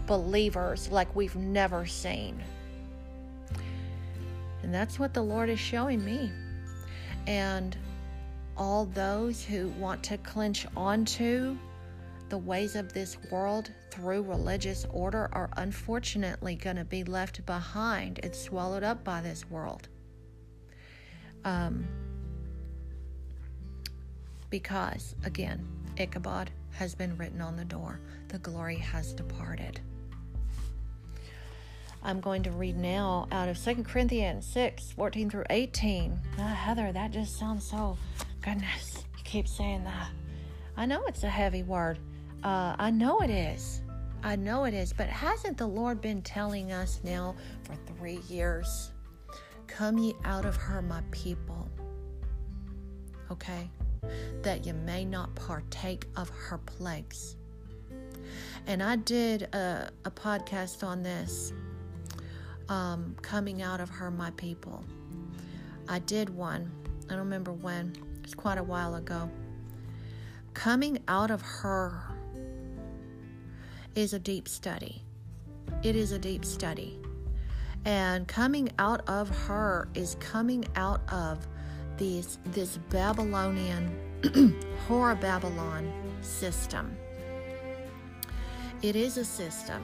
believers 0.08 0.90
like 0.92 1.14
we've 1.16 1.36
never 1.36 1.86
seen. 1.86 2.42
And 4.66 4.74
that's 4.74 4.98
what 4.98 5.14
the 5.14 5.22
Lord 5.22 5.48
is 5.48 5.60
showing 5.60 6.04
me. 6.04 6.32
And 7.28 7.78
all 8.58 8.86
those 8.86 9.44
who 9.44 9.68
want 9.78 10.02
to 10.06 10.18
clinch 10.18 10.66
onto 10.76 11.56
the 12.30 12.40
ways 12.40 12.76
of 12.76 12.92
this 12.92 13.16
world 13.30 13.70
through 13.92 14.24
religious 14.24 14.88
order 14.90 15.30
are 15.34 15.52
unfortunately 15.58 16.56
going 16.56 16.78
to 16.78 16.84
be 16.84 17.04
left 17.04 17.46
behind 17.46 18.20
and 18.24 18.34
swallowed 18.34 18.82
up 18.82 19.04
by 19.04 19.22
this 19.22 19.48
world. 19.52 19.88
Um, 21.44 21.86
because, 24.50 25.14
again, 25.26 25.64
Ichabod 25.98 26.50
has 26.72 26.96
been 26.96 27.16
written 27.18 27.40
on 27.40 27.56
the 27.56 27.66
door. 27.66 28.00
The 28.30 28.40
glory 28.40 28.78
has 28.78 29.14
departed. 29.14 29.80
I'm 32.06 32.22
going 32.22 32.44
to 32.44 32.52
read 32.52 32.78
now 32.78 33.28
out 33.32 33.50
of 33.50 33.62
2 33.62 33.84
Corinthians 33.84 34.46
6 34.46 34.92
14 34.92 35.30
through 35.30 35.44
18. 35.50 36.18
Ah, 36.38 36.42
Heather, 36.42 36.92
that 36.92 37.12
just 37.12 37.38
sounds 37.38 37.68
so, 37.68 37.98
goodness, 38.42 39.04
you 39.18 39.24
keep 39.24 39.48
saying 39.48 39.84
that. 39.84 40.10
I 40.78 40.86
know 40.86 41.04
it's 41.08 41.24
a 41.24 41.30
heavy 41.30 41.64
word. 41.64 42.00
Uh, 42.44 42.76
I 42.78 42.92
know 42.92 43.20
it 43.22 43.30
is. 43.30 43.82
I 44.24 44.36
know 44.36 44.66
it 44.66 44.74
is. 44.74 44.94
But 44.94 45.08
hasn't 45.08 45.58
the 45.58 45.68
Lord 45.68 46.00
been 46.00 46.22
telling 46.22 46.72
us 46.72 47.02
now 47.04 47.36
for 47.64 47.76
three 47.94 48.20
years? 48.30 48.92
Come 49.68 49.98
ye 49.98 50.14
out 50.24 50.46
of 50.46 50.56
her, 50.56 50.82
my 50.82 51.02
people. 51.12 51.68
Okay? 53.32 53.70
that 54.42 54.66
you 54.66 54.74
may 54.74 55.06
not 55.06 55.34
partake 55.36 56.06
of 56.16 56.30
her 56.30 56.58
plagues. 56.60 57.36
And 58.68 58.82
I 58.82 58.96
did 58.98 59.44
a, 59.54 59.90
a 60.06 60.12
podcast 60.12 60.84
on 60.84 61.04
this, 61.04 61.54
um, 62.70 63.16
coming 63.22 63.62
out 63.62 63.80
of 63.80 63.90
her, 63.90 64.12
my 64.12 64.32
people. 64.32 64.84
I 65.88 66.00
did 66.00 66.30
one, 66.30 66.72
I 67.08 67.12
don't 67.12 67.20
remember 67.20 67.54
when, 67.54 67.94
it's 68.24 68.34
quite 68.34 68.58
a 68.58 68.64
while 68.64 68.96
ago. 68.96 69.30
Coming 70.54 71.00
out 71.08 71.32
of 71.32 71.42
her 71.42 72.02
is 73.94 74.14
a 74.14 74.20
deep 74.20 74.48
study. 74.48 75.04
It 75.84 75.96
is 75.96 76.12
a 76.12 76.20
deep 76.20 76.44
study. 76.44 77.00
And 77.86 78.28
coming 78.28 78.70
out 78.80 79.08
of 79.08 79.30
her 79.46 79.88
is 79.94 80.16
coming 80.20 80.66
out 80.76 81.02
of 81.12 81.48
these, 81.98 82.40
this 82.46 82.78
Babylonian, 82.90 83.96
Horror 84.88 85.16
Babylon 85.16 85.92
system. 86.22 86.98
It 88.82 88.96
is 88.96 89.18
a 89.18 89.26
system, 89.26 89.84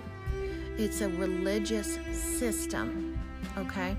it's 0.78 1.02
a 1.02 1.10
religious 1.10 1.98
system, 2.12 3.20
okay? 3.58 3.96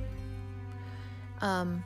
Um, 1.40 1.82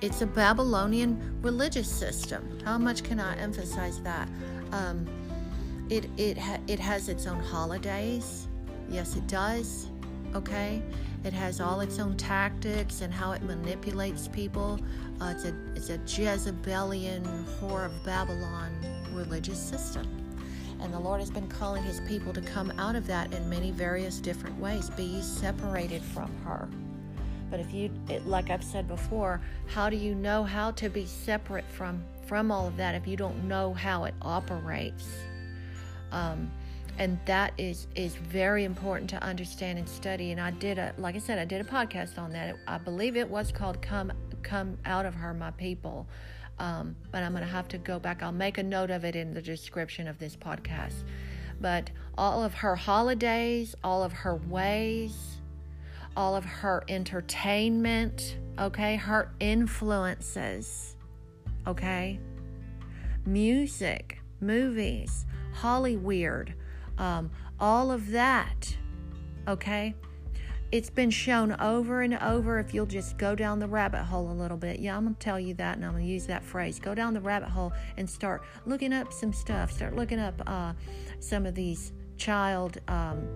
it's 0.00 0.20
a 0.20 0.26
Babylonian 0.26 1.38
religious 1.42 1.88
system. 1.88 2.58
How 2.64 2.76
much 2.76 3.04
can 3.04 3.20
I 3.20 3.36
emphasize 3.36 4.00
that? 4.02 4.28
Um, 4.72 5.06
it 5.88 6.08
it 6.16 6.36
ha- 6.38 6.60
it 6.66 6.80
has 6.80 7.08
its 7.08 7.26
own 7.26 7.40
holidays. 7.40 8.48
Yes, 8.88 9.16
it 9.16 9.26
does. 9.28 9.88
Okay, 10.34 10.82
it 11.24 11.32
has 11.32 11.60
all 11.60 11.80
its 11.80 11.98
own 11.98 12.16
tactics 12.16 13.00
and 13.02 13.12
how 13.12 13.32
it 13.32 13.42
manipulates 13.42 14.28
people. 14.28 14.80
Uh, 15.20 15.34
it's, 15.36 15.44
a, 15.44 15.54
it's 15.76 15.90
a 15.90 15.98
Jezebelian, 15.98 17.22
whore 17.60 17.86
of 17.86 17.92
Babylon 18.04 18.72
religious 19.12 19.58
system. 19.58 20.21
And 20.82 20.92
the 20.92 20.98
Lord 20.98 21.20
has 21.20 21.30
been 21.30 21.48
calling 21.48 21.82
his 21.82 22.00
people 22.00 22.32
to 22.32 22.40
come 22.40 22.72
out 22.78 22.96
of 22.96 23.06
that 23.06 23.32
in 23.32 23.48
many 23.48 23.70
various 23.70 24.18
different 24.18 24.58
ways. 24.58 24.90
Be 24.90 25.22
separated 25.22 26.02
from 26.02 26.34
her. 26.44 26.68
But 27.50 27.60
if 27.60 27.72
you, 27.72 27.90
it, 28.08 28.26
like 28.26 28.50
I've 28.50 28.64
said 28.64 28.88
before, 28.88 29.40
how 29.66 29.88
do 29.88 29.96
you 29.96 30.14
know 30.14 30.42
how 30.42 30.70
to 30.72 30.88
be 30.88 31.06
separate 31.06 31.64
from 31.70 32.02
from 32.26 32.50
all 32.50 32.66
of 32.66 32.76
that 32.78 32.94
if 32.94 33.06
you 33.06 33.16
don't 33.16 33.44
know 33.44 33.74
how 33.74 34.04
it 34.04 34.14
operates? 34.22 35.06
Um, 36.10 36.50
and 36.98 37.18
that 37.26 37.52
is 37.58 37.86
is 37.94 38.14
very 38.16 38.64
important 38.64 39.08
to 39.10 39.22
understand 39.22 39.78
and 39.78 39.88
study 39.88 40.30
and 40.30 40.40
i 40.40 40.50
did 40.52 40.78
a 40.78 40.92
like 40.98 41.14
i 41.14 41.18
said 41.18 41.38
i 41.38 41.44
did 41.44 41.60
a 41.60 41.64
podcast 41.64 42.18
on 42.18 42.30
that 42.30 42.56
i 42.68 42.76
believe 42.76 43.16
it 43.16 43.28
was 43.28 43.50
called 43.50 43.80
come 43.80 44.12
come 44.42 44.76
out 44.84 45.06
of 45.06 45.14
her 45.14 45.32
my 45.32 45.50
people 45.52 46.06
um, 46.62 46.96
but 47.10 47.22
i'm 47.22 47.32
going 47.32 47.44
to 47.44 47.50
have 47.50 47.68
to 47.68 47.78
go 47.78 47.98
back. 47.98 48.22
I'll 48.22 48.32
make 48.32 48.56
a 48.56 48.62
note 48.62 48.90
of 48.90 49.04
it 49.04 49.14
in 49.16 49.34
the 49.34 49.42
description 49.42 50.08
of 50.08 50.18
this 50.18 50.36
podcast. 50.36 51.04
But 51.60 51.90
all 52.16 52.42
of 52.42 52.54
her 52.54 52.74
holidays 52.74 53.74
all 53.84 54.02
of 54.02 54.12
her 54.12 54.36
ways 54.36 55.38
all 56.16 56.34
of 56.34 56.44
her 56.44 56.82
entertainment 56.88 58.38
okay? 58.58 58.96
Her 58.96 59.32
influences 59.40 60.96
okay? 61.66 62.18
Music 63.26 64.20
movies 64.40 65.26
hollywood 65.52 66.54
um, 66.98 67.30
all 67.58 67.90
of 67.90 68.10
that, 68.10 68.76
okay? 69.48 69.94
It's 70.72 70.88
been 70.88 71.10
shown 71.10 71.52
over 71.60 72.00
and 72.00 72.14
over 72.14 72.58
if 72.58 72.72
you'll 72.72 72.86
just 72.86 73.18
go 73.18 73.34
down 73.34 73.58
the 73.58 73.68
rabbit 73.68 74.04
hole 74.04 74.30
a 74.30 74.32
little 74.32 74.56
bit. 74.56 74.80
Yeah, 74.80 74.96
I'm 74.96 75.04
going 75.04 75.14
to 75.14 75.20
tell 75.20 75.38
you 75.38 75.52
that 75.54 75.76
and 75.76 75.84
I'm 75.84 75.92
going 75.92 76.04
to 76.04 76.10
use 76.10 76.26
that 76.26 76.42
phrase. 76.42 76.80
Go 76.80 76.94
down 76.94 77.12
the 77.12 77.20
rabbit 77.20 77.50
hole 77.50 77.74
and 77.98 78.08
start 78.08 78.42
looking 78.64 78.94
up 78.94 79.12
some 79.12 79.34
stuff. 79.34 79.70
Start 79.70 79.94
looking 79.94 80.18
up 80.18 80.40
uh, 80.46 80.72
some 81.20 81.44
of 81.44 81.54
these 81.54 81.92
child 82.16 82.78
um, 82.88 83.28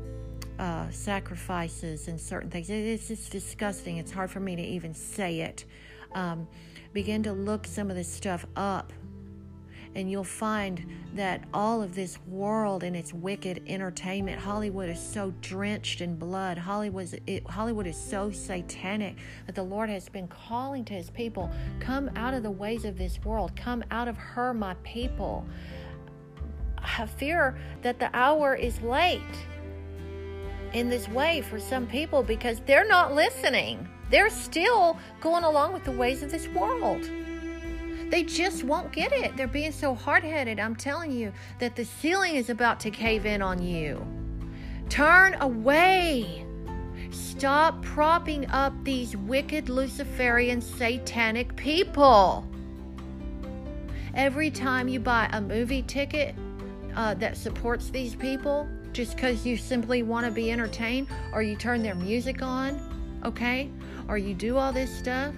uh, 0.59 0.89
sacrifices 0.89 2.09
and 2.09 2.19
certain 2.19 2.51
things. 2.51 2.71
It's 2.71 3.09
just 3.09 3.31
disgusting. 3.31 3.99
It's 3.99 4.11
hard 4.11 4.31
for 4.31 4.41
me 4.41 4.57
to 4.57 4.63
even 4.63 4.95
say 4.95 5.41
it. 5.41 5.67
Um, 6.13 6.49
begin 6.95 7.23
to 7.25 7.35
look 7.35 7.67
some 7.67 7.91
of 7.91 7.97
this 7.97 8.11
stuff 8.11 8.47
up 8.57 8.95
and 9.97 10.09
you'll 10.09 10.23
find 10.23 10.87
that 11.15 11.43
all 11.53 11.83
of 11.83 11.95
this 11.95 12.19
world 12.29 12.85
and 12.85 12.95
its 12.95 13.13
wicked 13.13 13.63
entertainment 13.67 14.39
hollywood 14.39 14.89
is 14.89 15.01
so 15.01 15.35
drenched 15.41 16.01
in 16.01 16.15
blood 16.15 16.57
hollywood 16.57 17.21
it, 17.27 17.45
hollywood 17.49 17.87
is 17.87 17.97
so 17.97 18.31
satanic 18.31 19.17
that 19.47 19.55
the 19.57 19.63
lord 19.63 19.89
has 19.89 20.09
been 20.09 20.29
calling 20.29 20.85
to 20.85 20.95
his 20.95 21.11
people 21.11 21.51
come 21.81 22.09
out 22.15 22.35
of 22.35 22.45
the 22.45 22.51
ways 22.51 22.85
of 22.85 22.97
this 22.97 23.19
world 23.25 23.57
come 23.57 23.83
out 23.91 24.07
of 24.07 24.17
her 24.17 24.55
my 24.55 24.75
people 24.85 25.45
I 26.87 27.07
fear 27.07 27.59
that 27.83 27.99
the 27.99 28.11
hour 28.15 28.55
is 28.55 28.81
late 28.81 29.21
in 30.73 30.89
this 30.89 31.09
way 31.09 31.43
for 31.43 31.59
some 31.59 31.87
people 31.87 32.23
because 32.23 32.61
they're 32.61 32.87
not 32.87 33.15
listening. 33.15 33.89
They're 34.11 34.31
still 34.31 34.99
going 35.21 35.45
along 35.45 35.73
with 35.73 35.85
the 35.85 35.93
ways 35.93 36.23
of 36.23 36.31
this 36.31 36.49
world. 36.49 37.03
They 38.11 38.23
just 38.23 38.63
won't 38.63 38.93
get 38.93 39.13
it. 39.13 39.37
They're 39.37 39.49
being 39.49 39.73
so 39.73 39.95
hard 39.95 40.23
headed. 40.23 40.61
I'm 40.61 40.77
telling 40.77 41.11
you 41.11 41.33
that 41.59 41.75
the 41.75 41.85
ceiling 41.85 42.37
is 42.37 42.51
about 42.51 42.79
to 42.81 42.91
cave 42.91 43.27
in 43.27 43.43
on 43.43 43.63
you. 43.63 44.07
Turn 44.89 45.35
away. 45.41 46.45
Stop 47.11 47.83
propping 47.83 48.49
up 48.51 48.73
these 48.85 49.17
wicked 49.17 49.69
Luciferian 49.69 50.61
satanic 50.61 51.57
people. 51.57 52.47
Every 54.15 54.51
time 54.51 54.89
you 54.89 55.01
buy 55.01 55.29
a 55.33 55.41
movie 55.41 55.83
ticket 55.83 56.35
uh, 56.95 57.15
that 57.15 57.37
supports 57.37 57.91
these 57.91 58.15
people, 58.15 58.69
just 58.93 59.17
because 59.17 59.45
you 59.45 59.57
simply 59.57 60.03
want 60.03 60.25
to 60.25 60.33
be 60.33 60.51
entertained, 60.51 61.09
or 61.33 61.43
you 61.43 61.57
turn 61.57 61.83
their 61.83 61.95
music 61.95 62.41
on, 62.41 63.21
okay, 63.25 63.71
or 64.09 64.17
you 64.17 64.33
do 64.33 64.57
all 64.57 64.73
this 64.73 64.97
stuff, 64.97 65.35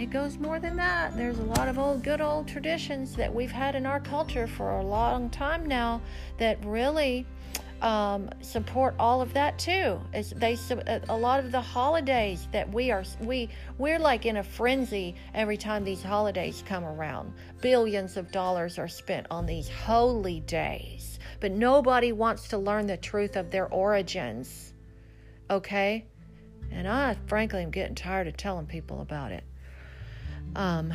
it 0.00 0.10
goes 0.10 0.38
more 0.38 0.60
than 0.60 0.76
that. 0.76 1.16
There's 1.16 1.38
a 1.38 1.44
lot 1.44 1.68
of 1.68 1.78
old, 1.78 2.04
good 2.04 2.20
old 2.20 2.46
traditions 2.46 3.16
that 3.16 3.34
we've 3.34 3.50
had 3.50 3.74
in 3.74 3.84
our 3.84 3.98
culture 3.98 4.46
for 4.46 4.70
a 4.70 4.82
long 4.82 5.28
time 5.30 5.66
now 5.66 6.00
that 6.38 6.64
really 6.64 7.26
um, 7.82 8.30
support 8.40 8.94
all 8.98 9.20
of 9.20 9.32
that 9.34 9.58
too. 9.58 10.00
As 10.12 10.30
they 10.30 10.56
a 11.08 11.16
lot 11.16 11.40
of 11.40 11.52
the 11.52 11.60
holidays 11.60 12.48
that 12.52 12.72
we 12.72 12.90
are 12.90 13.04
we 13.20 13.48
we're 13.78 13.98
like 13.98 14.26
in 14.26 14.38
a 14.38 14.42
frenzy 14.42 15.14
every 15.34 15.56
time 15.56 15.84
these 15.84 16.02
holidays 16.02 16.62
come 16.66 16.84
around. 16.84 17.32
Billions 17.60 18.16
of 18.16 18.30
dollars 18.32 18.78
are 18.78 18.88
spent 18.88 19.26
on 19.30 19.46
these 19.46 19.68
holy 19.68 20.40
days, 20.40 21.18
but 21.40 21.52
nobody 21.52 22.12
wants 22.12 22.48
to 22.48 22.58
learn 22.58 22.86
the 22.86 22.96
truth 22.96 23.36
of 23.36 23.50
their 23.50 23.68
origins. 23.68 24.74
Okay? 25.50 26.06
And 26.70 26.86
I 26.86 27.16
frankly 27.26 27.62
am 27.62 27.70
getting 27.70 27.94
tired 27.94 28.28
of 28.28 28.36
telling 28.36 28.66
people 28.66 29.00
about 29.00 29.32
it. 29.32 29.44
Um, 30.56 30.92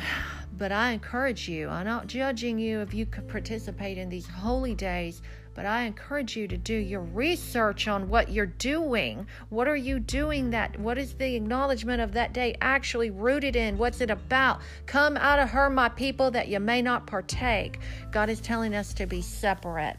but 0.56 0.70
I 0.72 0.92
encourage 0.92 1.48
you, 1.48 1.68
I'm 1.68 1.86
not 1.86 2.06
judging 2.06 2.58
you 2.58 2.80
if 2.80 2.94
you 2.94 3.06
could 3.06 3.28
participate 3.28 3.98
in 3.98 4.08
these 4.08 4.26
holy 4.26 4.74
days, 4.74 5.20
but 5.54 5.66
I 5.66 5.82
encourage 5.82 6.36
you 6.36 6.48
to 6.48 6.56
do 6.56 6.74
your 6.74 7.00
research 7.00 7.86
on 7.88 8.08
what 8.08 8.30
you're 8.30 8.46
doing. 8.46 9.26
What 9.50 9.68
are 9.68 9.76
you 9.76 10.00
doing 10.00 10.50
that? 10.50 10.78
What 10.78 10.98
is 10.98 11.14
the 11.14 11.34
acknowledgement 11.34 12.00
of 12.00 12.12
that 12.12 12.32
day 12.32 12.56
actually 12.60 13.10
rooted 13.10 13.56
in? 13.56 13.78
What's 13.78 14.00
it 14.00 14.10
about? 14.10 14.60
Come 14.86 15.16
out 15.16 15.38
of 15.38 15.50
her, 15.50 15.70
my 15.70 15.88
people, 15.88 16.30
that 16.32 16.48
you 16.48 16.60
may 16.60 16.82
not 16.82 17.06
partake. 17.06 17.78
God 18.10 18.28
is 18.28 18.40
telling 18.40 18.74
us 18.74 18.94
to 18.94 19.06
be 19.06 19.22
separate. 19.22 19.96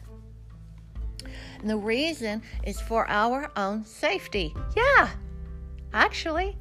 And 1.60 1.70
the 1.70 1.76
reason 1.76 2.42
is 2.64 2.80
for 2.80 3.08
our 3.08 3.50
own 3.56 3.84
safety. 3.84 4.54
Yeah, 4.76 5.08
actually, 5.92 6.56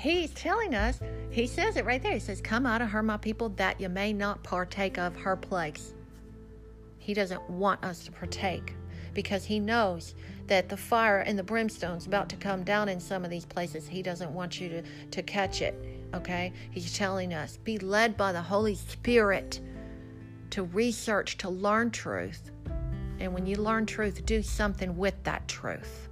He's 0.00 0.32
telling 0.32 0.74
us, 0.74 0.98
he 1.28 1.46
says 1.46 1.76
it 1.76 1.84
right 1.84 2.02
there. 2.02 2.14
He 2.14 2.20
says, 2.20 2.40
Come 2.40 2.64
out 2.64 2.80
of 2.80 2.88
her, 2.88 3.02
my 3.02 3.18
people, 3.18 3.50
that 3.50 3.78
you 3.78 3.90
may 3.90 4.14
not 4.14 4.42
partake 4.42 4.96
of 4.96 5.14
her 5.14 5.36
plagues. 5.36 5.92
He 6.98 7.12
doesn't 7.12 7.50
want 7.50 7.84
us 7.84 8.04
to 8.04 8.12
partake 8.12 8.74
because 9.12 9.44
he 9.44 9.60
knows 9.60 10.14
that 10.46 10.70
the 10.70 10.76
fire 10.76 11.18
and 11.18 11.38
the 11.38 11.42
brimstone's 11.42 12.06
about 12.06 12.30
to 12.30 12.36
come 12.36 12.64
down 12.64 12.88
in 12.88 12.98
some 12.98 13.24
of 13.26 13.30
these 13.30 13.44
places. 13.44 13.86
He 13.86 14.02
doesn't 14.02 14.32
want 14.32 14.58
you 14.58 14.70
to, 14.70 14.82
to 15.10 15.22
catch 15.22 15.60
it. 15.60 15.74
Okay? 16.14 16.54
He's 16.70 16.96
telling 16.96 17.34
us, 17.34 17.58
be 17.58 17.78
led 17.78 18.16
by 18.16 18.32
the 18.32 18.40
Holy 18.40 18.76
Spirit 18.76 19.60
to 20.48 20.62
research, 20.62 21.36
to 21.38 21.50
learn 21.50 21.90
truth. 21.90 22.50
And 23.18 23.34
when 23.34 23.44
you 23.44 23.56
learn 23.56 23.84
truth, 23.84 24.24
do 24.24 24.42
something 24.42 24.96
with 24.96 25.22
that 25.24 25.46
truth. 25.46 26.08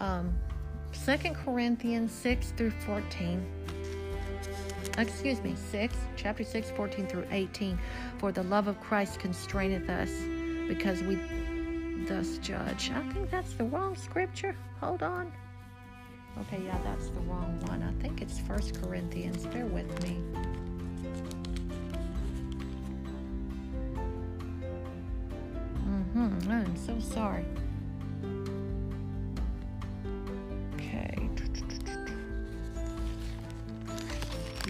Um, 0.00 0.36
2 0.92 1.16
Corinthians 1.32 2.12
6 2.12 2.52
through 2.56 2.70
14. 2.70 3.44
Excuse 4.98 5.42
me, 5.42 5.54
6, 5.70 5.96
chapter 6.16 6.44
6, 6.44 6.70
14 6.72 7.06
through 7.06 7.26
18. 7.30 7.78
For 8.18 8.30
the 8.30 8.42
love 8.42 8.68
of 8.68 8.80
Christ 8.80 9.18
constraineth 9.18 9.88
us, 9.88 10.10
because 10.68 11.02
we 11.02 11.18
thus 12.06 12.38
judge. 12.38 12.90
I 12.90 13.02
think 13.12 13.30
that's 13.30 13.54
the 13.54 13.64
wrong 13.64 13.96
scripture. 13.96 14.54
Hold 14.80 15.02
on. 15.02 15.32
Okay, 16.40 16.62
yeah, 16.64 16.78
that's 16.84 17.08
the 17.08 17.20
wrong 17.20 17.58
one. 17.66 17.82
I 17.82 18.02
think 18.02 18.22
it's 18.22 18.38
First 18.38 18.80
Corinthians. 18.82 19.46
Bear 19.46 19.66
with 19.66 20.02
me. 20.02 20.22
Mm-hmm. 25.86 26.50
I'm 26.50 26.76
so 26.76 26.98
sorry. 27.00 27.44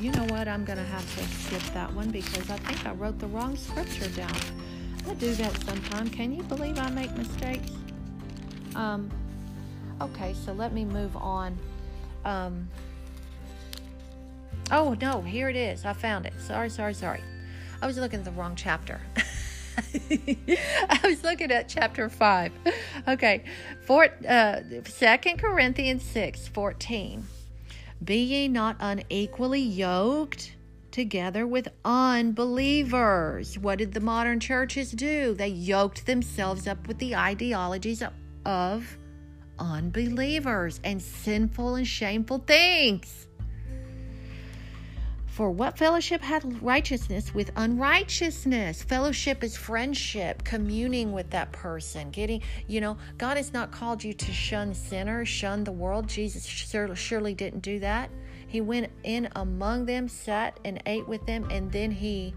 You 0.02 0.10
know 0.10 0.24
what? 0.24 0.48
I'm 0.48 0.64
going 0.64 0.78
to 0.78 0.84
have 0.84 1.16
to 1.16 1.24
skip 1.36 1.62
that 1.74 1.92
one 1.94 2.10
because 2.10 2.50
I 2.50 2.56
think 2.56 2.84
I 2.84 2.92
wrote 2.92 3.20
the 3.20 3.28
wrong 3.28 3.56
scripture 3.56 4.08
down. 4.08 4.34
I 5.08 5.14
do 5.14 5.32
that 5.34 5.56
sometime. 5.62 6.10
Can 6.10 6.34
you 6.34 6.42
believe 6.42 6.76
I 6.78 6.90
make 6.90 7.16
mistakes? 7.16 7.70
Um, 8.74 9.08
okay, 10.00 10.34
so 10.44 10.52
let 10.54 10.72
me 10.72 10.84
move 10.84 11.16
on. 11.16 11.56
Um, 12.24 12.68
oh, 14.72 14.96
no, 15.00 15.20
here 15.20 15.48
it 15.48 15.56
is. 15.56 15.84
I 15.84 15.92
found 15.92 16.26
it. 16.26 16.34
Sorry, 16.40 16.68
sorry, 16.68 16.94
sorry. 16.94 17.20
I 17.80 17.86
was 17.86 17.96
looking 17.96 18.18
at 18.18 18.24
the 18.24 18.32
wrong 18.32 18.56
chapter. 18.56 19.00
I 19.76 21.00
was 21.04 21.22
looking 21.22 21.52
at 21.52 21.68
chapter 21.68 22.08
5. 22.08 22.52
Okay, 23.06 23.44
uh, 23.88 24.60
2 24.84 25.36
Corinthians 25.38 26.02
6 26.02 26.48
14. 26.48 27.24
Be 28.04 28.16
ye 28.16 28.48
not 28.48 28.76
unequally 28.80 29.60
yoked 29.60 30.56
together 30.90 31.46
with 31.46 31.68
unbelievers. 31.84 33.56
What 33.58 33.78
did 33.78 33.92
the 33.92 34.00
modern 34.00 34.40
churches 34.40 34.90
do? 34.90 35.34
They 35.34 35.48
yoked 35.48 36.06
themselves 36.06 36.66
up 36.66 36.88
with 36.88 36.98
the 36.98 37.14
ideologies 37.14 38.02
of 38.44 38.98
unbelievers 39.58 40.80
and 40.82 41.00
sinful 41.00 41.76
and 41.76 41.86
shameful 41.86 42.38
things. 42.38 43.28
For 45.32 45.50
what 45.50 45.78
fellowship 45.78 46.20
hath 46.20 46.44
righteousness 46.60 47.32
with 47.32 47.52
unrighteousness? 47.56 48.82
Fellowship 48.82 49.42
is 49.42 49.56
friendship, 49.56 50.44
communing 50.44 51.10
with 51.10 51.30
that 51.30 51.50
person, 51.52 52.10
getting, 52.10 52.42
you 52.66 52.82
know, 52.82 52.98
God 53.16 53.38
has 53.38 53.50
not 53.50 53.72
called 53.72 54.04
you 54.04 54.12
to 54.12 54.30
shun 54.30 54.74
sinners, 54.74 55.28
shun 55.28 55.64
the 55.64 55.72
world. 55.72 56.06
Jesus 56.06 56.44
surely 56.44 57.32
didn't 57.32 57.60
do 57.60 57.80
that. 57.80 58.10
He 58.46 58.60
went 58.60 58.92
in 59.04 59.30
among 59.34 59.86
them, 59.86 60.06
sat 60.06 60.60
and 60.66 60.82
ate 60.84 61.08
with 61.08 61.24
them, 61.24 61.48
and 61.50 61.72
then 61.72 61.90
he 61.90 62.34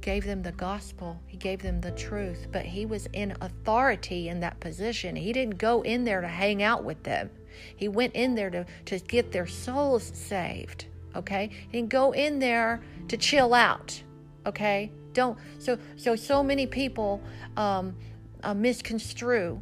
gave 0.00 0.24
them 0.24 0.40
the 0.40 0.52
gospel. 0.52 1.20
He 1.26 1.36
gave 1.36 1.60
them 1.60 1.82
the 1.82 1.90
truth. 1.90 2.46
But 2.50 2.64
he 2.64 2.86
was 2.86 3.06
in 3.12 3.36
authority 3.42 4.30
in 4.30 4.40
that 4.40 4.58
position. 4.58 5.16
He 5.16 5.34
didn't 5.34 5.58
go 5.58 5.82
in 5.82 6.04
there 6.04 6.22
to 6.22 6.28
hang 6.28 6.62
out 6.62 6.82
with 6.82 7.02
them, 7.02 7.28
he 7.76 7.88
went 7.88 8.14
in 8.14 8.34
there 8.34 8.48
to, 8.48 8.64
to 8.86 8.98
get 9.00 9.32
their 9.32 9.46
souls 9.46 10.10
saved 10.14 10.86
okay? 11.16 11.50
And 11.72 11.88
go 11.88 12.12
in 12.12 12.38
there 12.38 12.82
to 13.08 13.16
chill 13.16 13.54
out 13.54 14.02
okay? 14.46 14.92
Don't 15.12 15.38
so 15.58 15.78
so 15.96 16.14
so 16.14 16.42
many 16.42 16.66
people 16.66 17.20
um, 17.56 17.96
uh, 18.42 18.54
misconstrue 18.54 19.60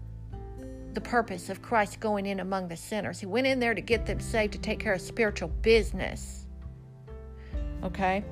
the 0.93 1.01
purpose 1.01 1.51
of 1.51 1.61
christ 1.61 1.99
going 1.99 2.27
in 2.27 2.39
among 2.41 2.69
the 2.69 2.77
sinners. 2.77 3.19
He 3.19 3.27
went 3.27 3.47
in 3.47 3.59
there 3.59 3.75
to 3.75 3.81
get 3.81 4.07
them 4.07 4.21
saved 4.21 4.53
to 4.53 4.59
take 4.59 4.79
care 4.79 4.93
of 4.93 5.01
spiritual 5.01 5.49
business 5.49 6.45
okay? 7.85 8.25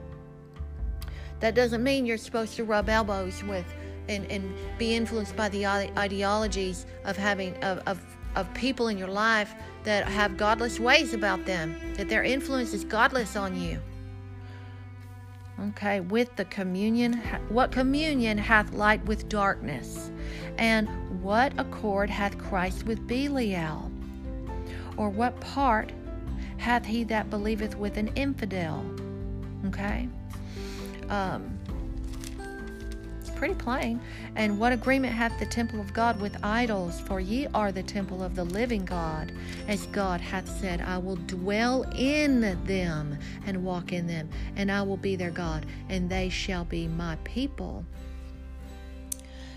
That 1.41 1.55
doesn't 1.55 1.83
mean 1.83 2.07
you're 2.07 2.17
supposed 2.17 2.57
to 2.57 2.65
rub 2.65 2.89
elbows 2.89 3.43
with 3.45 3.67
and, 4.09 4.25
and 4.31 4.53
be 4.79 4.95
influenced 4.95 5.37
by 5.37 5.49
the 5.51 5.67
ideologies 5.67 6.87
of 7.05 7.17
having 7.17 7.55
of, 7.63 7.79
of 7.87 8.01
of 8.35 8.53
people 8.55 8.89
in 8.89 8.97
your 8.97 9.09
life 9.09 9.55
that 9.85 10.09
have 10.09 10.37
godless 10.37 10.79
ways 10.79 11.15
about 11.15 11.45
them, 11.45 11.77
that 11.97 12.09
their 12.09 12.23
influence 12.23 12.73
is 12.73 12.85
godless 12.85 13.37
on 13.37 13.61
you. 13.61 13.81
Okay, 15.69 16.01
with 16.01 16.35
the 16.37 16.45
communion, 16.47 17.15
what 17.49 17.71
communion 17.71 18.39
hath 18.39 18.73
light 18.73 19.05
with 19.05 19.29
darkness? 19.29 20.11
And 20.59 20.89
what 21.23 21.53
accord 21.59 22.11
hath 22.11 22.37
Christ 22.39 22.85
with 22.85 23.07
Belial? 23.07 23.91
Or 24.97 25.09
what 25.09 25.39
part 25.41 25.93
hath 26.57 26.85
he 26.85 27.05
that 27.05 27.31
believeth 27.31 27.77
with 27.77 27.97
an 27.97 28.09
infidel? 28.17 28.85
Okay? 29.67 30.09
Um, 31.09 31.59
pretty 33.43 33.55
plain. 33.57 34.01
And 34.37 34.57
what 34.57 34.73
agreement 34.73 35.13
hath 35.13 35.37
the 35.41 35.47
temple 35.47 35.81
of 35.81 35.93
God 35.93 36.21
with 36.21 36.45
idols? 36.45 37.01
For 37.01 37.19
ye 37.19 37.49
are 37.53 37.73
the 37.73 37.83
temple 37.83 38.23
of 38.23 38.37
the 38.37 38.45
living 38.45 38.85
God. 38.85 39.33
As 39.67 39.87
God 39.87 40.21
hath 40.21 40.49
said, 40.61 40.81
I 40.81 40.97
will 40.99 41.17
dwell 41.17 41.83
in 41.97 42.43
them 42.67 43.19
and 43.45 43.65
walk 43.65 43.93
in 43.93 44.07
them, 44.07 44.31
and 44.55 44.71
I 44.71 44.83
will 44.83 44.97
be 44.97 45.17
their 45.17 45.33
God, 45.33 45.67
and 45.89 46.09
they 46.09 46.29
shall 46.29 46.65
be 46.65 46.87
my 46.87 47.17
people. 47.25 47.85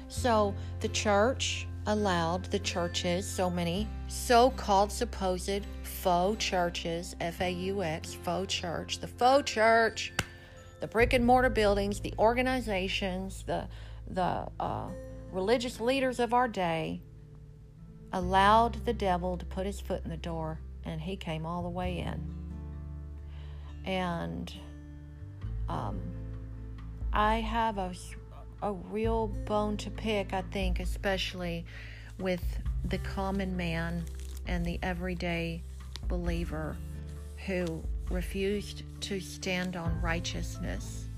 So 0.07 0.55
the 0.79 0.87
church 0.87 1.67
allowed 1.85 2.45
the 2.45 2.57
churches, 2.57 3.29
so 3.29 3.51
many 3.51 3.87
so 4.07 4.49
called 4.49 4.91
supposed 4.91 5.61
faux 5.83 6.43
churches, 6.43 7.15
F 7.21 7.39
A 7.39 7.51
U 7.51 7.83
X, 7.83 8.15
faux 8.15 8.51
church, 8.51 8.97
the 8.97 9.07
faux 9.07 9.51
church, 9.51 10.11
the 10.79 10.87
brick 10.87 11.13
and 11.13 11.25
mortar 11.25 11.49
buildings, 11.49 11.99
the 11.99 12.13
organizations, 12.19 13.43
the, 13.47 13.67
the 14.09 14.47
uh, 14.59 14.87
religious 15.31 15.79
leaders 15.79 16.19
of 16.19 16.33
our 16.33 16.47
day 16.47 17.01
allowed 18.13 18.85
the 18.85 18.93
devil 18.93 19.37
to 19.37 19.45
put 19.45 19.65
his 19.65 19.79
foot 19.79 20.03
in 20.03 20.09
the 20.09 20.17
door, 20.17 20.59
and 20.83 21.01
he 21.01 21.15
came 21.15 21.45
all 21.45 21.63
the 21.63 21.69
way 21.69 21.99
in. 21.99 22.33
And 23.85 24.53
um, 25.69 25.99
I 27.13 27.41
have 27.41 27.77
a 27.77 27.93
a 28.65 28.73
real 28.73 29.27
bone 29.27 29.77
to 29.77 29.91
pick, 29.91 30.33
I 30.33 30.41
think, 30.51 30.79
especially 30.79 31.65
with 32.17 32.43
the 32.85 32.97
common 32.99 33.55
man 33.55 34.05
and 34.47 34.65
the 34.65 34.79
everyday 34.81 35.61
believer 36.07 36.75
who 37.45 37.83
refused 38.09 38.83
to 39.01 39.19
stand 39.19 39.75
on 39.75 39.99
righteousness. 40.01 41.09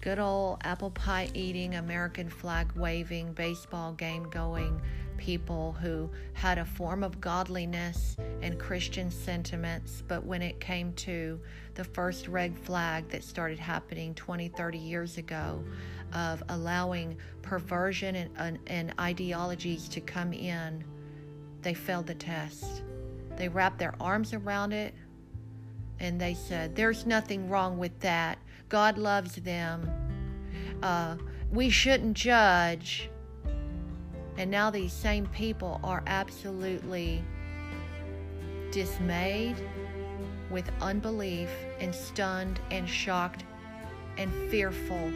Good 0.00 0.18
old 0.18 0.58
apple 0.64 0.90
pie 0.90 1.30
eating, 1.32 1.76
American 1.76 2.28
flag 2.28 2.72
waving, 2.76 3.32
baseball 3.32 3.92
game 3.92 4.28
going 4.30 4.80
people 5.16 5.72
who 5.80 6.10
had 6.32 6.58
a 6.58 6.64
form 6.64 7.02
of 7.02 7.20
godliness 7.20 8.16
and 8.42 8.58
Christian 8.58 9.10
sentiments, 9.10 10.02
but 10.06 10.24
when 10.24 10.42
it 10.42 10.60
came 10.60 10.92
to 10.94 11.40
the 11.74 11.84
first 11.84 12.28
red 12.28 12.58
flag 12.58 13.08
that 13.08 13.24
started 13.24 13.58
happening 13.58 14.14
20, 14.14 14.48
30 14.48 14.78
years 14.78 15.16
ago 15.16 15.64
of 16.12 16.42
allowing 16.50 17.16
perversion 17.42 18.16
and, 18.16 18.30
and, 18.36 18.58
and 18.66 18.94
ideologies 19.00 19.88
to 19.88 20.00
come 20.00 20.32
in, 20.32 20.84
they 21.62 21.74
failed 21.74 22.06
the 22.06 22.14
test. 22.14 22.82
They 23.36 23.48
wrapped 23.48 23.78
their 23.78 23.94
arms 24.00 24.34
around 24.34 24.72
it 24.72 24.94
and 26.00 26.20
they 26.20 26.34
said, 26.34 26.74
There's 26.74 27.06
nothing 27.06 27.48
wrong 27.48 27.78
with 27.78 27.98
that. 28.00 28.38
God 28.68 28.98
loves 28.98 29.36
them. 29.36 29.88
Uh, 30.82 31.16
we 31.50 31.70
shouldn't 31.70 32.16
judge. 32.16 33.10
And 34.36 34.50
now 34.50 34.70
these 34.70 34.92
same 34.92 35.26
people 35.28 35.80
are 35.84 36.02
absolutely 36.06 37.24
dismayed 38.72 39.56
with 40.50 40.68
unbelief 40.80 41.48
and 41.78 41.94
stunned 41.94 42.60
and 42.70 42.88
shocked 42.88 43.44
and 44.18 44.32
fearful 44.50 45.10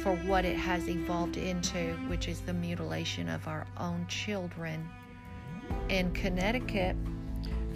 for 0.00 0.16
what 0.26 0.44
it 0.44 0.56
has 0.56 0.88
evolved 0.88 1.36
into, 1.36 1.94
which 2.08 2.28
is 2.28 2.40
the 2.40 2.52
mutilation 2.52 3.28
of 3.28 3.46
our 3.46 3.66
own 3.78 4.06
children. 4.08 4.88
In 5.88 6.12
Connecticut, 6.12 6.96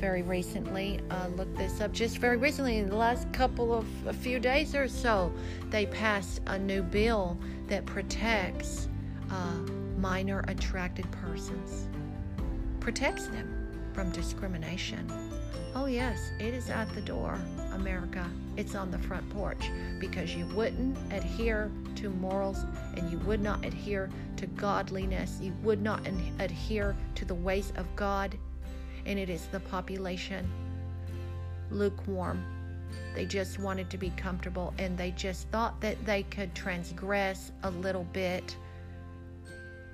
very 0.00 0.22
recently, 0.22 1.00
uh, 1.10 1.28
looked 1.36 1.56
this 1.56 1.80
up 1.80 1.92
just 1.92 2.18
very 2.18 2.36
recently, 2.36 2.78
in 2.78 2.88
the 2.88 2.96
last 2.96 3.30
couple 3.32 3.74
of 3.74 3.86
a 4.06 4.12
few 4.12 4.38
days 4.38 4.74
or 4.74 4.88
so, 4.88 5.32
they 5.68 5.86
passed 5.86 6.40
a 6.46 6.58
new 6.58 6.82
bill 6.82 7.38
that 7.68 7.84
protects. 7.86 8.88
Uh, 9.30 9.60
minor 10.00 10.42
attracted 10.48 11.08
persons, 11.12 11.86
protects 12.80 13.26
them 13.26 13.68
from 13.92 14.10
discrimination. 14.10 15.06
Oh, 15.74 15.86
yes, 15.86 16.30
it 16.40 16.54
is 16.54 16.70
at 16.70 16.92
the 16.94 17.02
door, 17.02 17.38
America. 17.74 18.26
It's 18.56 18.74
on 18.74 18.90
the 18.90 18.98
front 18.98 19.28
porch 19.30 19.70
because 20.00 20.34
you 20.34 20.46
wouldn't 20.46 20.96
adhere 21.12 21.70
to 21.96 22.10
morals 22.10 22.64
and 22.96 23.10
you 23.12 23.18
would 23.18 23.40
not 23.40 23.64
adhere 23.64 24.10
to 24.38 24.46
godliness. 24.46 25.38
You 25.40 25.52
would 25.62 25.82
not 25.82 26.00
adhere 26.38 26.96
to 27.14 27.24
the 27.24 27.34
ways 27.34 27.72
of 27.76 27.86
God. 27.94 28.36
And 29.06 29.18
it 29.18 29.30
is 29.30 29.46
the 29.46 29.60
population 29.60 30.50
lukewarm. 31.70 32.44
They 33.14 33.26
just 33.26 33.58
wanted 33.58 33.90
to 33.90 33.98
be 33.98 34.10
comfortable 34.10 34.74
and 34.78 34.96
they 34.98 35.12
just 35.12 35.48
thought 35.48 35.80
that 35.80 36.04
they 36.04 36.24
could 36.24 36.54
transgress 36.54 37.52
a 37.62 37.70
little 37.70 38.04
bit 38.04 38.56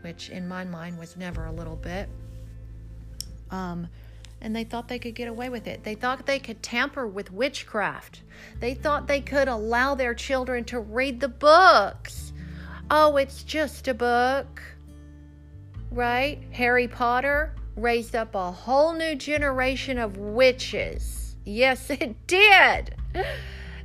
which 0.06 0.30
in 0.30 0.46
my 0.46 0.62
mind 0.62 0.96
was 0.98 1.16
never 1.16 1.46
a 1.46 1.52
little 1.52 1.74
bit. 1.74 2.08
Um, 3.50 3.88
and 4.40 4.54
they 4.54 4.62
thought 4.62 4.86
they 4.86 5.00
could 5.00 5.16
get 5.16 5.26
away 5.26 5.48
with 5.48 5.66
it. 5.66 5.82
They 5.82 5.96
thought 5.96 6.26
they 6.26 6.38
could 6.38 6.62
tamper 6.62 7.08
with 7.08 7.32
witchcraft. 7.32 8.22
They 8.60 8.74
thought 8.74 9.08
they 9.08 9.20
could 9.20 9.48
allow 9.48 9.96
their 9.96 10.14
children 10.14 10.62
to 10.66 10.78
read 10.78 11.18
the 11.18 11.28
books. 11.28 12.32
Oh, 12.88 13.16
it's 13.16 13.42
just 13.42 13.88
a 13.88 13.94
book. 13.94 14.62
Right? 15.90 16.40
Harry 16.52 16.86
Potter 16.86 17.52
raised 17.76 18.16
up 18.16 18.34
a 18.34 18.50
whole 18.50 18.92
new 18.92 19.14
generation 19.14 19.98
of 19.98 20.16
witches. 20.16 21.36
Yes, 21.44 21.90
it 21.90 22.26
did. 22.26 22.94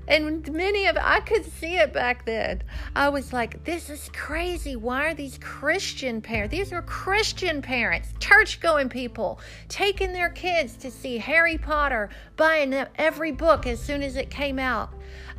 And 0.07 0.51
many 0.51 0.87
of 0.87 0.97
I 0.99 1.19
could 1.21 1.45
see 1.45 1.77
it 1.77 1.93
back 1.93 2.25
then. 2.25 2.63
I 2.95 3.09
was 3.09 3.31
like, 3.31 3.63
this 3.63 3.89
is 3.89 4.09
crazy. 4.13 4.75
Why 4.75 5.05
are 5.05 5.13
these 5.13 5.37
Christian 5.37 6.21
parents? 6.21 6.51
These 6.51 6.73
are 6.73 6.81
Christian 6.81 7.61
parents, 7.61 8.09
church 8.19 8.59
going 8.59 8.89
people, 8.89 9.39
taking 9.69 10.11
their 10.11 10.29
kids 10.29 10.75
to 10.77 10.91
see 10.91 11.17
Harry 11.17 11.57
Potter, 11.57 12.09
buying 12.35 12.71
them 12.71 12.87
every 12.95 13.31
book 13.31 13.67
as 13.67 13.79
soon 13.79 14.01
as 14.01 14.15
it 14.15 14.29
came 14.29 14.59
out. 14.59 14.89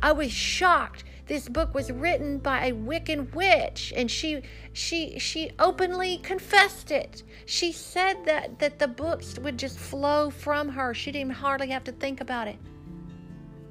I 0.01 0.11
was 0.11 0.31
shocked. 0.31 1.03
This 1.25 1.47
book 1.47 1.73
was 1.73 1.91
written 1.91 2.37
by 2.37 2.65
a 2.65 2.73
Wiccan 2.73 3.33
witch, 3.33 3.93
and 3.95 4.11
she 4.11 4.41
she 4.73 5.17
she 5.19 5.51
openly 5.57 6.17
confessed 6.17 6.91
it. 6.91 7.23
She 7.45 7.71
said 7.71 8.25
that 8.25 8.59
that 8.59 8.79
the 8.79 8.87
books 8.87 9.39
would 9.39 9.57
just 9.57 9.79
flow 9.79 10.29
from 10.29 10.69
her. 10.69 10.93
She 10.93 11.11
didn't 11.11 11.33
hardly 11.33 11.69
have 11.69 11.83
to 11.85 11.91
think 11.91 12.21
about 12.21 12.47
it 12.47 12.57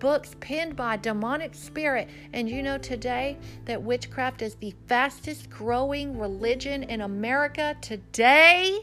books 0.03 0.35
penned 0.41 0.75
by 0.75 0.97
demonic 0.97 1.55
spirit. 1.55 2.09
And 2.33 2.51
you 2.51 2.61
know 2.61 2.77
today 2.77 3.39
that 3.67 3.81
witchcraft 3.81 4.43
is 4.43 4.57
the 4.57 4.75
fastest 4.89 5.49
growing 5.49 6.19
religion 6.19 6.83
in 6.83 7.03
America 7.03 7.77
today? 7.81 8.81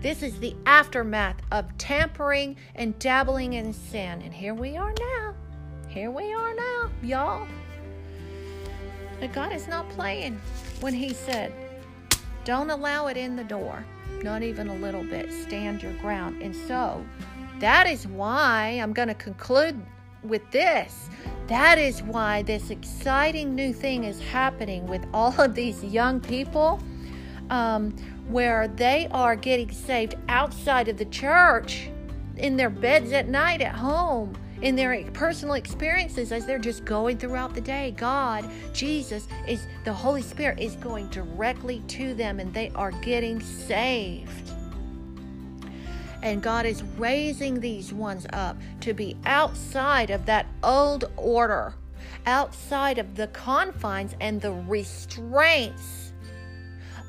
This 0.00 0.22
is 0.22 0.38
the 0.38 0.54
aftermath 0.64 1.38
of 1.50 1.76
tampering 1.76 2.56
and 2.76 2.96
dabbling 3.00 3.54
in 3.54 3.72
sin. 3.72 4.22
And 4.22 4.32
here 4.32 4.54
we 4.54 4.76
are 4.76 4.94
now. 4.96 5.34
Here 5.90 6.12
we 6.12 6.32
are 6.32 6.54
now, 6.54 6.90
y'all. 7.02 7.48
But 9.18 9.32
God 9.32 9.52
is 9.52 9.66
not 9.66 9.88
playing 9.88 10.40
when 10.78 10.94
He 10.94 11.12
said, 11.12 11.52
Don't 12.44 12.70
allow 12.70 13.08
it 13.08 13.16
in 13.16 13.34
the 13.34 13.42
door, 13.42 13.84
not 14.22 14.44
even 14.44 14.68
a 14.68 14.74
little 14.76 15.02
bit. 15.02 15.32
Stand 15.32 15.82
your 15.82 15.92
ground. 15.94 16.42
And 16.42 16.54
so, 16.54 17.04
that 17.58 17.88
is 17.88 18.06
why 18.06 18.78
I'm 18.80 18.92
going 18.92 19.08
to 19.08 19.14
conclude 19.14 19.84
with 20.22 20.48
this. 20.52 21.10
That 21.48 21.76
is 21.76 22.04
why 22.04 22.42
this 22.42 22.70
exciting 22.70 23.56
new 23.56 23.72
thing 23.72 24.04
is 24.04 24.20
happening 24.20 24.86
with 24.86 25.04
all 25.12 25.40
of 25.40 25.56
these 25.56 25.82
young 25.82 26.20
people, 26.20 26.80
um, 27.50 27.90
where 28.28 28.68
they 28.68 29.08
are 29.10 29.34
getting 29.34 29.72
saved 29.72 30.14
outside 30.28 30.86
of 30.86 30.98
the 30.98 31.06
church, 31.06 31.90
in 32.36 32.56
their 32.56 32.70
beds 32.70 33.10
at 33.10 33.28
night, 33.28 33.60
at 33.60 33.74
home, 33.74 34.36
in 34.62 34.76
their 34.76 35.02
personal 35.12 35.54
experiences 35.54 36.32
as 36.32 36.46
they're 36.46 36.58
just 36.58 36.84
going 36.84 37.18
throughout 37.18 37.54
the 37.54 37.60
day. 37.60 37.94
God, 37.96 38.48
Jesus, 38.72 39.26
is 39.46 39.66
the 39.84 39.92
Holy 39.92 40.22
Spirit 40.22 40.58
is 40.58 40.76
going 40.76 41.08
directly 41.08 41.80
to 41.88 42.14
them, 42.14 42.40
and 42.40 42.52
they 42.52 42.70
are 42.74 42.92
getting 42.92 43.40
saved. 43.40 44.50
And 46.22 46.42
God 46.42 46.66
is 46.66 46.82
raising 46.98 47.60
these 47.60 47.92
ones 47.92 48.26
up 48.32 48.56
to 48.80 48.92
be 48.92 49.16
outside 49.24 50.10
of 50.10 50.26
that 50.26 50.46
old 50.62 51.10
order, 51.16 51.74
outside 52.26 52.98
of 52.98 53.16
the 53.16 53.28
confines 53.28 54.14
and 54.20 54.40
the 54.40 54.52
restraints 54.52 56.09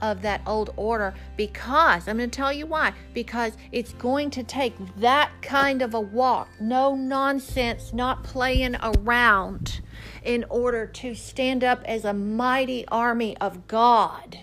of 0.02 0.22
that 0.22 0.41
old 0.45 0.74
order 0.76 1.14
because 1.38 2.08
I'm 2.08 2.18
going 2.18 2.30
to 2.30 2.36
tell 2.36 2.54
you 2.54 2.66
why. 2.66 2.93
Because 3.14 3.54
it's 3.72 3.93
going 3.93 4.30
to 4.32 4.43
take 4.43 4.74
that 4.97 5.32
kind 5.41 5.82
of 5.82 5.93
a 5.93 5.99
walk, 5.99 6.49
no 6.60 6.95
nonsense, 6.95 7.93
not 7.93 8.24
playing 8.24 8.76
around, 8.82 9.82
in 10.24 10.45
order 10.49 10.86
to 10.86 11.14
stand 11.16 11.64
up 11.64 11.82
as 11.86 12.06
a 12.06 12.14
mighty 12.14 12.88
army 12.88 13.38
of 13.38 13.68
God 13.68 14.39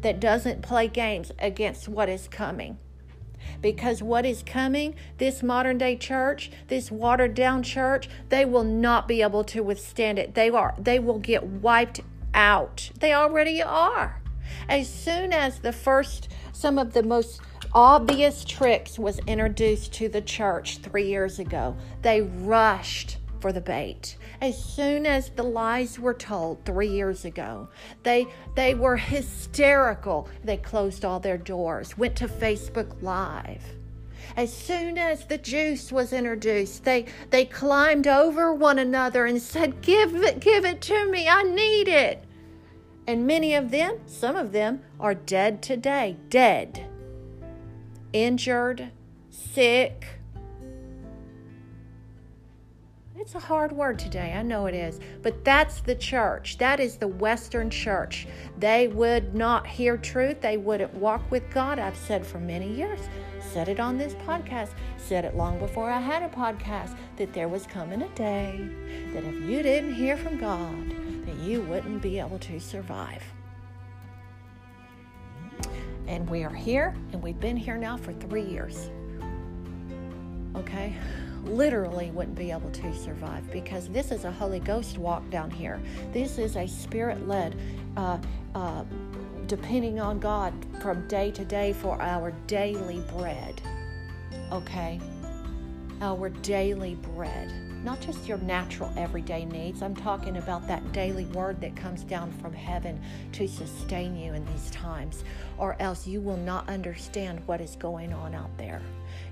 that 0.00 0.20
doesn't 0.20 0.62
play 0.62 0.88
games 0.88 1.32
against 1.38 1.88
what 1.88 2.08
is 2.08 2.28
coming 2.28 2.78
because 3.60 4.02
what 4.02 4.26
is 4.26 4.42
coming, 4.42 4.94
this 5.18 5.42
modern 5.42 5.78
day 5.78 5.96
church, 5.96 6.50
this 6.68 6.90
watered 6.90 7.34
down 7.34 7.62
church, 7.62 8.08
they 8.28 8.44
will 8.44 8.64
not 8.64 9.08
be 9.08 9.22
able 9.22 9.44
to 9.44 9.62
withstand 9.62 10.18
it. 10.18 10.34
They 10.34 10.50
are 10.50 10.74
they 10.78 10.98
will 10.98 11.18
get 11.18 11.44
wiped 11.44 12.00
out. 12.34 12.90
They 12.98 13.12
already 13.12 13.62
are. 13.62 14.21
As 14.68 14.88
soon 14.88 15.32
as 15.32 15.58
the 15.58 15.72
first 15.72 16.28
some 16.52 16.78
of 16.78 16.92
the 16.92 17.02
most 17.02 17.40
obvious 17.74 18.44
tricks 18.44 18.98
was 18.98 19.18
introduced 19.26 19.92
to 19.94 20.08
the 20.08 20.20
church 20.20 20.78
3 20.78 21.04
years 21.06 21.38
ago, 21.38 21.76
they 22.02 22.20
rushed 22.20 23.18
for 23.40 23.52
the 23.52 23.60
bait. 23.60 24.16
As 24.40 24.62
soon 24.62 25.06
as 25.06 25.30
the 25.30 25.42
lies 25.42 25.98
were 25.98 26.14
told 26.14 26.64
3 26.64 26.88
years 26.88 27.24
ago, 27.24 27.68
they 28.02 28.26
they 28.54 28.74
were 28.74 28.96
hysterical. 28.96 30.28
They 30.44 30.56
closed 30.58 31.04
all 31.04 31.20
their 31.20 31.38
doors, 31.38 31.98
went 31.98 32.16
to 32.16 32.28
Facebook 32.28 33.02
Live. 33.02 33.62
As 34.36 34.52
soon 34.52 34.96
as 34.96 35.26
the 35.26 35.38
juice 35.38 35.90
was 35.90 36.12
introduced, 36.12 36.84
they 36.84 37.06
they 37.30 37.44
climbed 37.44 38.06
over 38.06 38.54
one 38.54 38.78
another 38.78 39.26
and 39.26 39.42
said, 39.42 39.82
"Give 39.82 40.14
it, 40.14 40.40
give 40.40 40.64
it 40.64 40.80
to 40.82 41.10
me. 41.10 41.28
I 41.28 41.42
need 41.42 41.88
it." 41.88 42.24
And 43.06 43.26
many 43.26 43.54
of 43.54 43.70
them, 43.70 43.98
some 44.06 44.36
of 44.36 44.52
them 44.52 44.82
are 45.00 45.14
dead 45.14 45.62
today, 45.62 46.16
dead. 46.28 46.86
Injured, 48.12 48.90
sick, 49.30 50.20
it's 53.22 53.36
a 53.36 53.38
hard 53.38 53.70
word 53.70 54.00
today, 54.00 54.34
I 54.36 54.42
know 54.42 54.66
it 54.66 54.74
is, 54.74 54.98
but 55.22 55.44
that's 55.44 55.80
the 55.80 55.94
church. 55.94 56.58
That 56.58 56.80
is 56.80 56.96
the 56.96 57.06
Western 57.06 57.70
church. 57.70 58.26
They 58.58 58.88
would 58.88 59.32
not 59.32 59.64
hear 59.64 59.96
truth, 59.96 60.40
they 60.40 60.56
wouldn't 60.56 60.92
walk 60.94 61.30
with 61.30 61.48
God. 61.50 61.78
I've 61.78 61.96
said 61.96 62.26
for 62.26 62.40
many 62.40 62.74
years, 62.74 62.98
said 63.38 63.68
it 63.68 63.78
on 63.78 63.96
this 63.96 64.14
podcast, 64.26 64.70
said 64.96 65.24
it 65.24 65.36
long 65.36 65.60
before 65.60 65.88
I 65.88 66.00
had 66.00 66.24
a 66.24 66.34
podcast, 66.34 66.96
that 67.16 67.32
there 67.32 67.46
was 67.48 67.64
coming 67.64 68.02
a 68.02 68.08
day 68.16 68.68
that 69.12 69.22
if 69.22 69.34
you 69.48 69.62
didn't 69.62 69.94
hear 69.94 70.16
from 70.16 70.36
God, 70.36 70.92
that 71.26 71.36
you 71.36 71.62
wouldn't 71.62 72.02
be 72.02 72.18
able 72.18 72.38
to 72.40 72.58
survive. 72.60 73.22
And 76.06 76.28
we 76.28 76.44
are 76.44 76.54
here, 76.54 76.94
and 77.12 77.22
we've 77.22 77.38
been 77.38 77.56
here 77.56 77.76
now 77.76 77.96
for 77.96 78.12
three 78.12 78.44
years. 78.44 78.90
Okay? 80.56 80.96
literally 81.44 82.10
wouldn't 82.10 82.36
be 82.36 82.50
able 82.50 82.70
to 82.70 82.94
survive 82.94 83.50
because 83.50 83.88
this 83.88 84.10
is 84.10 84.24
a 84.24 84.30
Holy 84.30 84.60
Ghost 84.60 84.98
walk 84.98 85.28
down 85.30 85.50
here. 85.50 85.80
This 86.12 86.38
is 86.38 86.56
a 86.56 86.66
spirit 86.66 87.26
led, 87.26 87.56
uh, 87.96 88.18
uh, 88.54 88.84
depending 89.46 90.00
on 90.00 90.18
God 90.18 90.52
from 90.80 91.06
day 91.08 91.30
to 91.32 91.44
day 91.44 91.72
for 91.72 92.00
our 92.00 92.30
daily 92.46 93.00
bread. 93.12 93.60
Okay? 94.52 95.00
Our 96.00 96.30
daily 96.30 96.94
bread. 96.94 97.52
Not 97.82 98.00
just 98.00 98.26
your 98.26 98.38
natural 98.38 98.92
everyday 98.96 99.44
needs. 99.44 99.82
I'm 99.82 99.96
talking 99.96 100.36
about 100.36 100.66
that 100.68 100.92
daily 100.92 101.26
word 101.26 101.60
that 101.60 101.74
comes 101.74 102.04
down 102.04 102.30
from 102.32 102.52
heaven 102.52 103.00
to 103.32 103.48
sustain 103.48 104.16
you 104.16 104.34
in 104.34 104.44
these 104.46 104.70
times, 104.70 105.24
or 105.58 105.76
else 105.80 106.06
you 106.06 106.20
will 106.20 106.36
not 106.36 106.68
understand 106.68 107.40
what 107.46 107.60
is 107.60 107.76
going 107.76 108.12
on 108.12 108.34
out 108.34 108.56
there 108.56 108.80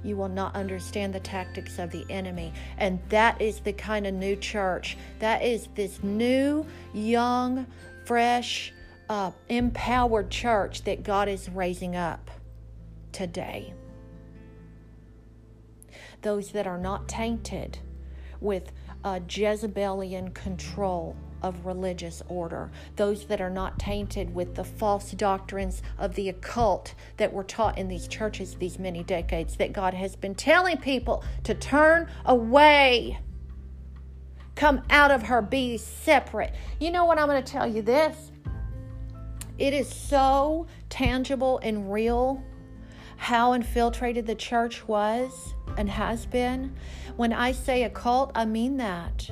you 0.02 0.16
will 0.16 0.28
not 0.28 0.54
understand 0.54 1.14
the 1.14 1.20
tactics 1.20 1.78
of 1.78 1.90
the 1.90 2.04
enemy. 2.10 2.52
And 2.78 3.00
that 3.08 3.40
is 3.40 3.60
the 3.60 3.72
kind 3.72 4.06
of 4.06 4.14
new 4.14 4.36
church. 4.36 4.96
That 5.18 5.42
is 5.42 5.68
this 5.74 6.02
new, 6.02 6.66
young, 6.92 7.66
fresh, 8.04 8.72
uh, 9.08 9.32
empowered 9.48 10.30
church 10.30 10.84
that 10.84 11.02
God 11.02 11.28
is 11.28 11.48
raising 11.48 11.96
up 11.96 12.30
today. 13.12 13.74
Those 16.22 16.52
that 16.52 16.66
are 16.66 16.78
not 16.78 17.08
tainted 17.08 17.78
with 18.40 18.72
uh, 19.04 19.20
Jezebelian 19.28 20.32
control 20.34 21.16
of 21.42 21.64
religious 21.64 22.22
order, 22.28 22.70
those 22.96 23.26
that 23.26 23.40
are 23.40 23.50
not 23.50 23.78
tainted 23.78 24.34
with 24.34 24.54
the 24.54 24.64
false 24.64 25.12
doctrines 25.12 25.82
of 25.98 26.14
the 26.14 26.28
occult 26.28 26.94
that 27.16 27.32
were 27.32 27.44
taught 27.44 27.78
in 27.78 27.88
these 27.88 28.06
churches 28.06 28.54
these 28.56 28.78
many 28.78 29.02
decades, 29.02 29.56
that 29.56 29.72
God 29.72 29.94
has 29.94 30.16
been 30.16 30.34
telling 30.34 30.76
people 30.76 31.24
to 31.44 31.54
turn 31.54 32.08
away. 32.24 33.18
Come 34.54 34.82
out 34.90 35.10
of 35.10 35.22
her, 35.22 35.40
be 35.40 35.78
separate. 35.78 36.54
You 36.78 36.90
know 36.90 37.06
what? 37.06 37.18
I'm 37.18 37.26
going 37.26 37.42
to 37.42 37.52
tell 37.52 37.66
you 37.66 37.80
this. 37.80 38.30
It 39.58 39.72
is 39.72 39.88
so 39.88 40.66
tangible 40.88 41.58
and 41.62 41.92
real 41.92 42.42
how 43.16 43.52
infiltrated 43.52 44.26
the 44.26 44.34
church 44.34 44.88
was 44.88 45.54
and 45.76 45.88
has 45.88 46.26
been. 46.26 46.74
When 47.16 47.32
I 47.32 47.52
say 47.52 47.84
occult, 47.84 48.32
I 48.34 48.44
mean 48.44 48.76
that. 48.78 49.30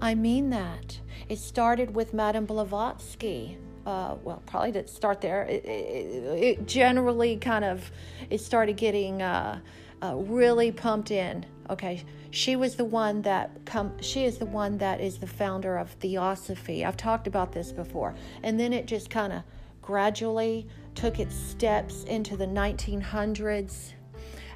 I 0.00 0.14
mean 0.14 0.50
that. 0.50 1.00
It 1.28 1.38
started 1.38 1.94
with 1.94 2.12
Madame 2.12 2.46
Blavatsky. 2.46 3.58
Uh, 3.86 4.16
well, 4.22 4.42
probably 4.46 4.72
didn't 4.72 4.88
start 4.88 5.20
there. 5.20 5.42
It, 5.44 5.64
it, 5.64 6.42
it, 6.42 6.66
generally 6.66 7.36
kind 7.36 7.64
of 7.64 7.90
it 8.30 8.40
started 8.40 8.76
getting 8.76 9.20
uh, 9.20 9.60
uh, 10.02 10.14
really 10.16 10.72
pumped 10.72 11.10
in. 11.10 11.44
Okay, 11.70 12.02
she 12.30 12.56
was 12.56 12.76
the 12.76 12.84
one 12.84 13.22
that 13.22 13.64
come. 13.64 13.92
She 14.00 14.24
is 14.24 14.38
the 14.38 14.46
one 14.46 14.78
that 14.78 15.00
is 15.00 15.18
the 15.18 15.26
founder 15.26 15.76
of 15.76 15.90
Theosophy. 15.92 16.84
I've 16.84 16.96
talked 16.96 17.26
about 17.26 17.52
this 17.52 17.72
before, 17.72 18.14
and 18.42 18.58
then 18.58 18.72
it 18.72 18.86
just 18.86 19.10
kind 19.10 19.32
of 19.32 19.42
gradually 19.82 20.66
took 20.94 21.18
its 21.18 21.34
steps 21.34 22.04
into 22.04 22.36
the 22.36 22.46
1900s. 22.46 23.92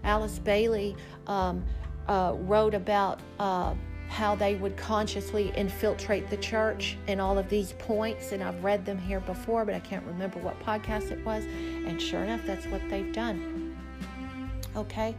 Alice 0.04 0.38
Bailey 0.38 0.96
um, 1.26 1.64
uh, 2.08 2.34
wrote 2.36 2.74
about 2.74 3.20
uh, 3.38 3.74
how 4.08 4.34
they 4.34 4.54
would 4.54 4.76
consciously 4.76 5.52
infiltrate 5.54 6.30
the 6.30 6.36
church 6.38 6.96
in 7.06 7.20
all 7.20 7.38
of 7.38 7.48
these 7.48 7.72
points. 7.78 8.32
And 8.32 8.42
I've 8.42 8.64
read 8.64 8.84
them 8.84 8.98
here 8.98 9.20
before, 9.20 9.64
but 9.64 9.74
I 9.74 9.80
can't 9.80 10.04
remember 10.06 10.38
what 10.40 10.58
podcast 10.60 11.10
it 11.10 11.24
was. 11.24 11.44
And 11.44 12.00
sure 12.00 12.22
enough, 12.24 12.40
that's 12.46 12.66
what 12.66 12.80
they've 12.88 13.12
done. 13.12 13.76
Okay? 14.74 15.14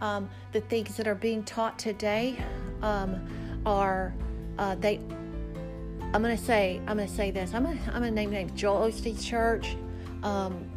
Um, 0.00 0.30
the 0.52 0.62
things 0.62 0.96
that 0.96 1.06
are 1.06 1.14
being 1.14 1.42
taught 1.44 1.78
today 1.78 2.42
um, 2.82 3.26
are 3.66 4.14
uh, 4.58 4.74
they. 4.76 5.00
I'm 6.12 6.22
gonna 6.22 6.36
say 6.36 6.78
I'm 6.86 6.96
gonna 6.96 7.06
say 7.06 7.30
this. 7.30 7.54
I'm 7.54 7.64
gonna 7.64 7.78
I'm 7.86 7.92
gonna 7.94 8.10
name 8.10 8.30
names. 8.30 8.52
Joel 8.52 8.90
Osteen 8.90 9.22
Church, 9.22 9.76
um, 10.22 10.68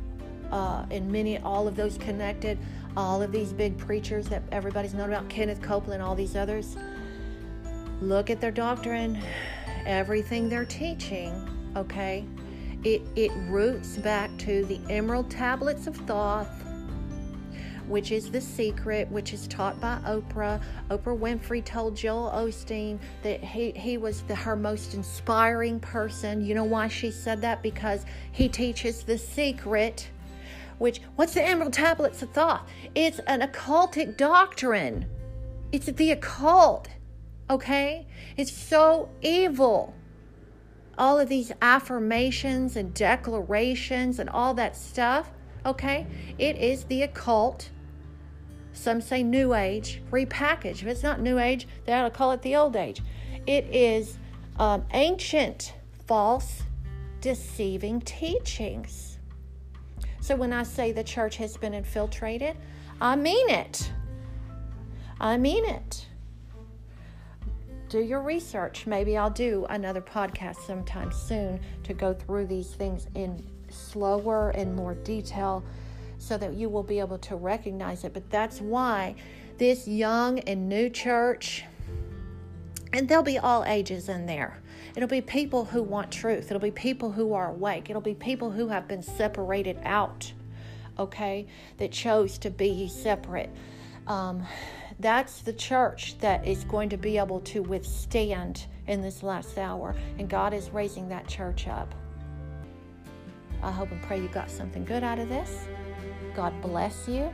uh, 0.51 0.85
and 0.91 1.09
many 1.11 1.39
all 1.39 1.67
of 1.67 1.75
those 1.75 1.97
connected. 1.97 2.57
All 2.95 3.21
of 3.21 3.31
these 3.31 3.51
big 3.51 3.77
preachers 3.77 4.27
that 4.27 4.43
everybody's 4.51 4.93
known 4.93 5.09
about, 5.09 5.27
Kenneth 5.29 5.61
Copeland, 5.61 6.03
all 6.03 6.15
these 6.15 6.35
others 6.35 6.77
look 8.01 8.29
at 8.29 8.39
their 8.39 8.51
doctrine, 8.51 9.19
everything 9.85 10.49
they're 10.49 10.65
teaching, 10.65 11.33
okay? 11.75 12.25
It, 12.83 13.01
it 13.15 13.31
roots 13.47 13.97
back 13.97 14.29
to 14.39 14.65
the 14.65 14.79
Emerald 14.89 15.31
Tablets 15.31 15.87
of 15.87 15.95
Thoth, 15.95 16.49
which 17.87 18.11
is 18.11 18.29
the 18.29 18.41
secret, 18.41 19.09
which 19.09 19.33
is 19.33 19.47
taught 19.47 19.79
by 19.79 19.99
Oprah. 20.05 20.61
Oprah 20.89 21.17
Winfrey 21.17 21.63
told 21.63 21.95
Joel 21.95 22.29
Osteen 22.31 22.99
that 23.23 23.43
he, 23.43 23.71
he 23.71 23.97
was 23.97 24.21
the, 24.23 24.35
her 24.35 24.55
most 24.55 24.93
inspiring 24.93 25.79
person. 25.79 26.45
You 26.45 26.55
know 26.55 26.63
why 26.63 26.87
she 26.87 27.09
said 27.09 27.41
that? 27.41 27.63
Because 27.63 28.05
he 28.31 28.47
teaches 28.47 29.03
the 29.03 29.17
secret. 29.17 30.09
Which, 30.83 30.99
what's 31.15 31.33
the 31.33 31.41
Emerald 31.41 31.71
Tablets 31.71 32.21
of 32.21 32.31
Thoth? 32.31 32.61
It's 32.93 33.19
an 33.19 33.39
occultic 33.39 34.17
doctrine. 34.17 35.05
It's 35.71 35.85
the 35.85 36.11
occult 36.11 36.89
okay? 37.49 38.05
It's 38.37 38.51
so 38.51 39.09
evil. 39.21 39.93
All 40.97 41.19
of 41.19 41.29
these 41.29 41.51
affirmations 41.61 42.75
and 42.75 42.93
declarations 42.93 44.19
and 44.19 44.29
all 44.29 44.53
that 44.55 44.75
stuff, 44.75 45.31
okay? 45.65 46.05
It 46.37 46.57
is 46.57 46.83
the 46.85 47.03
occult. 47.03 47.69
Some 48.73 49.01
say 49.01 49.23
new 49.23 49.53
age, 49.53 50.01
repackaged. 50.11 50.81
If 50.81 50.87
it's 50.87 51.03
not 51.03 51.21
new 51.21 51.39
age, 51.39 51.67
they 51.85 51.93
ought 51.93 52.03
to 52.03 52.09
call 52.09 52.31
it 52.31 52.41
the 52.41 52.55
old 52.55 52.75
age. 52.75 53.01
It 53.47 53.65
is 53.65 54.17
um, 54.59 54.85
ancient, 54.93 55.73
false, 56.05 56.63
deceiving 57.21 58.01
teachings. 58.01 59.12
So 60.23 60.35
when 60.35 60.53
I 60.53 60.63
say 60.63 60.91
the 60.91 61.03
church 61.03 61.35
has 61.37 61.57
been 61.57 61.73
infiltrated, 61.73 62.55
I 63.01 63.15
mean 63.15 63.49
it. 63.49 63.91
I 65.19 65.37
mean 65.37 65.65
it 65.65 66.07
do 67.93 67.99
your 67.99 68.21
research. 68.21 68.87
Maybe 68.87 69.17
I'll 69.17 69.29
do 69.29 69.67
another 69.69 70.01
podcast 70.01 70.65
sometime 70.65 71.11
soon 71.11 71.59
to 71.83 71.93
go 71.93 72.11
through 72.11 72.47
these 72.47 72.73
things 72.73 73.05
in 73.13 73.45
slower 73.69 74.49
and 74.49 74.75
more 74.75 74.95
detail 74.95 75.63
so 76.17 76.35
that 76.39 76.55
you 76.55 76.69
will 76.69 76.81
be 76.81 76.99
able 76.99 77.19
to 77.19 77.35
recognize 77.35 78.03
it. 78.03 78.11
But 78.11 78.27
that's 78.31 78.59
why 78.59 79.13
this 79.59 79.87
young 79.87 80.39
and 80.39 80.67
new 80.67 80.89
church, 80.89 81.65
and 82.93 83.07
there'll 83.07 83.23
be 83.23 83.37
all 83.37 83.63
ages 83.63 84.09
in 84.09 84.25
there. 84.25 84.62
It'll 84.95 85.09
be 85.09 85.21
people 85.21 85.65
who 85.65 85.81
want 85.81 86.11
truth. 86.11 86.51
It'll 86.51 86.59
be 86.59 86.71
people 86.71 87.11
who 87.11 87.33
are 87.33 87.49
awake. 87.49 87.89
It'll 87.89 88.01
be 88.01 88.13
people 88.13 88.51
who 88.51 88.67
have 88.67 88.87
been 88.87 89.01
separated 89.01 89.77
out, 89.83 90.31
okay, 90.99 91.47
that 91.77 91.91
chose 91.91 92.37
to 92.39 92.51
be 92.51 92.87
separate. 92.87 93.49
Um, 94.05 94.45
that's 94.99 95.41
the 95.41 95.53
church 95.53 96.17
that 96.19 96.47
is 96.47 96.63
going 96.65 96.89
to 96.89 96.97
be 96.97 97.17
able 97.17 97.39
to 97.41 97.63
withstand 97.63 98.65
in 98.87 99.01
this 99.01 99.23
last 99.23 99.57
hour. 99.57 99.95
And 100.19 100.29
God 100.29 100.53
is 100.53 100.69
raising 100.69 101.09
that 101.09 101.27
church 101.27 101.67
up. 101.67 101.93
I 103.63 103.71
hope 103.71 103.91
and 103.91 104.01
pray 104.03 104.21
you 104.21 104.27
got 104.27 104.51
something 104.51 104.85
good 104.85 105.03
out 105.03 105.17
of 105.19 105.29
this. 105.29 105.67
God 106.35 106.53
bless 106.61 107.07
you 107.07 107.33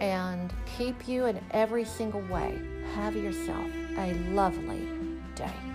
and 0.00 0.52
keep 0.76 1.06
you 1.06 1.26
in 1.26 1.40
every 1.52 1.84
single 1.84 2.22
way. 2.22 2.60
Have 2.94 3.14
yourself 3.16 3.70
a 3.96 4.12
lovely 4.32 4.88
day. 5.34 5.71